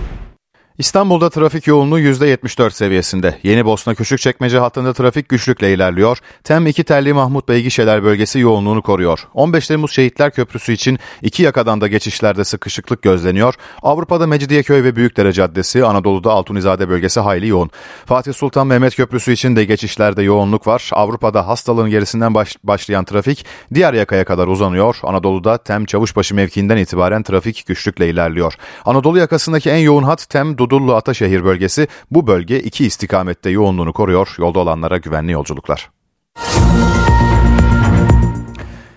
İstanbul'da 0.78 1.30
trafik 1.30 1.66
yoğunluğu 1.66 2.00
%74 2.00 2.70
seviyesinde. 2.70 3.38
Yeni 3.42 3.64
Bosna 3.64 3.94
Küçükçekmece 3.94 4.58
hattında 4.58 4.92
trafik 4.92 5.28
güçlükle 5.28 5.72
ilerliyor. 5.72 6.18
Tem 6.44 6.66
2 6.66 6.84
telli 6.84 7.12
Mahmut 7.12 7.48
Bey 7.48 7.62
gişeler 7.62 8.04
bölgesi 8.04 8.38
yoğunluğunu 8.38 8.82
koruyor. 8.82 9.28
15 9.34 9.68
Temmuz 9.68 9.92
Şehitler 9.92 10.30
Köprüsü 10.30 10.72
için 10.72 10.98
iki 11.22 11.42
yakadan 11.42 11.80
da 11.80 11.88
geçişlerde 11.88 12.44
sıkışıklık 12.44 13.02
gözleniyor. 13.02 13.54
Avrupa'da 13.82 14.26
Mecidiyeköy 14.26 14.84
ve 14.84 14.96
Büyükdere 14.96 15.32
Caddesi, 15.32 15.84
Anadolu'da 15.84 16.32
Altunizade 16.32 16.88
bölgesi 16.88 17.20
hayli 17.20 17.48
yoğun. 17.48 17.70
Fatih 18.06 18.32
Sultan 18.32 18.66
Mehmet 18.66 18.96
Köprüsü 18.96 19.32
için 19.32 19.56
de 19.56 19.64
geçişlerde 19.64 20.22
yoğunluk 20.22 20.66
var. 20.66 20.90
Avrupa'da 20.92 21.48
hastalığın 21.48 21.90
gerisinden 21.90 22.34
baş, 22.34 22.56
başlayan 22.64 23.04
trafik 23.04 23.46
diğer 23.74 23.94
yakaya 23.94 24.24
kadar 24.24 24.46
uzanıyor. 24.46 24.96
Anadolu'da 25.02 25.58
Tem 25.58 25.84
Çavuşbaşı 25.84 26.34
mevkiinden 26.34 26.76
itibaren 26.76 27.22
trafik 27.22 27.66
güçlükle 27.66 28.10
ilerliyor. 28.10 28.54
Anadolu 28.84 29.18
yakasındaki 29.18 29.70
en 29.70 29.78
yoğun 29.78 30.02
hat 30.02 30.28
Tem 30.30 30.58
Dudullu 30.66 30.94
Ataşehir 30.94 31.44
bölgesi 31.44 31.88
bu 32.10 32.26
bölge 32.26 32.60
iki 32.60 32.86
istikamette 32.86 33.50
yoğunluğunu 33.50 33.92
koruyor. 33.92 34.34
Yolda 34.38 34.58
olanlara 34.58 34.98
güvenli 34.98 35.32
yolculuklar. 35.32 35.90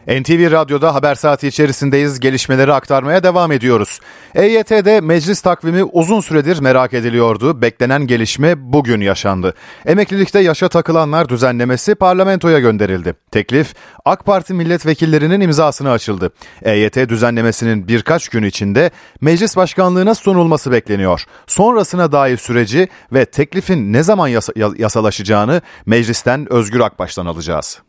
NTV 0.09 0.51
Radyo'da 0.51 0.95
haber 0.95 1.15
saati 1.15 1.47
içerisindeyiz. 1.47 2.19
Gelişmeleri 2.19 2.73
aktarmaya 2.73 3.23
devam 3.23 3.51
ediyoruz. 3.51 3.99
EYT'de 4.35 5.01
meclis 5.01 5.41
takvimi 5.41 5.83
uzun 5.83 6.19
süredir 6.19 6.59
merak 6.59 6.93
ediliyordu. 6.93 7.61
Beklenen 7.61 8.07
gelişme 8.07 8.73
bugün 8.73 9.01
yaşandı. 9.01 9.53
Emeklilikte 9.85 10.39
yaşa 10.39 10.67
takılanlar 10.69 11.29
düzenlemesi 11.29 11.95
parlamentoya 11.95 12.59
gönderildi. 12.59 13.13
Teklif 13.31 13.73
AK 14.05 14.25
Parti 14.25 14.53
milletvekillerinin 14.53 15.41
imzasına 15.41 15.91
açıldı. 15.91 16.31
EYT 16.61 16.95
düzenlemesinin 17.09 17.87
birkaç 17.87 18.29
gün 18.29 18.43
içinde 18.43 18.91
meclis 19.21 19.57
başkanlığına 19.57 20.15
sunulması 20.15 20.71
bekleniyor. 20.71 21.23
Sonrasına 21.47 22.11
dair 22.11 22.37
süreci 22.37 22.87
ve 23.13 23.25
teklifin 23.25 23.93
ne 23.93 24.03
zaman 24.03 24.27
yasa- 24.27 24.53
yasalaşacağını 24.77 25.61
meclisten 25.85 26.53
Özgür 26.53 26.79
Akbaş'tan 26.79 27.25
alacağız. 27.25 27.79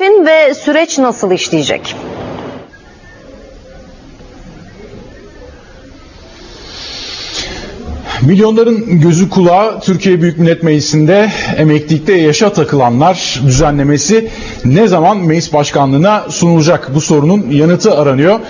Fin 0.00 0.26
ve 0.26 0.54
süreç 0.54 0.98
nasıl 0.98 1.32
işleyecek? 1.32 1.96
Milyonların 8.22 9.00
gözü 9.00 9.30
kulağı 9.30 9.80
Türkiye 9.80 10.22
Büyük 10.22 10.38
Millet 10.38 10.62
Meclisi'nde 10.62 11.30
emeklilikte 11.56 12.14
yaşa 12.14 12.52
takılanlar 12.52 13.40
düzenlemesi 13.46 14.30
ne 14.64 14.88
zaman 14.88 15.16
meclis 15.16 15.52
başkanlığına 15.52 16.24
sunulacak? 16.28 16.94
Bu 16.94 17.00
sorunun 17.00 17.50
yanıtı 17.50 17.98
aranıyor. 17.98 18.40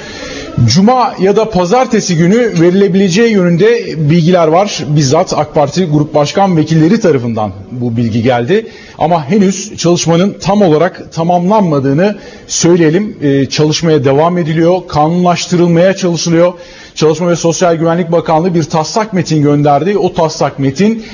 Cuma 0.66 1.14
ya 1.20 1.36
da 1.36 1.50
pazartesi 1.50 2.16
günü 2.16 2.60
verilebileceği 2.60 3.32
yönünde 3.32 3.94
bilgiler 4.10 4.48
var. 4.48 4.84
Bizzat 4.88 5.32
AK 5.36 5.54
Parti 5.54 5.84
Grup 5.84 6.14
Başkan 6.14 6.56
Vekilleri 6.56 7.00
tarafından 7.00 7.52
bu 7.70 7.96
bilgi 7.96 8.22
geldi. 8.22 8.66
Ama 8.98 9.30
henüz 9.30 9.76
çalışmanın 9.76 10.36
tam 10.40 10.62
olarak 10.62 11.12
tamamlanmadığını 11.12 12.18
söyleyelim. 12.46 13.16
Ee, 13.22 13.46
çalışmaya 13.46 14.04
devam 14.04 14.38
ediliyor, 14.38 14.88
kanunlaştırılmaya 14.88 15.96
çalışılıyor. 15.96 16.52
Çalışma 16.94 17.28
ve 17.28 17.36
Sosyal 17.36 17.74
Güvenlik 17.74 18.12
Bakanlığı 18.12 18.54
bir 18.54 18.62
taslak 18.62 19.12
metin 19.12 19.42
gönderdi. 19.42 19.98
O 19.98 20.14
taslak 20.14 20.58
metin 20.58 21.04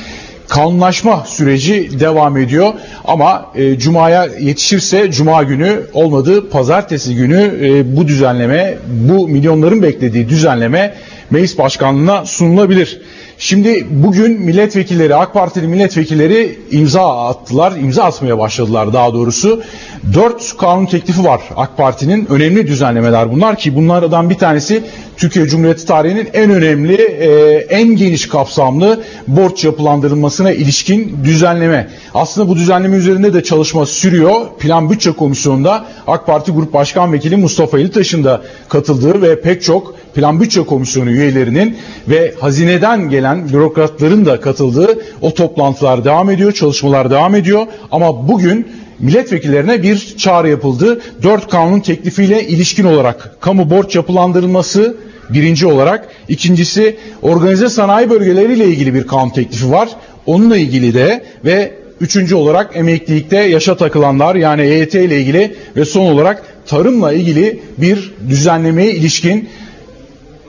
kanunlaşma 0.49 1.25
süreci 1.27 2.01
devam 2.01 2.37
ediyor. 2.37 2.73
Ama 3.05 3.53
e, 3.55 3.79
Cuma'ya 3.79 4.27
yetişirse 4.41 5.11
Cuma 5.11 5.43
günü 5.43 5.81
olmadı 5.93 6.51
pazartesi 6.51 7.15
günü 7.15 7.53
e, 7.63 7.97
bu 7.97 8.09
düzenleme, 8.09 8.79
bu 8.89 9.29
milyonların 9.29 9.83
beklediği 9.83 10.29
düzenleme 10.29 10.95
meclis 11.31 11.59
başkanlığına 11.59 12.27
sunulabilir. 12.27 13.01
Şimdi 13.39 13.87
bugün 13.91 14.41
milletvekilleri, 14.41 15.15
AK 15.15 15.35
Partili 15.35 15.69
milletvekilleri 15.69 16.59
imza 16.71 17.27
attılar, 17.29 17.73
imza 17.73 18.05
atmaya 18.05 18.39
başladılar 18.39 18.93
daha 18.93 19.15
doğrusu. 19.15 19.63
Dört 20.15 20.57
kanun 20.57 20.87
teklifi 20.87 21.25
var 21.25 21.41
AK 21.57 21.77
Parti'nin. 21.77 22.27
Önemli 22.27 22.67
düzenlemeler 22.67 23.33
bunlar 23.33 23.59
ki 23.59 23.77
bunlardan 23.77 24.31
bir 24.31 24.35
tanesi 24.35 24.83
Türkiye 25.17 25.47
Cumhuriyeti 25.47 25.87
tarihinin 25.87 26.29
en 26.33 26.51
önemli, 26.51 26.95
e, 27.03 27.29
en 27.69 27.97
geniş 27.97 28.29
kapsamlı 28.29 29.03
borç 29.29 29.65
yapılandırılmasına 29.65 30.53
ilişkin 30.53 31.19
düzenleme. 31.25 31.89
Aslında 32.15 32.49
bu 32.49 32.57
düzenleme 32.57 32.97
üzerinde 32.97 33.35
de 33.35 33.43
çalışma 33.43 33.87
sürüyor. 33.87 34.47
Plan 34.59 34.91
Bütçe 34.91 35.13
Komisyonu'nda 35.13 35.85
AK 36.07 36.27
Parti 36.27 36.53
Grup 36.53 36.73
Başkan 36.73 37.13
Vekili 37.13 37.37
Mustafa 37.37 37.79
İltaş'ın 37.79 38.25
da 38.25 38.43
katıldığı 38.69 39.23
ve 39.23 39.41
pek 39.41 39.63
çok 39.63 39.95
Plan 40.17 40.41
Bütçe 40.41 40.63
Komisyonu 40.63 41.11
üyelerinin 41.11 41.77
ve 42.09 42.35
hazineden 42.41 43.11
gelen 43.11 43.49
bürokratların 43.49 44.27
da 44.27 44.41
katıldığı 44.41 44.99
o 45.21 45.35
toplantılar 45.35 46.05
devam 46.05 46.31
ediyor, 46.31 46.53
çalışmalar 46.53 47.11
devam 47.11 47.35
ediyor. 47.35 47.67
Ama 47.91 48.29
bugün 48.29 48.67
milletvekillerine 48.99 49.83
bir 49.83 50.17
çağrı 50.17 50.49
yapıldı. 50.49 51.01
Dört 51.23 51.49
kanun 51.49 51.81
teklifiyle 51.81 52.47
ilişkin 52.47 52.85
olarak 52.85 53.37
kamu 53.41 53.71
borç 53.71 53.97
yapılandırılması 53.97 54.97
birinci 55.31 55.67
olarak. 55.67 56.09
ikincisi 56.29 56.97
organize 57.23 57.69
sanayi 57.69 58.11
bölgeleriyle 58.11 58.65
ilgili 58.65 58.95
bir 58.95 59.07
kanun 59.07 59.31
teklifi 59.31 59.71
var. 59.71 59.89
Onunla 60.27 60.57
ilgili 60.57 60.95
de 60.95 61.25
ve 61.45 61.75
üçüncü 62.01 62.35
olarak 62.35 62.77
emeklilikte 62.77 63.37
yaşa 63.37 63.77
takılanlar 63.77 64.35
yani 64.35 64.63
EYT 64.63 64.95
ile 64.95 65.21
ilgili 65.21 65.57
ve 65.77 65.85
son 65.85 66.07
olarak 66.07 66.43
tarımla 66.67 67.13
ilgili 67.13 67.61
bir 67.79 68.15
düzenlemeye 68.29 68.95
ilişkin 68.95 69.49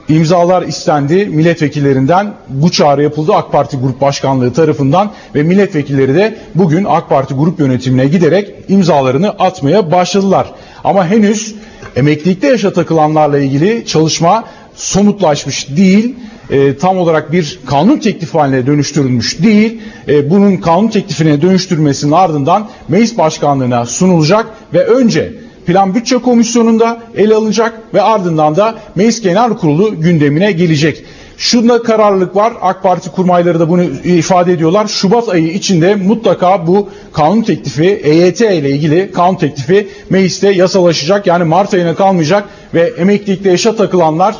imzalar 0.08 0.62
istendi 0.62 1.26
milletvekillerinden. 1.26 2.32
Bu 2.48 2.70
çağrı 2.70 3.02
yapıldı 3.02 3.32
AK 3.34 3.52
Parti 3.52 3.76
Grup 3.76 4.00
Başkanlığı 4.00 4.52
tarafından 4.52 5.10
ve 5.34 5.42
milletvekilleri 5.42 6.14
de 6.14 6.38
bugün 6.54 6.84
AK 6.84 7.08
Parti 7.08 7.34
Grup 7.34 7.60
Yönetimine 7.60 8.06
giderek 8.06 8.54
imzalarını 8.68 9.30
atmaya 9.30 9.92
başladılar. 9.92 10.46
Ama 10.84 11.06
henüz 11.06 11.54
emeklilikte 11.96 12.46
yaşa 12.46 12.72
takılanlarla 12.72 13.38
ilgili 13.38 13.86
çalışma 13.86 14.44
somutlaşmış 14.74 15.76
değil. 15.76 16.16
E, 16.50 16.76
tam 16.76 16.98
olarak 16.98 17.32
bir 17.32 17.60
kanun 17.66 17.98
teklifi 17.98 18.38
haline 18.38 18.66
dönüştürülmüş 18.66 19.42
değil. 19.42 19.80
E, 20.08 20.30
bunun 20.30 20.56
kanun 20.56 20.88
teklifine 20.88 21.42
dönüştürmesinin 21.42 22.12
ardından 22.12 22.68
meclis 22.88 23.18
başkanlığına 23.18 23.86
sunulacak 23.86 24.46
ve 24.74 24.84
önce 24.84 25.47
Plan 25.68 25.94
Bütçe 25.94 26.18
Komisyonu'nda 26.18 26.98
ele 27.16 27.34
alınacak 27.34 27.80
ve 27.94 28.02
ardından 28.02 28.56
da 28.56 28.74
Meclis 28.94 29.20
Genel 29.20 29.50
Kurulu 29.50 30.00
gündemine 30.00 30.52
gelecek. 30.52 31.04
Şunda 31.38 31.82
kararlılık 31.82 32.36
var. 32.36 32.52
AK 32.62 32.82
Parti 32.82 33.10
kurmayları 33.10 33.60
da 33.60 33.68
bunu 33.68 33.82
ifade 34.04 34.52
ediyorlar. 34.52 34.86
Şubat 34.86 35.28
ayı 35.28 35.52
içinde 35.52 35.94
mutlaka 35.94 36.66
bu 36.66 36.88
kanun 37.12 37.42
teklifi 37.42 37.84
EYT 37.84 38.40
ile 38.40 38.70
ilgili 38.70 39.12
kanun 39.12 39.36
teklifi 39.36 39.88
mecliste 40.10 40.50
yasalaşacak. 40.50 41.26
Yani 41.26 41.44
Mart 41.44 41.74
ayına 41.74 41.94
kalmayacak 41.94 42.44
ve 42.74 42.92
emeklilikte 42.98 43.50
yaşa 43.50 43.76
takılanlar 43.76 44.36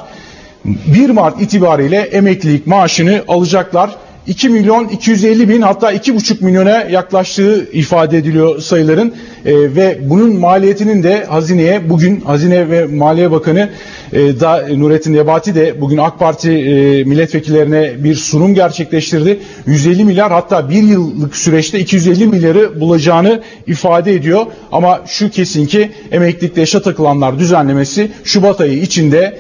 1 0.65 1.11
Mart 1.11 1.43
itibariyle 1.43 1.97
emeklilik 1.97 2.67
maaşını 2.67 3.25
alacaklar. 3.29 3.91
2 4.27 4.49
milyon 4.49 4.89
250 4.89 5.49
bin 5.49 5.63
hatta 5.63 5.93
2,5 5.93 6.45
milyona 6.45 6.71
yaklaştığı 6.71 7.69
ifade 7.73 8.19
ediliyor 8.19 8.61
sayıların 8.61 9.15
e, 9.45 9.55
ve 9.55 9.99
bunun 10.03 10.41
maliyetinin 10.41 11.03
de 11.03 11.25
hazineye 11.25 11.91
bugün 11.91 12.21
Hazine 12.21 12.71
ve 12.71 12.87
Maliye 12.87 13.31
Bakanı 13.31 13.69
e, 14.13 14.41
da, 14.41 14.67
Nurettin 14.77 15.15
Nebati 15.15 15.55
de 15.55 15.81
bugün 15.81 15.97
AK 15.97 16.19
Parti 16.19 16.51
e, 16.51 17.05
milletvekillerine 17.05 18.05
bir 18.05 18.15
sunum 18.15 18.55
gerçekleştirdi. 18.55 19.39
150 19.67 20.05
milyar 20.05 20.33
hatta 20.33 20.71
bir 20.71 20.83
yıllık 20.83 21.37
süreçte 21.37 21.81
250 21.81 22.27
milyarı 22.27 22.81
bulacağını 22.81 23.43
ifade 23.67 24.15
ediyor. 24.15 24.47
Ama 24.73 25.01
şu 25.07 25.31
kesin 25.31 25.67
ki 25.67 25.91
emeklilikte 26.13 26.61
yaşa 26.61 26.83
takılanlar 26.83 27.39
düzenlemesi 27.39 28.11
Şubat 28.25 28.61
ayı 28.61 28.83
içinde 28.83 29.39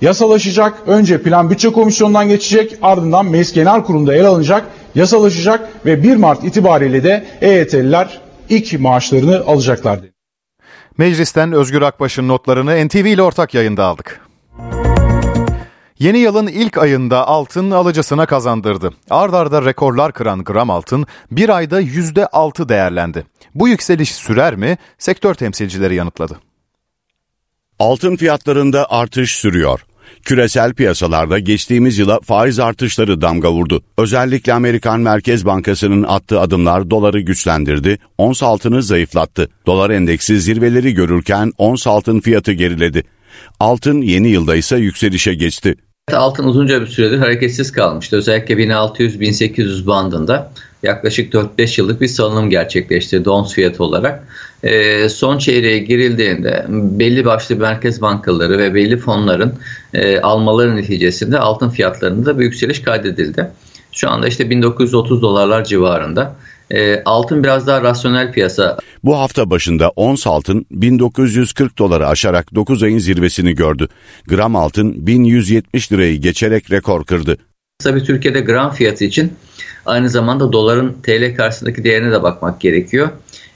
yasalaşacak. 0.00 0.82
Önce 0.86 1.22
Plan 1.22 1.50
Bütçe 1.50 1.72
Komisyonu'ndan 1.72 2.28
geçecek 2.28 2.78
ardından 2.82 3.26
Meclis 3.26 3.52
Genel 3.52 3.82
Kurulu'nda 3.82 4.14
ele 4.14 4.26
alınacak, 4.26 4.66
yasalaşacak 4.94 5.86
ve 5.86 6.02
1 6.02 6.16
Mart 6.16 6.44
itibariyle 6.44 7.04
de 7.04 7.26
EYT'liler 7.40 8.20
ilk 8.48 8.80
maaşlarını 8.80 9.42
alacaklar. 9.46 10.00
Meclisten 10.98 11.52
Özgür 11.52 11.82
Akbaş'ın 11.82 12.28
notlarını 12.28 12.86
NTV 12.86 12.96
ile 12.96 13.22
ortak 13.22 13.54
yayında 13.54 13.84
aldık. 13.84 14.20
Yeni 15.98 16.18
yılın 16.18 16.46
ilk 16.46 16.78
ayında 16.78 17.28
altın 17.28 17.70
alıcısına 17.70 18.26
kazandırdı. 18.26 18.92
Ard 19.10 19.32
arda 19.32 19.64
rekorlar 19.64 20.12
kıran 20.12 20.44
gram 20.44 20.70
altın 20.70 21.06
bir 21.30 21.48
ayda 21.48 21.82
%6 21.82 22.68
değerlendi. 22.68 23.26
Bu 23.54 23.68
yükseliş 23.68 24.14
sürer 24.14 24.56
mi? 24.56 24.78
Sektör 24.98 25.34
temsilcileri 25.34 25.94
yanıtladı. 25.94 26.38
Altın 27.78 28.16
fiyatlarında 28.16 28.90
artış 28.90 29.36
sürüyor. 29.36 29.80
Küresel 30.22 30.74
piyasalarda 30.74 31.38
geçtiğimiz 31.38 31.98
yıla 31.98 32.20
faiz 32.20 32.58
artışları 32.58 33.20
damga 33.20 33.52
vurdu. 33.52 33.82
Özellikle 33.98 34.52
Amerikan 34.52 35.00
Merkez 35.00 35.46
Bankası'nın 35.46 36.02
attığı 36.02 36.40
adımlar 36.40 36.90
doları 36.90 37.20
güçlendirdi, 37.20 37.98
ons 38.18 38.42
altını 38.42 38.82
zayıflattı. 38.82 39.48
Dolar 39.66 39.90
endeksi 39.90 40.40
zirveleri 40.40 40.94
görürken 40.94 41.52
ons 41.58 41.86
altın 41.86 42.20
fiyatı 42.20 42.52
geriledi. 42.52 43.02
Altın 43.60 44.00
yeni 44.00 44.28
yılda 44.28 44.56
ise 44.56 44.76
yükselişe 44.76 45.34
geçti. 45.34 45.74
Altın 46.12 46.44
uzunca 46.44 46.80
bir 46.80 46.86
süredir 46.86 47.18
hareketsiz 47.18 47.72
kalmıştı. 47.72 48.16
Özellikle 48.16 48.54
1600-1800 48.54 49.86
bandında 49.86 50.52
yaklaşık 50.82 51.34
4-5 51.34 51.80
yıllık 51.80 52.00
bir 52.00 52.08
salınım 52.08 52.50
gerçekleştirdi 52.50 53.30
ons 53.30 53.54
fiyatı 53.54 53.84
olarak. 53.84 54.28
E, 54.62 55.08
son 55.08 55.38
çeyreğe 55.38 55.78
girildiğinde 55.78 56.66
belli 56.68 57.24
başlı 57.24 57.56
merkez 57.56 58.02
bankaları 58.02 58.58
ve 58.58 58.74
belli 58.74 58.96
fonların 58.96 59.54
e, 59.94 60.20
almaları 60.20 60.76
neticesinde 60.76 61.38
altın 61.38 61.70
fiyatlarında 61.70 62.38
bir 62.38 62.44
yükseliş 62.44 62.82
kaydedildi. 62.82 63.50
Şu 63.92 64.10
anda 64.10 64.28
işte 64.28 64.50
1930 64.50 65.22
dolarlar 65.22 65.64
civarında. 65.64 66.36
E, 66.70 67.02
altın 67.04 67.44
biraz 67.44 67.66
daha 67.66 67.82
rasyonel 67.82 68.32
piyasa. 68.32 68.78
Bu 69.04 69.16
hafta 69.16 69.50
başında 69.50 69.88
ons 69.88 70.26
altın 70.26 70.66
1940 70.70 71.78
doları 71.78 72.06
aşarak 72.06 72.54
9 72.54 72.82
ayın 72.82 72.98
zirvesini 72.98 73.54
gördü. 73.54 73.88
Gram 74.28 74.56
altın 74.56 75.06
1170 75.06 75.92
lirayı 75.92 76.20
geçerek 76.20 76.70
rekor 76.70 77.04
kırdı. 77.04 77.36
Tabii 77.82 78.04
Türkiye'de 78.04 78.40
gram 78.40 78.72
fiyatı 78.72 79.04
için 79.04 79.32
aynı 79.86 80.08
zamanda 80.10 80.52
doların 80.52 80.96
TL 81.02 81.36
karşısındaki 81.36 81.84
değerine 81.84 82.12
de 82.12 82.22
bakmak 82.22 82.60
gerekiyor. 82.60 83.08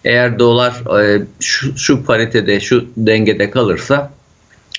Eğer 0.04 0.38
dolar 0.38 1.02
e, 1.02 1.22
şu, 1.40 1.78
şu 1.78 2.04
paritede, 2.04 2.60
şu 2.60 2.84
dengede 2.96 3.50
kalırsa 3.50 4.12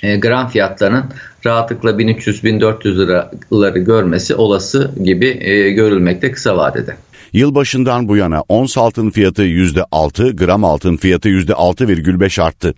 e, 0.04 0.16
gram 0.18 0.50
fiyatlarının 0.50 1.06
rahatlıkla 1.46 1.89
1300-1400 1.89 2.98
liraları 2.98 3.80
görmesi 3.80 4.36
olası 4.36 4.91
gibi 5.04 5.38
e, 5.41 5.72
görülmekte 5.72 6.32
kısa 6.32 6.58
vadede. 6.58 6.96
Yılbaşından 7.34 8.08
bu 8.08 8.18
yana 8.18 8.41
ons 8.41 8.78
altın 8.78 9.10
fiyatı 9.10 9.44
%6, 9.44 10.36
gram 10.36 10.64
altın 10.64 10.98
fiyatı 10.98 11.30
%6,5 11.30 12.41
arttı. 12.41 12.74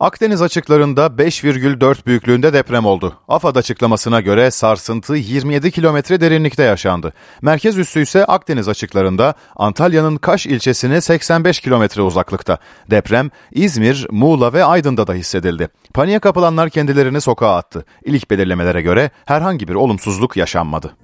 Akdeniz 0.00 0.42
açıklarında 0.42 1.06
5,4 1.06 2.06
büyüklüğünde 2.06 2.52
deprem 2.52 2.86
oldu. 2.86 3.14
AFAD 3.28 3.56
açıklamasına 3.56 4.20
göre 4.20 4.50
sarsıntı 4.50 5.14
27 5.14 5.70
kilometre 5.70 6.20
derinlikte 6.20 6.62
yaşandı. 6.62 7.12
Merkez 7.42 7.78
üssü 7.78 8.00
ise 8.00 8.24
Akdeniz 8.24 8.68
açıklarında 8.68 9.34
Antalya'nın 9.56 10.16
Kaş 10.16 10.46
ilçesine 10.46 11.00
85 11.00 11.60
kilometre 11.60 12.02
uzaklıkta. 12.02 12.58
Deprem 12.90 13.30
İzmir, 13.52 14.06
Muğla 14.10 14.52
ve 14.52 14.64
Aydın'da 14.64 15.06
da 15.06 15.14
hissedildi. 15.14 15.68
Paniğe 15.94 16.18
kapılanlar 16.18 16.70
kendilerini 16.70 17.20
sokağa 17.20 17.56
attı. 17.56 17.84
İlk 18.04 18.30
belirlemelere 18.30 18.82
göre 18.82 19.10
herhangi 19.24 19.68
bir 19.68 19.74
olumsuzluk 19.74 20.36
yaşanmadı. 20.36 20.96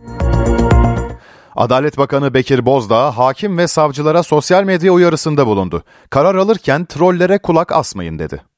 Adalet 1.57 1.99
Bakanı 1.99 2.35
Bekir 2.35 2.67
Bozdağ 2.67 3.19
hakim 3.19 3.59
ve 3.59 3.69
savcılara 3.69 4.23
sosyal 4.23 4.65
medya 4.65 4.93
uyarısında 4.93 5.47
bulundu. 5.47 5.83
Karar 6.11 6.35
alırken 6.35 6.85
trollere 6.85 7.39
kulak 7.39 7.73
asmayın 7.73 8.19
dedi 8.19 8.50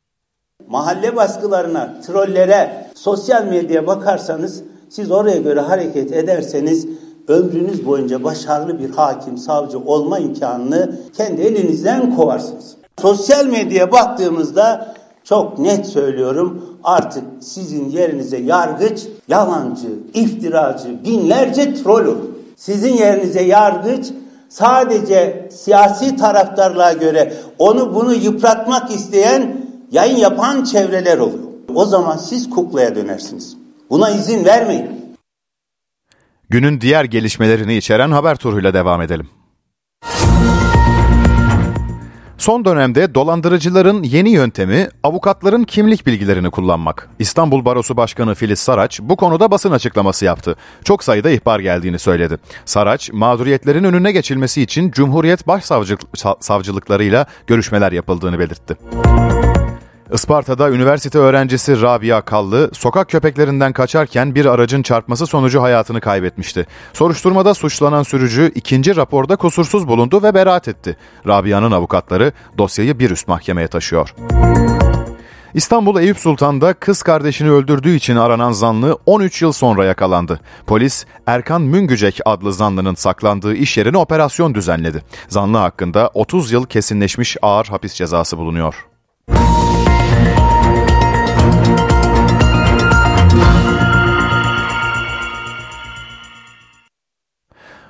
mahalle 0.72 1.16
baskılarına, 1.16 1.94
trollere, 2.06 2.86
sosyal 2.94 3.44
medyaya 3.44 3.86
bakarsanız 3.86 4.62
siz 4.88 5.10
oraya 5.10 5.36
göre 5.38 5.60
hareket 5.60 6.12
ederseniz 6.12 6.86
ömrünüz 7.28 7.86
boyunca 7.86 8.24
başarılı 8.24 8.78
bir 8.78 8.90
hakim, 8.90 9.38
savcı 9.38 9.78
olma 9.78 10.18
imkanını 10.18 10.96
kendi 11.16 11.42
elinizden 11.42 12.16
kovarsınız. 12.16 12.76
Sosyal 13.00 13.46
medyaya 13.46 13.92
baktığımızda 13.92 14.94
çok 15.24 15.58
net 15.58 15.86
söylüyorum 15.86 16.78
artık 16.84 17.24
sizin 17.40 17.88
yerinize 17.88 18.38
yargıç, 18.38 19.06
yalancı, 19.28 19.88
iftiracı, 20.14 21.04
binlerce 21.04 21.74
troll 21.74 22.06
olur. 22.06 22.28
Sizin 22.56 22.92
yerinize 22.92 23.42
yargıç 23.42 24.06
sadece 24.48 25.48
siyasi 25.52 26.16
taraftarlığa 26.16 26.92
göre 26.92 27.32
onu 27.58 27.94
bunu 27.94 28.14
yıpratmak 28.14 28.90
isteyen 28.90 29.61
yayın 29.92 30.16
yapan 30.16 30.64
çevreler 30.64 31.18
oluyor. 31.18 31.44
O 31.74 31.84
zaman 31.84 32.16
siz 32.16 32.50
kuklaya 32.50 32.94
dönersiniz. 32.94 33.56
Buna 33.90 34.10
izin 34.10 34.44
vermeyin. 34.44 35.16
Günün 36.50 36.80
diğer 36.80 37.04
gelişmelerini 37.04 37.76
içeren 37.76 38.10
haber 38.10 38.36
turuyla 38.36 38.74
devam 38.74 39.02
edelim. 39.02 39.28
Son 42.38 42.64
dönemde 42.64 43.14
dolandırıcıların 43.14 44.02
yeni 44.02 44.30
yöntemi 44.30 44.88
avukatların 45.02 45.64
kimlik 45.64 46.06
bilgilerini 46.06 46.50
kullanmak. 46.50 47.08
İstanbul 47.18 47.64
Barosu 47.64 47.96
Başkanı 47.96 48.34
Filiz 48.34 48.58
Saraç 48.58 49.00
bu 49.02 49.16
konuda 49.16 49.50
basın 49.50 49.70
açıklaması 49.70 50.24
yaptı. 50.24 50.56
Çok 50.84 51.04
sayıda 51.04 51.30
ihbar 51.30 51.60
geldiğini 51.60 51.98
söyledi. 51.98 52.38
Saraç, 52.64 53.10
mağduriyetlerin 53.12 53.84
önüne 53.84 54.12
geçilmesi 54.12 54.62
için 54.62 54.90
Cumhuriyet 54.90 55.46
Başsavcılıklarıyla 55.46 57.26
görüşmeler 57.46 57.92
yapıldığını 57.92 58.38
belirtti. 58.38 58.76
Isparta'da 60.12 60.70
üniversite 60.70 61.18
öğrencisi 61.18 61.80
Rabia 61.80 62.20
Kallı 62.20 62.70
sokak 62.72 63.08
köpeklerinden 63.08 63.72
kaçarken 63.72 64.34
bir 64.34 64.46
aracın 64.46 64.82
çarpması 64.82 65.26
sonucu 65.26 65.62
hayatını 65.62 66.00
kaybetmişti. 66.00 66.66
Soruşturmada 66.92 67.54
suçlanan 67.54 68.02
sürücü 68.02 68.52
ikinci 68.54 68.96
raporda 68.96 69.36
kusursuz 69.36 69.88
bulundu 69.88 70.22
ve 70.22 70.34
beraat 70.34 70.68
etti. 70.68 70.96
Rabia'nın 71.26 71.70
avukatları 71.70 72.32
dosyayı 72.58 72.98
bir 72.98 73.10
üst 73.10 73.28
mahkemeye 73.28 73.68
taşıyor. 73.68 74.14
İstanbul 75.54 76.00
Eyüp 76.00 76.18
Sultan'da 76.18 76.72
kız 76.72 77.02
kardeşini 77.02 77.50
öldürdüğü 77.50 77.94
için 77.94 78.16
aranan 78.16 78.52
zanlı 78.52 78.98
13 79.06 79.42
yıl 79.42 79.52
sonra 79.52 79.84
yakalandı. 79.84 80.40
Polis 80.66 81.04
Erkan 81.26 81.62
Müngücek 81.62 82.20
adlı 82.24 82.52
zanlının 82.52 82.94
saklandığı 82.94 83.54
iş 83.54 83.76
yerine 83.76 83.98
operasyon 83.98 84.54
düzenledi. 84.54 85.02
Zanlı 85.28 85.58
hakkında 85.58 86.10
30 86.14 86.52
yıl 86.52 86.66
kesinleşmiş 86.66 87.36
ağır 87.42 87.66
hapis 87.66 87.94
cezası 87.94 88.38
bulunuyor. 88.38 88.86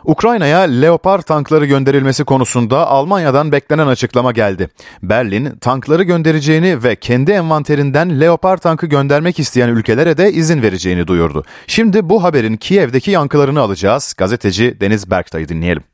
Ukrayna'ya 0.04 0.58
Leopard 0.58 1.22
tankları 1.22 1.66
gönderilmesi 1.66 2.24
konusunda 2.24 2.86
Almanya'dan 2.86 3.52
beklenen 3.52 3.86
açıklama 3.86 4.32
geldi. 4.32 4.68
Berlin, 5.02 5.50
tankları 5.60 6.02
göndereceğini 6.02 6.84
ve 6.84 6.96
kendi 6.96 7.30
envanterinden 7.30 8.20
Leopard 8.20 8.58
tankı 8.58 8.86
göndermek 8.86 9.38
isteyen 9.38 9.68
ülkelere 9.68 10.16
de 10.16 10.32
izin 10.32 10.62
vereceğini 10.62 11.06
duyurdu. 11.06 11.44
Şimdi 11.66 12.08
bu 12.08 12.22
haberin 12.22 12.56
Kiev'deki 12.56 13.10
yankılarını 13.10 13.60
alacağız. 13.60 14.14
Gazeteci 14.18 14.80
Deniz 14.80 15.10
Berktay'ı 15.10 15.48
dinleyelim. 15.48 15.91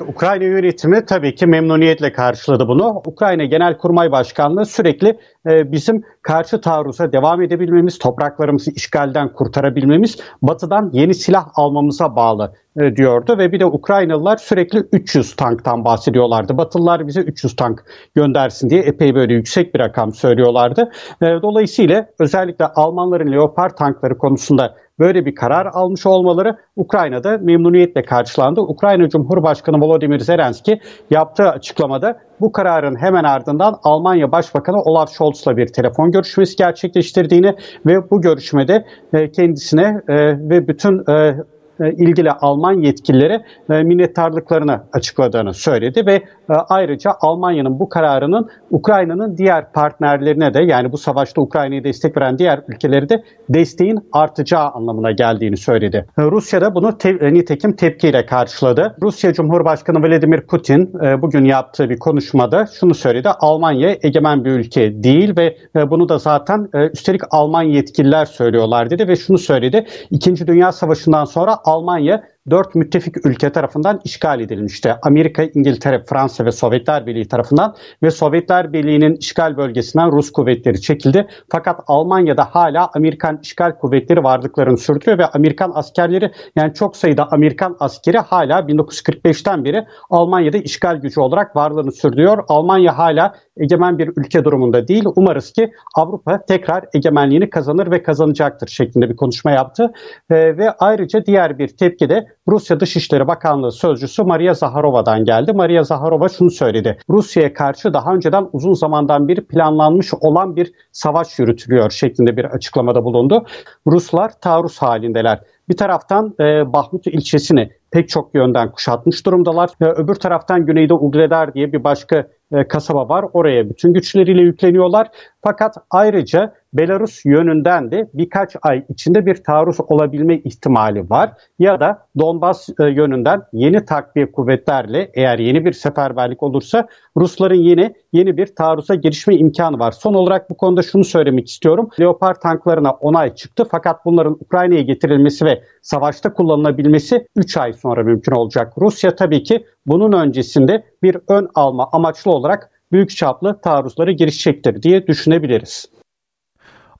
Ukrayna 0.00 0.44
yönetimi 0.44 1.04
tabii 1.06 1.34
ki 1.34 1.46
memnuniyetle 1.46 2.12
karşıladı 2.12 2.68
bunu. 2.68 3.02
Ukrayna 3.06 3.44
Genelkurmay 3.44 4.12
Başkanlığı 4.12 4.66
sürekli 4.66 5.18
e, 5.46 5.72
bizim 5.72 6.02
karşı 6.22 6.60
taarruza 6.60 7.12
devam 7.12 7.42
edebilmemiz, 7.42 7.98
topraklarımızı 7.98 8.70
işgalden 8.70 9.32
kurtarabilmemiz, 9.32 10.18
batıdan 10.42 10.90
yeni 10.92 11.14
silah 11.14 11.46
almamıza 11.54 12.16
bağlı 12.16 12.52
e, 12.80 12.96
diyordu. 12.96 13.38
Ve 13.38 13.52
bir 13.52 13.60
de 13.60 13.66
Ukraynalılar 13.66 14.36
sürekli 14.36 14.78
300 14.92 15.36
tanktan 15.36 15.84
bahsediyorlardı. 15.84 16.58
Batılılar 16.58 17.06
bize 17.06 17.20
300 17.20 17.56
tank 17.56 17.84
göndersin 18.14 18.70
diye 18.70 18.80
epey 18.82 19.14
böyle 19.14 19.34
yüksek 19.34 19.74
bir 19.74 19.80
rakam 19.80 20.12
söylüyorlardı. 20.12 20.90
E, 21.22 21.26
dolayısıyla 21.26 22.06
özellikle 22.18 22.66
Almanların 22.66 23.32
Leopard 23.32 23.76
tankları 23.76 24.18
konusunda 24.18 24.74
böyle 24.98 25.26
bir 25.26 25.34
karar 25.34 25.66
almış 25.72 26.06
olmaları 26.06 26.56
Ukrayna'da 26.76 27.38
memnuniyetle 27.38 28.02
karşılandı. 28.02 28.60
Ukrayna 28.60 29.08
Cumhurbaşkanı 29.08 29.80
Volodymyr 29.80 30.18
Zelenski 30.18 30.80
yaptığı 31.10 31.50
açıklamada 31.50 32.18
bu 32.40 32.52
kararın 32.52 32.96
hemen 33.00 33.24
ardından 33.24 33.74
Almanya 33.82 34.32
Başbakanı 34.32 34.76
Olaf 34.76 35.10
Scholz'la 35.10 35.56
bir 35.56 35.66
telefon 35.66 36.10
görüşmesi 36.10 36.56
gerçekleştirdiğini 36.56 37.54
ve 37.86 38.10
bu 38.10 38.20
görüşmede 38.20 38.84
e, 39.12 39.30
kendisine 39.30 40.00
e, 40.08 40.14
ve 40.48 40.68
bütün 40.68 41.12
e, 41.12 41.36
ilgili 41.80 42.30
Alman 42.30 42.72
yetkililere 42.72 43.42
e, 43.70 43.82
minnettarlıklarını 43.82 44.80
açıkladığını 44.92 45.54
söyledi 45.54 46.06
ve 46.06 46.14
e, 46.14 46.22
ayrıca 46.68 47.10
Almanya'nın 47.20 47.80
bu 47.80 47.88
kararının 47.88 48.48
Ukrayna'nın 48.70 49.36
diğer 49.36 49.72
partnerlerine 49.72 50.54
de 50.54 50.62
yani 50.62 50.92
bu 50.92 50.98
savaşta 50.98 51.40
Ukrayna'ya 51.40 51.84
destek 51.84 52.16
veren 52.16 52.38
diğer 52.38 52.60
ülkeleri 52.68 53.08
de 53.08 53.22
desteğin 53.48 53.98
artacağı 54.12 54.68
anlamına 54.68 55.12
geldiğini 55.12 55.56
söyledi. 55.56 56.06
Rusya'da 56.18 56.74
bunu 56.74 56.98
te- 56.98 57.34
nitekim 57.34 57.72
tepkiyle 57.76 58.26
karşıladı. 58.26 58.96
Rusya 59.02 59.32
Cumhurbaşkanı 59.32 60.02
Vladimir 60.02 60.40
Putin 60.40 60.92
bugün 61.22 61.44
yaptığı 61.44 61.90
bir 61.90 61.98
konuşmada 61.98 62.66
şunu 62.80 62.94
söyledi. 62.94 63.28
Almanya 63.28 63.96
egemen 64.02 64.44
bir 64.44 64.50
ülke 64.50 65.02
değil 65.02 65.36
ve 65.36 65.56
bunu 65.90 66.08
da 66.08 66.18
zaten 66.18 66.68
üstelik 66.92 67.20
Alman 67.30 67.62
yetkililer 67.62 68.24
söylüyorlar 68.24 68.90
dedi 68.90 69.08
ve 69.08 69.16
şunu 69.16 69.38
söyledi. 69.38 69.86
İkinci 70.10 70.46
Dünya 70.46 70.72
Savaşı'ndan 70.72 71.24
sonra 71.24 71.58
Almanya 71.66 72.22
dört 72.50 72.74
müttefik 72.74 73.26
ülke 73.26 73.52
tarafından 73.52 74.00
işgal 74.04 74.40
edilmişti. 74.40 74.94
Amerika, 75.02 75.42
İngiltere, 75.42 76.04
Fransa 76.04 76.44
ve 76.44 76.52
Sovyetler 76.52 77.06
Birliği 77.06 77.28
tarafından 77.28 77.74
ve 78.02 78.10
Sovyetler 78.10 78.72
Birliği'nin 78.72 79.16
işgal 79.16 79.56
bölgesinden 79.56 80.12
Rus 80.12 80.32
kuvvetleri 80.32 80.80
çekildi. 80.80 81.26
Fakat 81.52 81.80
Almanya'da 81.86 82.44
hala 82.44 82.90
Amerikan 82.94 83.38
işgal 83.42 83.72
kuvvetleri 83.72 84.24
varlıklarını 84.24 84.78
sürdürüyor 84.78 85.18
ve 85.18 85.26
Amerikan 85.26 85.72
askerleri 85.74 86.32
yani 86.56 86.74
çok 86.74 86.96
sayıda 86.96 87.28
Amerikan 87.30 87.76
askeri 87.80 88.18
hala 88.18 88.60
1945'ten 88.60 89.64
beri 89.64 89.86
Almanya'da 90.10 90.58
işgal 90.58 90.96
gücü 90.96 91.20
olarak 91.20 91.56
varlığını 91.56 91.92
sürdürüyor. 91.92 92.44
Almanya 92.48 92.98
hala 92.98 93.34
egemen 93.56 93.98
bir 93.98 94.10
ülke 94.16 94.44
durumunda 94.44 94.88
değil. 94.88 95.04
Umarız 95.16 95.52
ki 95.52 95.70
Avrupa 95.94 96.44
tekrar 96.48 96.84
egemenliğini 96.94 97.50
kazanır 97.50 97.90
ve 97.90 98.02
kazanacaktır 98.02 98.68
şeklinde 98.68 99.10
bir 99.10 99.16
konuşma 99.16 99.50
yaptı. 99.50 99.92
E, 100.30 100.34
ve 100.56 100.70
ayrıca 100.70 101.26
diğer 101.26 101.58
bir 101.58 101.68
tepki 101.68 102.08
de 102.08 102.35
Rusya 102.48 102.80
Dışişleri 102.80 103.26
Bakanlığı 103.26 103.72
Sözcüsü 103.72 104.22
Maria 104.22 104.54
Zaharova'dan 104.54 105.24
geldi. 105.24 105.52
Maria 105.52 105.82
Zaharova 105.82 106.28
şunu 106.28 106.50
söyledi. 106.50 106.98
Rusya'ya 107.10 107.52
karşı 107.52 107.94
daha 107.94 108.14
önceden 108.14 108.48
uzun 108.52 108.72
zamandan 108.72 109.28
beri 109.28 109.46
planlanmış 109.46 110.14
olan 110.20 110.56
bir 110.56 110.72
savaş 110.92 111.38
yürütülüyor 111.38 111.90
şeklinde 111.90 112.36
bir 112.36 112.44
açıklamada 112.44 113.04
bulundu. 113.04 113.44
Ruslar 113.86 114.40
taarruz 114.40 114.78
halindeler. 114.78 115.40
Bir 115.68 115.76
taraftan 115.76 116.34
e, 116.40 116.72
Bahmut 116.72 117.06
ilçesini 117.06 117.70
pek 117.90 118.08
çok 118.08 118.34
yönden 118.34 118.72
kuşatmış 118.72 119.26
durumdalar. 119.26 119.70
E, 119.80 119.84
öbür 119.84 120.14
taraftan 120.14 120.66
güneyde 120.66 120.94
Ugledar 120.94 121.54
diye 121.54 121.72
bir 121.72 121.84
başka 121.84 122.28
e, 122.52 122.68
kasaba 122.68 123.08
var. 123.08 123.24
Oraya 123.32 123.70
bütün 123.70 123.92
güçleriyle 123.92 124.42
yükleniyorlar. 124.42 125.08
Fakat 125.42 125.74
ayrıca 125.90 126.54
Belarus 126.76 127.24
yönünden 127.24 127.90
de 127.90 128.10
birkaç 128.14 128.56
ay 128.62 128.84
içinde 128.88 129.26
bir 129.26 129.34
taarruz 129.34 129.76
olabilme 129.88 130.38
ihtimali 130.38 131.10
var. 131.10 131.32
Ya 131.58 131.80
da 131.80 132.06
Donbas 132.18 132.68
e, 132.68 132.84
yönünden 132.84 133.42
yeni 133.52 133.84
takviye 133.84 134.32
kuvvetlerle 134.32 135.10
eğer 135.14 135.38
yeni 135.38 135.64
bir 135.64 135.72
seferberlik 135.72 136.42
olursa 136.42 136.88
Rusların 137.16 137.54
yine 137.54 137.94
yeni 138.12 138.36
bir 138.36 138.54
taarruza 138.54 138.94
girişme 138.94 139.36
imkanı 139.36 139.78
var. 139.78 139.92
Son 139.92 140.14
olarak 140.14 140.50
bu 140.50 140.56
konuda 140.56 140.82
şunu 140.82 141.04
söylemek 141.04 141.48
istiyorum. 141.48 141.88
Leopard 142.00 142.36
tanklarına 142.36 142.90
onay 142.90 143.34
çıktı 143.34 143.66
fakat 143.70 144.04
bunların 144.04 144.36
Ukrayna'ya 144.40 144.82
getirilmesi 144.82 145.44
ve 145.44 145.62
savaşta 145.82 146.32
kullanılabilmesi 146.32 147.26
3 147.36 147.56
ay 147.56 147.72
sonra 147.72 148.02
mümkün 148.02 148.32
olacak. 148.32 148.72
Rusya 148.80 149.16
tabii 149.16 149.42
ki 149.42 149.66
bunun 149.86 150.12
öncesinde 150.12 150.84
bir 151.02 151.16
ön 151.28 151.48
alma 151.54 151.88
amaçlı 151.92 152.30
olarak 152.30 152.70
büyük 152.92 153.16
çaplı 153.16 153.60
taarruzlara 153.60 154.12
girişecektir 154.12 154.82
diye 154.82 155.06
düşünebiliriz. 155.06 155.86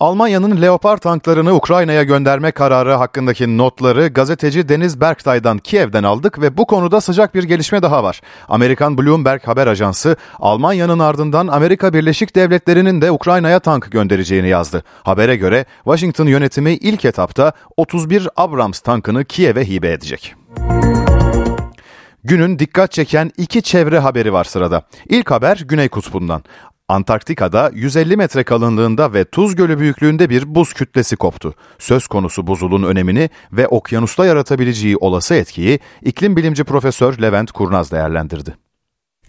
Almanya'nın 0.01 0.63
Leopard 0.63 0.99
tanklarını 0.99 1.55
Ukrayna'ya 1.55 2.03
gönderme 2.03 2.51
kararı 2.51 2.93
hakkındaki 2.93 3.59
notları 3.59 4.09
gazeteci 4.09 4.69
Deniz 4.69 5.01
Berktay'dan 5.01 5.59
Kiev'den 5.59 6.03
aldık 6.03 6.41
ve 6.41 6.57
bu 6.57 6.67
konuda 6.67 7.01
sıcak 7.01 7.35
bir 7.35 7.45
gelişme 7.45 7.83
daha 7.83 8.05
var. 8.05 8.21
Amerikan 8.49 8.99
Bloomberg 8.99 9.43
haber 9.45 9.67
ajansı 9.67 10.17
Almanya'nın 10.39 10.99
ardından 10.99 11.47
Amerika 11.47 11.93
Birleşik 11.93 12.37
Devletleri'nin 12.37 13.01
de 13.01 13.11
Ukrayna'ya 13.11 13.61
tank 13.61 13.93
göndereceğini 13.93 14.49
yazdı. 14.49 14.83
Habere 15.03 15.37
göre 15.37 15.65
Washington 15.85 16.27
yönetimi 16.27 16.73
ilk 16.73 17.05
etapta 17.05 17.53
31 17.77 18.29
Abrams 18.37 18.81
tankını 18.81 19.25
Kiev'e 19.25 19.69
hibe 19.69 19.93
edecek. 19.93 20.35
Günün 22.25 22.59
dikkat 22.59 22.93
çeken 22.93 23.31
iki 23.37 23.63
çevre 23.63 23.99
haberi 23.99 24.33
var 24.33 24.45
sırada. 24.45 24.83
İlk 25.09 25.31
haber 25.31 25.57
Güney 25.69 25.89
Kutbu'ndan. 25.89 26.43
Antarktika'da 26.89 27.71
150 27.75 28.17
metre 28.17 28.45
kalınlığında 28.45 29.13
ve 29.13 29.25
Tuz 29.25 29.57
Gölü 29.57 29.79
büyüklüğünde 29.79 30.31
bir 30.31 30.55
buz 30.55 30.73
kütlesi 30.73 31.17
koptu. 31.17 31.55
Söz 31.79 32.07
konusu 32.07 32.47
buzulun 32.47 32.83
önemini 32.83 33.31
ve 33.53 33.69
okyanusta 33.69 34.27
yaratabileceği 34.27 34.97
olası 34.97 35.35
etkiyi 35.35 35.81
iklim 36.03 36.37
bilimci 36.37 36.65
Profesör 36.65 37.23
Levent 37.23 37.53
Kurnaz 37.53 37.93
değerlendirdi. 37.93 38.55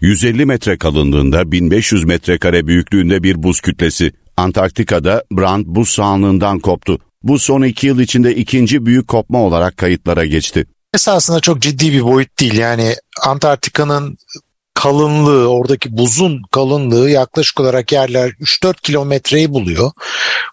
150 0.02 0.46
metre 0.46 0.78
kalınlığında 0.78 1.52
1500 1.52 2.04
metrekare 2.04 2.68
büyüklüğünde 2.68 3.24
bir 3.24 3.44
buz 3.44 3.62
kütlesi 3.62 4.12
Antarktika'da 4.38 5.24
Brand 5.32 5.66
buz 5.68 5.90
sahanlığından 5.90 6.60
koptu. 6.60 7.00
Bu 7.24 7.40
son 7.40 7.62
iki 7.62 7.88
yıl 7.88 8.00
içinde 8.00 8.36
ikinci 8.36 8.86
büyük 8.86 9.08
kopma 9.08 9.40
olarak 9.40 9.78
kayıtlara 9.78 10.26
geçti. 10.26 10.66
Esasında 10.94 11.40
çok 11.40 11.62
ciddi 11.62 11.92
bir 11.92 12.04
boyut 12.04 12.40
değil. 12.40 12.58
Yani 12.58 12.96
Antarktika'nın 13.26 14.18
kalınlığı, 14.78 15.48
oradaki 15.48 15.98
buzun 15.98 16.42
kalınlığı 16.52 17.10
yaklaşık 17.10 17.60
olarak 17.60 17.92
yerler 17.92 18.30
3-4 18.30 18.82
kilometreyi 18.82 19.54
buluyor. 19.54 19.92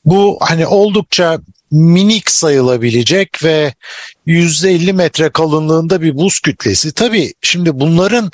Bu 0.05 0.39
hani 0.41 0.67
oldukça 0.67 1.39
minik 1.71 2.31
sayılabilecek 2.31 3.45
ve 3.45 3.75
150 4.27 4.93
metre 4.93 5.31
kalınlığında 5.31 6.03
bir 6.03 6.17
buz 6.17 6.41
kütlesi. 6.41 6.93
Tabii 6.93 7.35
şimdi 7.43 7.81
bunların 7.81 8.31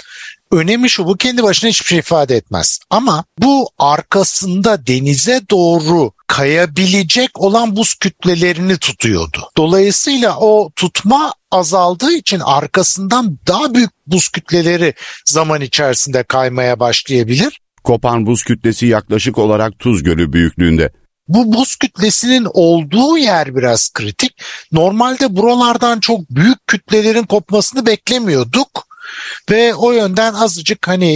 önemi 0.51 0.91
şu 0.91 1.07
bu 1.07 1.17
kendi 1.17 1.43
başına 1.43 1.71
hiçbir 1.71 1.87
şey 1.87 1.99
ifade 1.99 2.37
etmez. 2.37 2.79
Ama 2.91 3.25
bu 3.39 3.69
arkasında 3.79 4.87
denize 4.87 5.41
doğru 5.51 6.13
kayabilecek 6.27 7.41
olan 7.41 7.77
buz 7.77 7.95
kütlelerini 7.95 8.79
tutuyordu. 8.79 9.51
Dolayısıyla 9.57 10.37
o 10.39 10.71
tutma 10.77 11.33
azaldığı 11.51 12.13
için 12.13 12.41
arkasından 12.41 13.39
daha 13.47 13.75
büyük 13.75 13.91
buz 14.07 14.29
kütleleri 14.29 14.95
zaman 15.25 15.61
içerisinde 15.61 16.23
kaymaya 16.23 16.81
başlayabilir. 16.81 17.61
Kopan 17.85 18.27
buz 18.27 18.43
kütlesi 18.45 18.87
yaklaşık 18.87 19.39
olarak 19.39 19.79
Tuz 19.79 20.03
Gölü 20.03 20.33
büyüklüğünde. 20.33 20.93
Bu 21.29 21.53
buz 21.53 21.77
kütlesinin 21.77 22.47
olduğu 22.55 23.19
yer 23.19 23.57
biraz 23.57 23.93
kritik. 23.93 24.43
Normalde 24.73 25.37
buralardan 25.37 26.01
çok 26.01 26.31
büyük 26.31 26.67
kütlelerin 26.67 27.23
kopmasını 27.23 27.87
beklemiyorduk. 27.87 28.90
Ve 29.51 29.75
o 29.75 29.93
yönden 29.93 30.35
azıcık 30.35 30.89
hani 30.89 31.13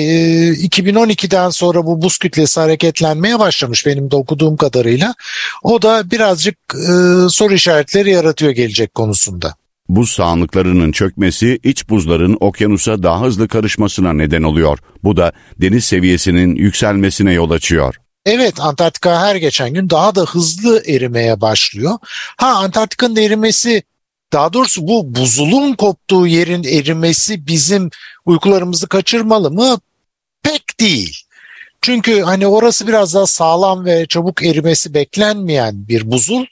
2012'den 0.54 1.50
sonra 1.50 1.86
bu 1.86 2.02
buz 2.02 2.18
kütlesi 2.18 2.60
hareketlenmeye 2.60 3.38
başlamış 3.38 3.86
benim 3.86 4.10
de 4.10 4.16
okuduğum 4.16 4.56
kadarıyla. 4.56 5.14
O 5.62 5.82
da 5.82 6.10
birazcık 6.10 6.56
soru 7.30 7.54
işaretleri 7.54 8.10
yaratıyor 8.10 8.52
gelecek 8.52 8.94
konusunda. 8.94 9.54
Buz 9.88 10.10
sahanlıklarının 10.10 10.92
çökmesi 10.92 11.60
iç 11.62 11.88
buzların 11.88 12.36
okyanusa 12.40 13.02
daha 13.02 13.20
hızlı 13.20 13.48
karışmasına 13.48 14.12
neden 14.12 14.42
oluyor. 14.42 14.78
Bu 15.04 15.16
da 15.16 15.32
deniz 15.60 15.84
seviyesinin 15.84 16.56
yükselmesine 16.56 17.32
yol 17.32 17.50
açıyor. 17.50 17.94
Evet 18.26 18.60
Antarktika 18.60 19.20
her 19.20 19.36
geçen 19.36 19.74
gün 19.74 19.90
daha 19.90 20.14
da 20.14 20.20
hızlı 20.20 20.82
erimeye 20.86 21.40
başlıyor. 21.40 21.98
Ha 22.36 22.46
Antarktika'nın 22.46 23.16
erimesi 23.16 23.82
daha 24.32 24.52
doğrusu 24.52 24.88
bu 24.88 25.14
buzulun 25.14 25.74
koptuğu 25.74 26.26
yerin 26.26 26.64
erimesi 26.64 27.46
bizim 27.46 27.90
uykularımızı 28.26 28.88
kaçırmalı 28.88 29.50
mı? 29.50 29.78
Pek 30.42 30.80
değil. 30.80 31.24
Çünkü 31.82 32.22
hani 32.22 32.46
orası 32.46 32.88
biraz 32.88 33.14
daha 33.14 33.26
sağlam 33.26 33.84
ve 33.84 34.06
çabuk 34.06 34.42
erimesi 34.42 34.94
beklenmeyen 34.94 35.88
bir 35.88 36.10
buzul. 36.10 36.44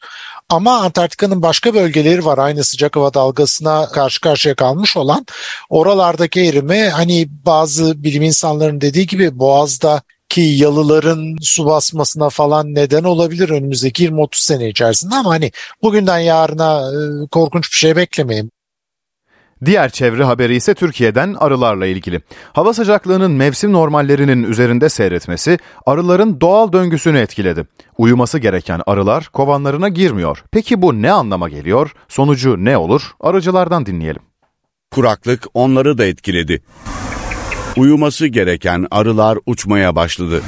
Ama 0.49 0.79
Antarktika'nın 0.79 1.43
başka 1.43 1.75
bölgeleri 1.75 2.25
var 2.25 2.39
aynı 2.39 2.65
sıcak 2.65 2.97
hava 2.97 3.15
dalgasına 3.15 3.89
karşı 3.89 4.21
karşıya 4.21 4.55
kalmış 4.55 4.97
olan. 4.97 5.27
Oralardaki 5.71 6.41
erime 6.41 6.89
hani 6.89 7.29
bazı 7.47 8.05
bilim 8.05 8.23
insanlarının 8.23 8.81
dediği 8.81 9.07
gibi 9.07 9.39
Boğaz'da 9.39 10.03
ki 10.33 10.41
yalıların 10.41 11.37
su 11.41 11.67
basmasına 11.67 12.29
falan 12.29 12.75
neden 12.75 13.05
olabilir 13.05 13.51
önümüzdeki 13.51 14.09
20-30 14.09 14.29
sene 14.33 14.69
içerisinde 14.69 15.15
ama 15.15 15.31
hani 15.31 15.53
bugünden 15.83 16.19
yarına 16.19 16.83
korkunç 17.31 17.71
bir 17.71 17.77
şey 17.77 17.97
beklemeyin. 17.97 18.51
Diğer 19.65 19.91
çevre 19.91 20.25
haberi 20.25 20.57
ise 20.57 20.75
Türkiye'den 20.75 21.35
arılarla 21.39 21.87
ilgili. 21.87 22.21
Hava 22.53 22.75
sıcaklığının 22.75 23.31
mevsim 23.31 23.73
normallerinin 23.73 24.43
üzerinde 24.43 24.89
seyretmesi 24.89 25.59
arıların 25.87 26.41
doğal 26.41 26.73
döngüsünü 26.73 27.19
etkiledi. 27.19 27.67
Uyuması 27.99 28.39
gereken 28.39 28.81
arılar 28.87 29.29
kovanlarına 29.33 29.89
girmiyor. 29.89 30.45
Peki 30.53 30.83
bu 30.83 31.03
ne 31.03 31.13
anlama 31.13 31.49
geliyor? 31.49 31.93
Sonucu 32.09 32.65
ne 32.65 32.77
olur? 32.77 33.03
Arıcılardan 33.21 33.87
dinleyelim. 33.87 34.23
Kuraklık 34.91 35.47
onları 35.55 35.99
da 35.99 36.05
etkiledi. 36.05 36.63
Uyuması 37.77 38.27
gereken 38.27 38.87
arılar 38.91 39.39
uçmaya 39.47 39.97
başladı. 39.97 40.43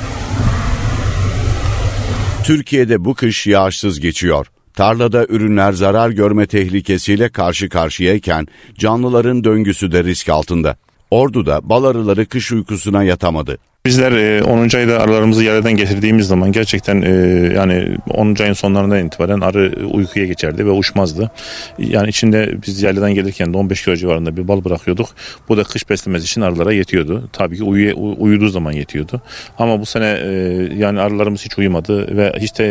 Türkiye'de 2.45 3.05
bu 3.05 3.15
kış 3.15 3.47
yağışsız 3.47 4.01
geçiyor. 4.01 4.47
Tarlada 4.75 5.27
ürünler 5.27 5.73
zarar 5.73 6.11
görme 6.11 6.47
tehlikesiyle 6.47 7.29
karşı 7.29 7.69
karşıyayken 7.69 8.47
canlıların 8.79 9.45
döngüsü 9.45 9.93
de 9.93 10.05
risk 10.05 10.29
altında. 10.29 10.77
Ordu'da 11.15 11.69
bal 11.69 11.85
arıları 11.85 12.27
kış 12.27 12.53
uykusuna 12.53 13.05
yatamadı. 13.05 13.59
Bizler 13.87 14.41
10. 14.41 14.77
ayda 14.77 15.01
arılarımızı 15.01 15.45
yerden 15.45 15.73
getirdiğimiz 15.77 16.27
zaman 16.27 16.53
gerçekten 16.53 16.95
yani 17.55 17.97
10. 18.11 18.37
ayın 18.43 18.53
sonlarından 18.53 19.07
itibaren 19.07 19.41
arı 19.41 19.87
uykuya 19.87 20.27
geçerdi 20.27 20.67
ve 20.67 20.71
uçmazdı. 20.71 21.31
Yani 21.79 22.09
içinde 22.09 22.55
biz 22.67 22.83
yerden 22.83 23.15
gelirken 23.15 23.55
de 23.55 23.59
15 23.59 23.85
kilo 23.85 23.97
civarında 23.97 24.37
bir 24.37 24.49
bal 24.49 24.65
bırakıyorduk. 24.65 25.09
Bu 25.49 25.57
da 25.57 25.65
kış 25.65 25.91
beslemesi 25.91 26.25
için 26.25 26.41
arılara 26.41 26.73
yetiyordu. 26.73 27.29
Tabii 27.33 27.57
ki 27.57 27.65
uyu, 27.65 27.95
uyuduğu 28.19 28.49
zaman 28.49 28.73
yetiyordu. 28.73 29.23
Ama 29.59 29.81
bu 29.81 29.87
sene 29.87 30.07
yani 30.77 31.01
arılarımız 31.01 31.45
hiç 31.45 31.59
uyumadı 31.59 32.17
ve 32.17 32.33
hiç 32.39 32.59
de 32.59 32.65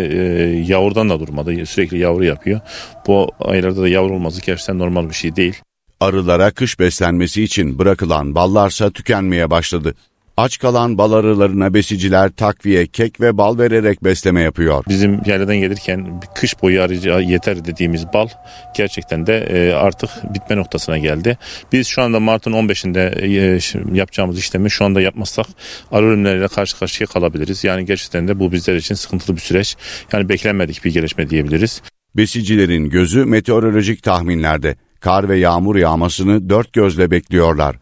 yavrudan 0.67 1.09
da 1.09 1.19
durmadı. 1.19 1.65
Sürekli 1.65 1.97
yavru 1.97 2.25
yapıyor. 2.25 2.59
Bu 3.07 3.31
aylarda 3.39 3.81
da 3.81 3.87
yavru 3.87 4.13
olması 4.13 4.41
gerçekten 4.41 4.79
normal 4.79 5.09
bir 5.09 5.15
şey 5.15 5.35
değil. 5.35 5.55
Arılara 6.03 6.51
kış 6.51 6.79
beslenmesi 6.79 7.43
için 7.43 7.79
bırakılan 7.79 8.35
ballarsa 8.35 8.91
tükenmeye 8.91 9.49
başladı. 9.49 9.95
Aç 10.37 10.59
kalan 10.59 10.97
bal 10.97 11.11
arılarına 11.11 11.73
besiciler 11.73 12.29
takviye, 12.29 12.87
kek 12.87 13.21
ve 13.21 13.37
bal 13.37 13.57
vererek 13.57 14.03
besleme 14.03 14.41
yapıyor. 14.41 14.83
Bizim 14.89 15.21
yerden 15.25 15.57
gelirken 15.57 16.21
kış 16.35 16.61
boyu 16.61 16.81
arıca 16.81 17.19
yeter 17.19 17.65
dediğimiz 17.65 18.05
bal 18.13 18.27
gerçekten 18.75 19.27
de 19.27 19.73
artık 19.77 20.09
bitme 20.33 20.55
noktasına 20.55 20.97
geldi. 20.97 21.37
Biz 21.71 21.87
şu 21.87 22.01
anda 22.01 22.19
Mart'ın 22.19 22.53
15'inde 22.53 23.95
yapacağımız 23.95 24.39
işlemi 24.39 24.71
şu 24.71 24.85
anda 24.85 25.01
yapmazsak 25.01 25.45
arı 25.91 26.05
ölümleriyle 26.05 26.47
karşı 26.47 26.79
karşıya 26.79 27.07
kalabiliriz. 27.07 27.63
Yani 27.63 27.85
gerçekten 27.85 28.27
de 28.27 28.39
bu 28.39 28.51
bizler 28.51 28.75
için 28.75 28.95
sıkıntılı 28.95 29.35
bir 29.35 29.41
süreç. 29.41 29.75
Yani 30.13 30.29
beklenmedik 30.29 30.85
bir 30.85 30.93
gelişme 30.93 31.29
diyebiliriz. 31.29 31.81
Besicilerin 32.15 32.89
gözü 32.89 33.25
meteorolojik 33.25 34.03
tahminlerde. 34.03 34.75
Kar 35.03 35.29
ve 35.29 35.37
yağmur 35.37 35.75
yağmasını 35.75 36.49
dört 36.49 36.73
gözle 36.73 37.11
bekliyorlar. 37.11 37.75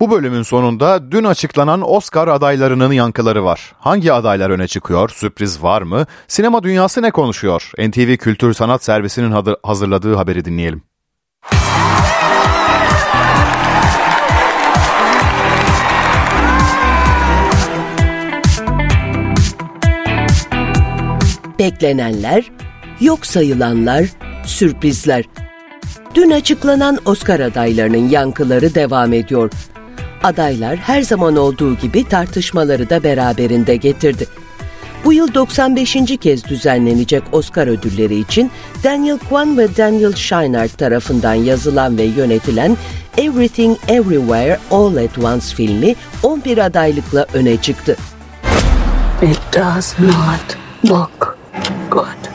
Bu 0.00 0.10
bölümün 0.10 0.42
sonunda 0.42 1.12
dün 1.12 1.24
açıklanan 1.24 1.90
Oscar 1.90 2.28
adaylarının 2.28 2.92
yankıları 2.92 3.44
var. 3.44 3.72
Hangi 3.78 4.12
adaylar 4.12 4.50
öne 4.50 4.68
çıkıyor? 4.68 5.08
Sürpriz 5.08 5.62
var 5.62 5.82
mı? 5.82 6.06
Sinema 6.28 6.62
dünyası 6.62 7.02
ne 7.02 7.10
konuşuyor? 7.10 7.72
NTV 7.78 8.16
Kültür 8.16 8.52
Sanat 8.52 8.84
Servisi'nin 8.84 9.56
hazırladığı 9.62 10.14
haberi 10.14 10.44
dinleyelim. 10.44 10.82
Beklenenler, 21.58 22.52
yok 23.00 23.26
sayılanlar, 23.26 24.04
sürprizler. 24.46 25.24
Dün 26.14 26.30
açıklanan 26.30 26.98
Oscar 27.04 27.40
adaylarının 27.40 28.08
yankıları 28.08 28.74
devam 28.74 29.12
ediyor 29.12 29.50
adaylar 30.22 30.76
her 30.76 31.02
zaman 31.02 31.36
olduğu 31.36 31.76
gibi 31.76 32.08
tartışmaları 32.08 32.90
da 32.90 33.02
beraberinde 33.02 33.76
getirdi. 33.76 34.26
Bu 35.04 35.12
yıl 35.12 35.34
95. 35.34 35.96
kez 36.20 36.44
düzenlenecek 36.44 37.22
Oscar 37.32 37.66
ödülleri 37.66 38.18
için 38.18 38.50
Daniel 38.84 39.18
Kwan 39.18 39.58
ve 39.58 39.76
Daniel 39.76 40.12
Scheinert 40.12 40.78
tarafından 40.78 41.34
yazılan 41.34 41.98
ve 41.98 42.02
yönetilen 42.02 42.76
Everything 43.16 43.78
Everywhere 43.88 44.58
All 44.70 44.96
at 44.96 45.18
Once 45.18 45.46
filmi 45.56 45.94
11 46.22 46.58
adaylıkla 46.58 47.26
öne 47.34 47.56
çıktı. 47.56 47.96
It 49.22 49.40
does 49.54 49.94
not 49.98 50.56
look 50.90 51.38
good. 51.90 52.30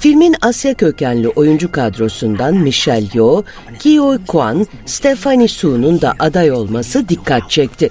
Filmin 0.00 0.36
Asya 0.42 0.74
kökenli 0.74 1.28
oyuncu 1.28 1.72
kadrosundan 1.72 2.54
Michelle 2.54 3.06
Yeoh, 3.14 3.42
Kyo 3.78 4.18
Kwan, 4.26 4.66
Stephanie 4.86 5.48
Su'nun 5.48 6.00
da 6.00 6.14
aday 6.18 6.52
olması 6.52 7.08
dikkat 7.08 7.50
çekti. 7.50 7.90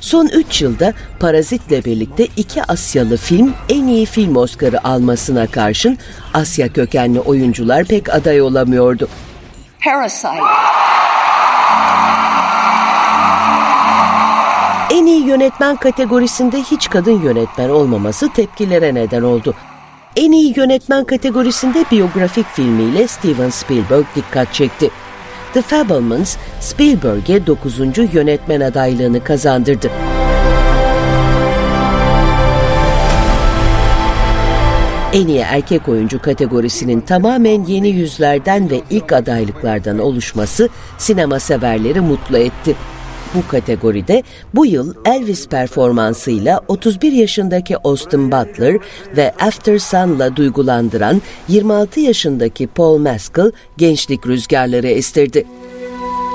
Son 0.00 0.26
3 0.26 0.62
yılda 0.62 0.92
Parazit'le 1.20 1.84
birlikte 1.84 2.26
iki 2.36 2.62
Asyalı 2.62 3.16
film 3.16 3.54
en 3.68 3.86
iyi 3.86 4.06
film 4.06 4.36
Oscar'ı 4.36 4.84
almasına 4.84 5.46
karşın 5.46 5.98
Asya 6.34 6.72
kökenli 6.72 7.20
oyuncular 7.20 7.84
pek 7.84 8.14
aday 8.14 8.42
olamıyordu. 8.42 9.08
Parasite. 9.84 10.28
En 14.90 15.06
iyi 15.06 15.26
yönetmen 15.26 15.76
kategorisinde 15.76 16.58
hiç 16.58 16.90
kadın 16.90 17.22
yönetmen 17.22 17.68
olmaması 17.68 18.32
tepkilere 18.32 18.94
neden 18.94 19.22
oldu. 19.22 19.54
En 20.16 20.32
iyi 20.32 20.54
yönetmen 20.56 21.04
kategorisinde 21.04 21.84
biyografik 21.90 22.46
filmiyle 22.46 23.08
Steven 23.08 23.50
Spielberg 23.50 24.04
dikkat 24.16 24.54
çekti. 24.54 24.90
The 25.54 25.62
Fablemans, 25.62 26.36
Spielberg'e 26.60 27.46
9. 27.46 27.78
yönetmen 28.14 28.60
adaylığını 28.60 29.24
kazandırdı. 29.24 29.90
En 35.12 35.26
iyi 35.26 35.38
erkek 35.38 35.88
oyuncu 35.88 36.22
kategorisinin 36.22 37.00
tamamen 37.00 37.64
yeni 37.64 37.88
yüzlerden 37.88 38.70
ve 38.70 38.80
ilk 38.90 39.12
adaylıklardan 39.12 39.98
oluşması 39.98 40.68
sinema 40.98 41.40
severleri 41.40 42.00
mutlu 42.00 42.38
etti. 42.38 42.76
Bu 43.34 43.48
kategoride 43.48 44.22
bu 44.54 44.66
yıl 44.66 44.94
Elvis 45.04 45.48
performansıyla 45.48 46.60
31 46.68 47.12
yaşındaki 47.12 47.76
Austin 47.78 48.32
Butler 48.32 48.78
ve 49.16 49.32
After 49.40 49.78
Sun'la 49.78 50.36
duygulandıran 50.36 51.22
26 51.48 52.00
yaşındaki 52.00 52.66
Paul 52.66 52.98
Mescal 52.98 53.50
gençlik 53.76 54.26
rüzgarları 54.26 54.88
estirdi. 54.88 55.46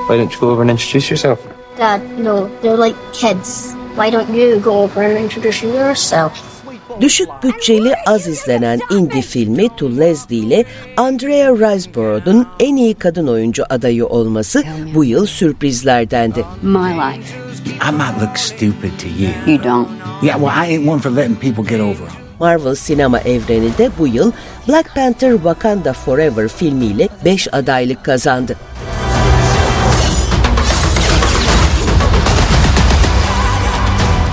Why 0.08 0.20
don't 0.20 0.34
you 0.34 0.40
go 0.40 0.48
over 0.48 0.62
and 0.62 0.70
introduce 0.70 1.16
yourself? 1.16 1.40
Dad, 1.78 2.02
no, 2.24 2.50
they're 2.62 2.86
like 2.88 2.96
kids. 3.14 3.74
Why 3.96 4.12
don't 4.12 4.30
you 4.36 4.62
go 4.62 4.72
over 4.72 5.04
and 5.04 5.18
introduce 5.18 5.68
yourself? 5.68 6.59
Düşük 7.02 7.28
bütçeli 7.44 7.94
az 8.06 8.28
izlenen 8.28 8.80
indie 8.92 9.22
filmi 9.22 9.76
To 9.78 9.90
Leslie 9.90 10.38
ile 10.38 10.66
Andrea 10.98 11.52
Riseborough'un 11.52 12.48
en 12.60 12.76
iyi 12.76 12.94
kadın 12.94 13.28
oyuncu 13.28 13.64
adayı 13.70 14.06
olması 14.06 14.64
bu 14.96 15.06
yıl 15.06 15.26
sürprizlerdendi. 15.26 16.46
My 16.62 16.78
life. 16.78 17.50
I 17.90 17.92
might 17.92 18.22
look 18.22 18.38
stupid 18.38 18.92
to 19.02 19.08
you. 19.20 19.32
You 19.48 19.64
don't. 19.64 19.88
Yeah, 20.22 20.38
well, 20.38 20.52
I 20.52 20.74
ain't 20.74 20.88
one 20.88 21.00
for 21.00 21.10
letting 21.10 21.40
people 21.40 21.64
get 21.64 21.80
over. 21.82 22.10
Marvel 22.40 22.76
sinema 22.76 23.20
evreninde 23.20 23.90
bu 24.00 24.08
yıl 24.08 24.32
Black 24.68 24.96
Panther 24.96 25.34
Wakanda 25.34 25.94
Forever 25.94 26.48
filmiyle 26.48 27.10
5 27.26 27.54
adaylık 27.54 28.06
kazandı. 28.06 28.56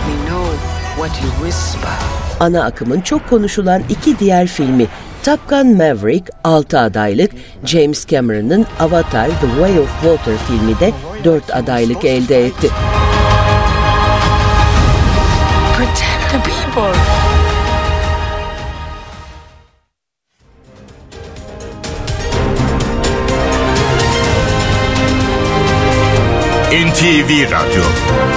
We 0.07 0.28
know 0.28 0.57
what 0.96 1.22
you 1.22 1.30
whisper. 1.42 2.05
Ana 2.41 2.64
akımın 2.64 3.01
çok 3.01 3.28
konuşulan 3.30 3.82
iki 3.89 4.18
diğer 4.18 4.47
filmi 4.47 4.87
Top 5.24 5.49
Gun 5.49 5.76
Maverick 5.76 6.32
6 6.45 6.78
adaylık, 6.78 7.30
James 7.64 8.07
Cameron'ın 8.07 8.66
Avatar 8.80 9.26
The 9.26 9.47
Way 9.47 9.78
of 9.78 10.03
Water 10.03 10.34
filmi 10.49 10.80
de 10.80 10.93
4 11.24 11.57
adaylık 11.57 12.05
elde 12.05 12.47
etti. 12.47 12.70
Protect 15.76 16.30
the 16.32 16.39
people. 16.39 17.01
NTV 26.72 27.51
Radyo 27.51 28.36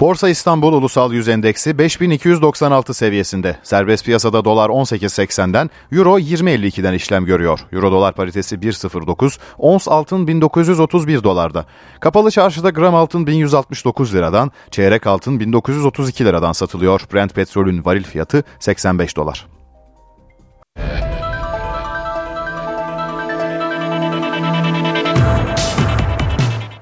Borsa 0.00 0.28
İstanbul 0.28 0.72
Ulusal 0.72 1.12
Yüz 1.12 1.28
Endeksi 1.28 1.78
5296 1.78 2.94
seviyesinde. 2.94 3.56
Serbest 3.62 4.04
piyasada 4.04 4.44
dolar 4.44 4.68
18.80'den, 4.68 5.70
euro 5.92 6.18
20.52'den 6.18 6.92
işlem 6.92 7.24
görüyor. 7.24 7.60
Euro 7.72 7.92
dolar 7.92 8.14
paritesi 8.14 8.56
1.09, 8.56 9.38
ons 9.58 9.88
altın 9.88 10.26
1931 10.26 11.22
dolarda. 11.22 11.66
Kapalı 12.00 12.30
çarşıda 12.30 12.70
gram 12.70 12.94
altın 12.94 13.26
1169 13.26 14.14
liradan, 14.14 14.50
çeyrek 14.70 15.06
altın 15.06 15.40
1932 15.40 16.24
liradan 16.24 16.52
satılıyor. 16.52 17.00
Brent 17.14 17.34
petrolün 17.34 17.84
varil 17.84 18.04
fiyatı 18.04 18.44
85 18.58 19.16
dolar. 19.16 19.46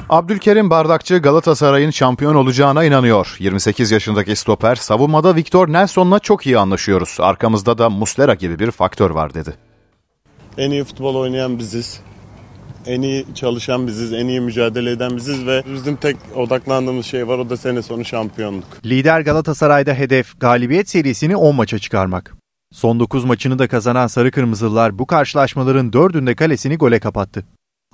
Abdülkerim 0.09 0.70
Bardakçı 0.70 1.18
Galatasaray'ın 1.18 1.90
şampiyon 1.90 2.34
olacağına 2.34 2.84
inanıyor. 2.84 3.36
28 3.38 3.90
yaşındaki 3.90 4.36
stoper 4.36 4.74
savunmada 4.74 5.36
Victor 5.36 5.72
Nelson'la 5.72 6.18
çok 6.18 6.46
iyi 6.46 6.59
anlaşıyoruz. 6.59 7.16
Arkamızda 7.20 7.78
da 7.78 7.90
Muslera 7.90 8.34
gibi 8.34 8.59
bir 8.59 8.70
faktör 8.70 9.11
var 9.11 9.34
dedi. 9.34 9.55
En 10.59 10.70
iyi 10.70 10.84
futbol 10.84 11.14
oynayan 11.14 11.59
biziz. 11.59 12.00
En 12.86 13.02
iyi 13.02 13.26
çalışan 13.34 13.86
biziz, 13.86 14.12
en 14.12 14.26
iyi 14.26 14.40
mücadele 14.40 14.90
eden 14.90 15.16
biziz 15.16 15.46
ve 15.46 15.62
bizim 15.74 15.96
tek 15.96 16.16
odaklandığımız 16.36 17.07
şey 17.07 17.28
var 17.28 17.38
o 17.38 17.50
da 17.50 17.57
sene 17.57 17.82
sonu 17.82 18.05
şampiyonluk. 18.05 18.64
Lider 18.84 19.20
Galatasaray'da 19.20 19.94
hedef 19.94 20.40
galibiyet 20.40 20.88
serisini 20.88 21.36
10 21.36 21.57
maça 21.57 21.78
çıkarmak. 21.78 22.34
Son 22.72 23.00
9 23.00 23.24
maçını 23.24 23.59
da 23.59 23.68
kazanan 23.68 24.07
Sarı 24.07 24.30
Kırmızılılar 24.30 24.98
bu 24.98 25.07
karşılaşmaların 25.07 25.90
4'ünde 25.90 26.34
kalesini 26.34 26.76
gole 26.76 27.00
kapattı. 27.00 27.44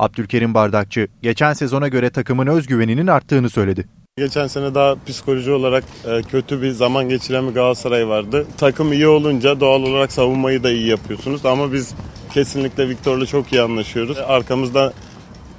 Abdülkerim 0.00 0.54
Bardakçı 0.54 1.08
geçen 1.22 1.52
sezona 1.52 1.88
göre 1.88 2.10
takımın 2.10 2.46
özgüveninin 2.46 3.06
arttığını 3.06 3.50
söyledi. 3.50 3.88
Geçen 4.18 4.46
sene 4.46 4.74
daha 4.74 4.96
psikoloji 5.06 5.50
olarak 5.50 5.84
e, 6.04 6.22
kötü 6.22 6.62
bir 6.62 6.70
zaman 6.70 7.08
geçiren 7.08 7.48
bir 7.48 7.54
Galatasaray 7.54 8.08
vardı. 8.08 8.46
Takım 8.58 8.92
iyi 8.92 9.06
olunca 9.06 9.60
doğal 9.60 9.82
olarak 9.82 10.12
savunmayı 10.12 10.62
da 10.62 10.70
iyi 10.70 10.86
yapıyorsunuz 10.86 11.46
ama 11.46 11.72
biz 11.72 11.94
kesinlikle 12.34 12.88
Viktor'la 12.88 13.26
çok 13.26 13.52
iyi 13.52 13.62
anlaşıyoruz. 13.62 14.18
Arkamızda 14.18 14.92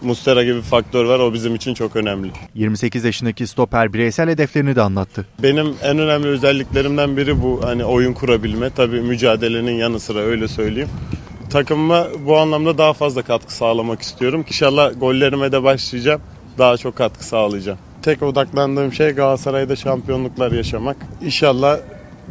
Mustera 0.02 0.44
gibi 0.44 0.56
bir 0.56 0.62
faktör 0.62 1.06
var 1.06 1.20
o 1.20 1.34
bizim 1.34 1.56
için 1.56 1.74
çok 1.74 1.96
önemli. 1.96 2.32
28 2.56 3.04
yaşındaki 3.04 3.48
stoper 3.48 3.94
bireysel 3.94 4.30
hedeflerini 4.30 4.76
de 4.76 4.82
anlattı. 4.82 5.26
Benim 5.44 5.76
en 5.84 6.00
önemli 6.00 6.28
özelliklerimden 6.28 7.18
biri 7.18 7.42
bu 7.42 7.62
hani 7.64 7.86
oyun 7.86 8.14
kurabilme. 8.14 8.70
Tabii 8.70 9.02
mücadelenin 9.02 9.72
yanı 9.72 10.00
sıra 10.00 10.20
öyle 10.20 10.48
söyleyeyim. 10.48 10.90
Takımıma 11.52 12.08
bu 12.26 12.38
anlamda 12.38 12.78
daha 12.78 12.94
fazla 12.94 13.22
katkı 13.22 13.54
sağlamak 13.54 14.02
istiyorum. 14.02 14.46
İnşallah 14.48 14.92
gollerime 15.00 15.52
de 15.52 15.64
başlayacağım. 15.64 16.22
Daha 16.58 16.78
çok 16.78 16.96
katkı 16.96 17.26
sağlayacağım. 17.26 17.80
Tek 18.02 18.24
odaklandığım 18.24 18.94
şey 18.94 19.12
Galatasaray'da 19.12 19.76
şampiyonluklar 19.76 20.52
yaşamak. 20.52 20.98
İnşallah 21.22 21.80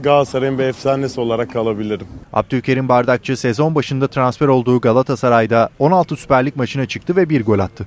Galatasaray'ın 0.02 0.58
bir 0.58 0.64
efsanesi 0.64 1.20
olarak 1.20 1.52
kalabilirim. 1.52 2.06
Abdülkerim 2.32 2.88
Bardakçı 2.88 3.36
sezon 3.36 3.74
başında 3.74 4.08
transfer 4.08 4.48
olduğu 4.48 4.80
Galatasaray'da 4.80 5.68
16 5.78 6.16
Süper 6.16 6.46
Lig 6.46 6.56
maçına 6.56 6.86
çıktı 6.86 7.16
ve 7.16 7.28
bir 7.28 7.44
gol 7.44 7.58
attı. 7.58 7.86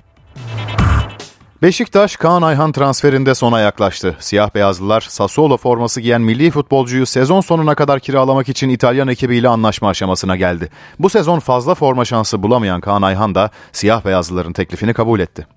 Beşiktaş 1.62 2.16
Kaan 2.16 2.42
Ayhan 2.42 2.72
transferinde 2.72 3.36
sona 3.36 3.60
yaklaştı. 3.60 4.16
Siyah 4.20 4.56
beyazlılar 4.56 5.02
Sassuolo 5.02 5.58
forması 5.58 6.02
giyen 6.02 6.22
milli 6.22 6.52
futbolcuyu 6.52 7.06
sezon 7.06 7.42
sonuna 7.42 7.76
kadar 7.76 8.00
kiralamak 8.00 8.50
için 8.50 8.70
İtalyan 8.70 9.08
ekibiyle 9.08 9.50
anlaşma 9.50 9.90
aşamasına 9.90 10.36
geldi. 10.36 10.70
Bu 11.00 11.10
sezon 11.10 11.40
fazla 11.40 11.76
forma 11.76 12.06
şansı 12.06 12.44
bulamayan 12.44 12.82
Kaan 12.82 13.02
Ayhan 13.02 13.36
da 13.36 13.50
siyah 13.72 14.06
beyazlıların 14.06 14.54
teklifini 14.54 14.94
kabul 14.94 15.20
etti. 15.20 15.48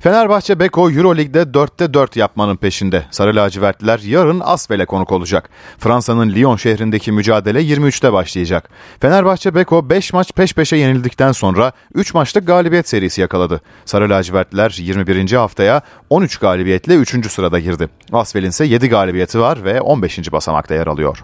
Fenerbahçe 0.00 0.60
Beko 0.60 0.90
Euroleague'de 0.90 1.42
4'te 1.42 1.94
4 1.94 2.16
yapmanın 2.16 2.56
peşinde. 2.56 3.04
Sarı 3.10 3.36
lacivertliler 3.36 3.98
yarın 3.98 4.40
Asvel'e 4.44 4.84
konuk 4.86 5.12
olacak. 5.12 5.50
Fransa'nın 5.78 6.34
Lyon 6.34 6.56
şehrindeki 6.56 7.12
mücadele 7.12 7.62
23'te 7.62 8.12
başlayacak. 8.12 8.70
Fenerbahçe 9.00 9.54
Beko 9.54 9.90
5 9.90 10.12
maç 10.12 10.32
peş 10.32 10.54
peşe 10.54 10.76
yenildikten 10.76 11.32
sonra 11.32 11.72
3 11.94 12.14
maçlık 12.14 12.46
galibiyet 12.46 12.88
serisi 12.88 13.20
yakaladı. 13.20 13.60
Sarı 13.84 14.10
lacivertliler 14.10 14.76
21. 14.78 15.32
haftaya 15.32 15.80
13 16.10 16.36
galibiyetle 16.36 16.94
3. 16.94 17.30
sırada 17.30 17.58
girdi. 17.58 17.88
Asvel'in 18.12 18.48
ise 18.48 18.64
7 18.64 18.88
galibiyeti 18.88 19.40
var 19.40 19.64
ve 19.64 19.80
15. 19.80 20.32
basamakta 20.32 20.74
yer 20.74 20.86
alıyor. 20.86 21.22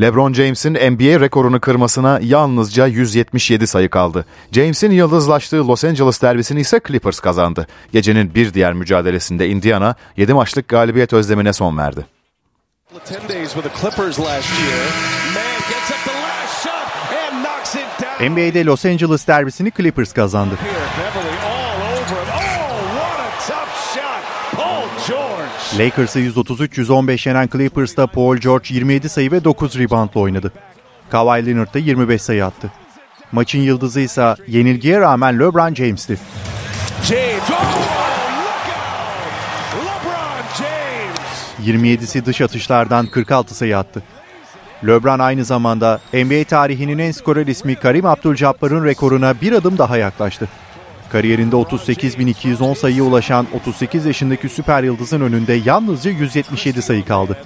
LeBron 0.00 0.32
James'in 0.32 0.74
NBA 0.74 1.20
rekorunu 1.20 1.60
kırmasına 1.60 2.20
yalnızca 2.22 2.86
177 2.86 3.66
sayı 3.66 3.88
kaldı. 3.88 4.26
James'in 4.52 4.90
yıldızlaştığı 4.90 5.68
Los 5.68 5.84
Angeles 5.84 6.22
derbisini 6.22 6.60
ise 6.60 6.80
Clippers 6.86 7.20
kazandı. 7.20 7.66
Gecenin 7.92 8.34
bir 8.34 8.54
diğer 8.54 8.72
mücadelesinde 8.72 9.48
Indiana 9.48 9.94
7 10.16 10.34
maçlık 10.34 10.68
galibiyet 10.68 11.12
özlemine 11.12 11.52
son 11.52 11.78
verdi. 11.78 12.06
NBA'de 18.20 18.64
Los 18.64 18.84
Angeles 18.84 19.26
derbisini 19.26 19.72
Clippers 19.76 20.12
kazandı. 20.12 20.54
Lakers'ı 25.78 26.20
133-115 26.20 27.28
yenen 27.28 27.48
Clippers'ta 27.52 28.06
Paul 28.06 28.36
George 28.36 28.74
27 28.74 29.08
sayı 29.08 29.32
ve 29.32 29.44
9 29.44 29.78
reboundla 29.78 30.20
oynadı. 30.20 30.52
Kawhi 31.10 31.46
Leonard 31.46 31.74
da 31.74 31.78
25 31.78 32.22
sayı 32.22 32.46
attı. 32.46 32.72
Maçın 33.32 33.58
yıldızı 33.58 34.00
ise 34.00 34.34
yenilgiye 34.48 35.00
rağmen 35.00 35.40
LeBron 35.40 35.74
James'ti. 35.74 36.18
James. 37.02 37.50
Oh, 37.50 37.86
27'si 41.66 42.24
dış 42.24 42.40
atışlardan 42.40 43.06
46 43.06 43.54
sayı 43.54 43.78
attı. 43.78 44.02
LeBron 44.86 45.18
aynı 45.18 45.44
zamanda 45.44 46.00
NBA 46.12 46.44
tarihinin 46.44 46.98
en 46.98 47.12
skorer 47.12 47.46
ismi 47.46 47.74
Karim 47.74 48.04
Abdul-Jabbar'ın 48.04 48.84
rekoruna 48.84 49.40
bir 49.40 49.52
adım 49.52 49.78
daha 49.78 49.96
yaklaştı. 49.96 50.48
Kariyerinde 51.12 51.56
38.210 51.56 52.74
sayıya 52.74 53.04
ulaşan 53.04 53.46
38 53.54 54.06
yaşındaki 54.06 54.48
süper 54.48 54.82
yıldızın 54.82 55.20
önünde 55.20 55.52
yalnızca 55.52 56.10
177 56.10 56.82
sayı 56.82 57.04
kaldı. 57.04 57.38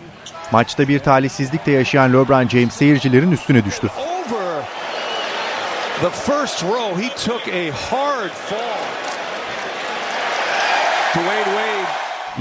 Maçta 0.53 0.89
bir 0.89 0.99
talihsizlikle 0.99 1.73
yaşayan 1.73 2.13
LeBron 2.13 2.49
James 2.49 2.75
seyircilerin 2.75 3.33
üstüne 3.33 3.65
düştü. 3.65 3.89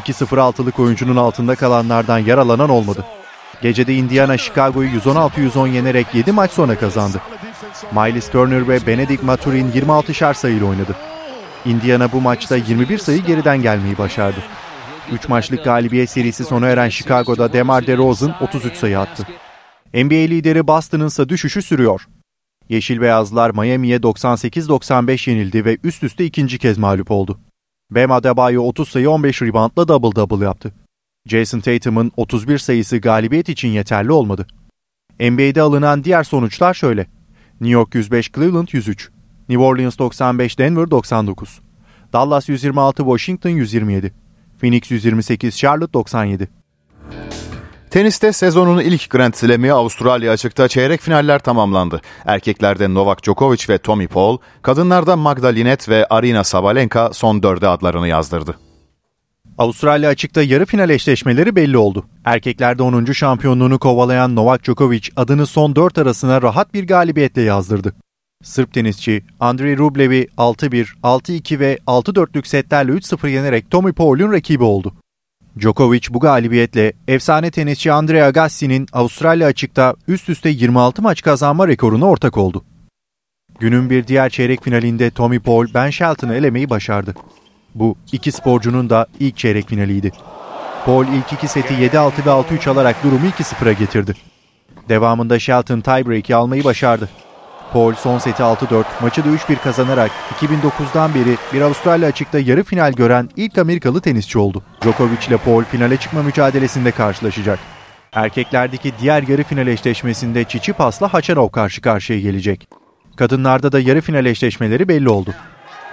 2-0-6'lık 0.01 0.79
oyuncunun 0.79 1.15
altında 1.15 1.55
kalanlardan 1.55 2.19
yaralanan 2.19 2.69
olmadı. 2.69 3.05
Gecede 3.61 3.93
Indiana 3.93 4.37
Chicago'yu 4.37 4.89
116-110 4.89 5.69
yenerek 5.69 6.07
7 6.13 6.31
maç 6.31 6.51
sonra 6.51 6.79
kazandı. 6.79 7.21
Miles 7.91 8.29
Turner 8.29 8.67
ve 8.67 8.87
Benedict 8.87 9.23
Maturin 9.23 9.71
26'şer 9.71 10.33
sayıyla 10.33 10.65
oynadı. 10.65 10.95
Indiana 11.65 12.11
bu 12.11 12.21
maçta 12.21 12.55
21 12.55 12.97
sayı 12.97 13.23
geriden 13.25 13.61
gelmeyi 13.61 13.97
başardı. 13.97 14.39
3 15.11 15.29
maçlık 15.29 15.63
galibiyet 15.63 16.09
serisi 16.09 16.43
sona 16.43 16.67
eren 16.67 16.89
Chicago'da 16.89 17.53
DeMar 17.53 17.87
DeRozan 17.87 18.35
33 18.41 18.77
sayı 18.77 18.99
attı. 18.99 19.27
NBA 19.93 20.15
lideri 20.15 20.67
Boston'ın 20.67 21.29
düşüşü 21.29 21.61
sürüyor. 21.61 22.07
Yeşil 22.69 23.01
Beyazlar 23.01 23.51
Miami'ye 23.51 23.97
98-95 23.97 25.29
yenildi 25.29 25.65
ve 25.65 25.77
üst 25.83 26.03
üste 26.03 26.25
ikinci 26.25 26.57
kez 26.57 26.77
mağlup 26.77 27.11
oldu. 27.11 27.39
Bam 27.91 28.11
Adebayo 28.11 28.63
30 28.63 28.89
sayı 28.89 29.09
15 29.09 29.41
reboundla 29.41 29.83
double-double 29.83 30.43
yaptı. 30.43 30.73
Jason 31.25 31.59
Tatum'un 31.59 32.11
31 32.17 32.57
sayısı 32.57 32.97
galibiyet 32.97 33.49
için 33.49 33.67
yeterli 33.67 34.11
olmadı. 34.11 34.47
NBA'de 35.19 35.61
alınan 35.61 36.03
diğer 36.03 36.23
sonuçlar 36.23 36.73
şöyle. 36.73 37.18
New 37.61 37.73
York 37.73 37.95
105, 37.95 38.31
Cleveland 38.31 38.67
103. 38.73 39.09
New 39.49 39.63
Orleans 39.63 39.99
95, 39.99 40.59
Denver 40.59 40.91
99. 40.91 41.59
Dallas 42.13 42.49
126, 42.49 43.03
Washington 43.03 43.49
127. 43.49 44.11
Phoenix 44.61 44.91
128, 44.91 45.57
Charlotte 45.57 45.93
97. 45.93 46.47
Teniste 47.89 48.33
sezonun 48.33 48.81
ilk 48.81 49.09
Grand 49.09 49.33
Slam'i 49.33 49.73
Avustralya 49.73 50.31
açıkta 50.31 50.67
çeyrek 50.67 51.01
finaller 51.01 51.39
tamamlandı. 51.39 52.01
Erkeklerde 52.25 52.93
Novak 52.93 53.23
Djokovic 53.23 53.65
ve 53.69 53.77
Tommy 53.77 54.07
Paul, 54.07 54.37
kadınlarda 54.61 55.15
Magda 55.15 55.47
Linet 55.47 55.89
ve 55.89 56.05
Arina 56.09 56.43
Sabalenka 56.43 57.13
son 57.13 57.43
dörde 57.43 57.67
adlarını 57.67 58.07
yazdırdı. 58.07 58.68
Avustralya 59.59 60.09
açıkta 60.09 60.43
yarı 60.43 60.65
final 60.65 60.89
eşleşmeleri 60.89 61.55
belli 61.55 61.77
oldu. 61.77 62.05
Erkeklerde 62.25 62.83
10. 62.83 63.05
şampiyonluğunu 63.05 63.79
kovalayan 63.79 64.35
Novak 64.35 64.63
Djokovic 64.63 65.01
adını 65.15 65.45
son 65.45 65.75
4 65.75 65.97
arasına 65.97 66.41
rahat 66.41 66.73
bir 66.73 66.87
galibiyetle 66.87 67.41
yazdırdı. 67.41 67.93
Sırp 68.43 68.73
tenisçi 68.73 69.23
Andrei 69.39 69.77
Rublev'i 69.77 70.27
6-1, 70.37 70.87
6-2 71.03 71.59
ve 71.59 71.79
6-4'lük 71.87 72.47
setlerle 72.47 72.91
3-0 72.91 73.29
yenerek 73.29 73.71
Tommy 73.71 73.93
Paul'un 73.93 74.31
rakibi 74.31 74.63
oldu. 74.63 74.93
Djokovic 75.59 76.01
bu 76.09 76.19
galibiyetle 76.19 76.93
efsane 77.07 77.51
tenisçi 77.51 77.91
Andre 77.91 78.23
Agassi'nin 78.23 78.87
Avustralya 78.93 79.47
açıkta 79.47 79.95
üst 80.07 80.29
üste 80.29 80.49
26 80.49 81.01
maç 81.01 81.21
kazanma 81.21 81.67
rekoruna 81.67 82.05
ortak 82.05 82.37
oldu. 82.37 82.63
Günün 83.59 83.89
bir 83.89 84.07
diğer 84.07 84.29
çeyrek 84.29 84.63
finalinde 84.63 85.11
Tommy 85.11 85.39
Paul 85.39 85.67
Ben 85.73 85.89
Shelton'ı 85.89 86.35
elemeyi 86.35 86.69
başardı. 86.69 87.15
Bu 87.75 87.95
iki 88.11 88.31
sporcunun 88.31 88.89
da 88.89 89.07
ilk 89.19 89.37
çeyrek 89.37 89.69
finaliydi. 89.69 90.11
Paul 90.85 91.05
ilk 91.07 91.33
iki 91.33 91.47
seti 91.47 91.73
7-6 91.73 92.25
ve 92.25 92.29
6-3 92.29 92.69
alarak 92.69 93.03
durumu 93.03 93.25
2-0'a 93.27 93.73
getirdi. 93.73 94.13
Devamında 94.89 95.39
Shelton 95.39 95.81
tiebreak'i 95.81 96.35
almayı 96.35 96.63
başardı. 96.63 97.09
Paul 97.73 97.93
son 97.93 98.17
seti 98.17 98.43
6-4, 98.43 98.83
maçı 99.01 99.25
da 99.25 99.29
3-1 99.29 99.55
kazanarak 99.55 100.11
2009'dan 100.41 101.13
beri 101.13 101.35
bir 101.53 101.61
Avustralya 101.61 102.07
açıkta 102.07 102.39
yarı 102.39 102.63
final 102.63 102.93
gören 102.93 103.29
ilk 103.35 103.57
Amerikalı 103.57 104.01
tenisçi 104.01 104.39
oldu. 104.39 104.63
Djokovic 104.81 105.27
ile 105.27 105.37
Paul 105.37 105.63
finale 105.63 105.97
çıkma 105.97 106.23
mücadelesinde 106.23 106.91
karşılaşacak. 106.91 107.59
Erkeklerdeki 108.13 108.93
diğer 109.01 109.23
yarı 109.27 109.43
final 109.43 109.67
eşleşmesinde 109.67 110.43
Çiçipas'la 110.43 111.13
Haçanov 111.13 111.49
karşı 111.49 111.81
karşıya 111.81 112.19
gelecek. 112.19 112.67
Kadınlarda 113.15 113.71
da 113.71 113.79
yarı 113.79 114.01
final 114.01 114.25
eşleşmeleri 114.25 114.87
belli 114.87 115.09
oldu. 115.09 115.33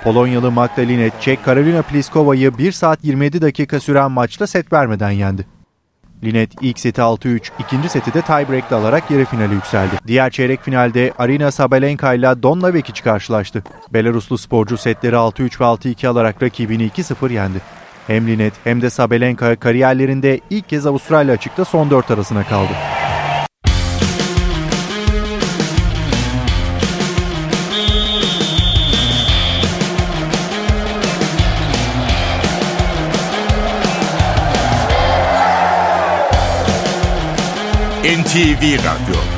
Polonyalı 0.05 0.51
Magdalena 0.51 1.21
Çek 1.21 1.45
Karolina 1.45 1.83
Pliskova'yı 1.83 2.59
1 2.59 2.73
saat 2.73 3.05
27 3.05 3.43
dakika 3.43 3.81
süren 3.81 4.11
maçta 4.11 4.47
set 4.47 4.73
vermeden 4.73 5.11
yendi. 5.11 5.47
Linet 6.25 6.51
ilk 6.61 6.79
seti 6.79 7.01
6-3, 7.01 7.41
ikinci 7.59 7.89
seti 7.89 8.15
de 8.15 8.23
tiebreak'le 8.23 8.73
alarak 8.73 9.11
yarı 9.11 9.25
finale 9.25 9.55
yükseldi. 9.55 9.95
Diğer 10.07 10.31
çeyrek 10.31 10.63
finalde 10.63 11.13
Arina 11.19 11.51
Sabalenka 11.51 12.15
ile 12.15 12.43
Donna 12.43 12.75
Vekic 12.75 13.03
karşılaştı. 13.03 13.63
Belaruslu 13.93 14.39
sporcu 14.39 14.77
setleri 14.77 15.17
6-3 15.17 15.41
ve 15.61 15.65
6-2 15.65 16.09
alarak 16.09 16.43
rakibini 16.43 16.89
2-0 16.89 17.33
yendi. 17.33 17.59
Hem 18.07 18.27
Linet 18.27 18.55
hem 18.65 18.83
de 18.83 18.91
Sabalenka 18.91 19.57
kariyerlerinde 19.57 20.41
ilk 20.51 20.69
kez 20.69 20.87
Avustralya 20.87 21.35
açıkta 21.35 21.65
son 21.65 21.91
4 21.91 22.11
arasına 22.11 22.45
kaldı. 22.45 22.73
NTV 38.07 38.79
Radyo 38.87 39.36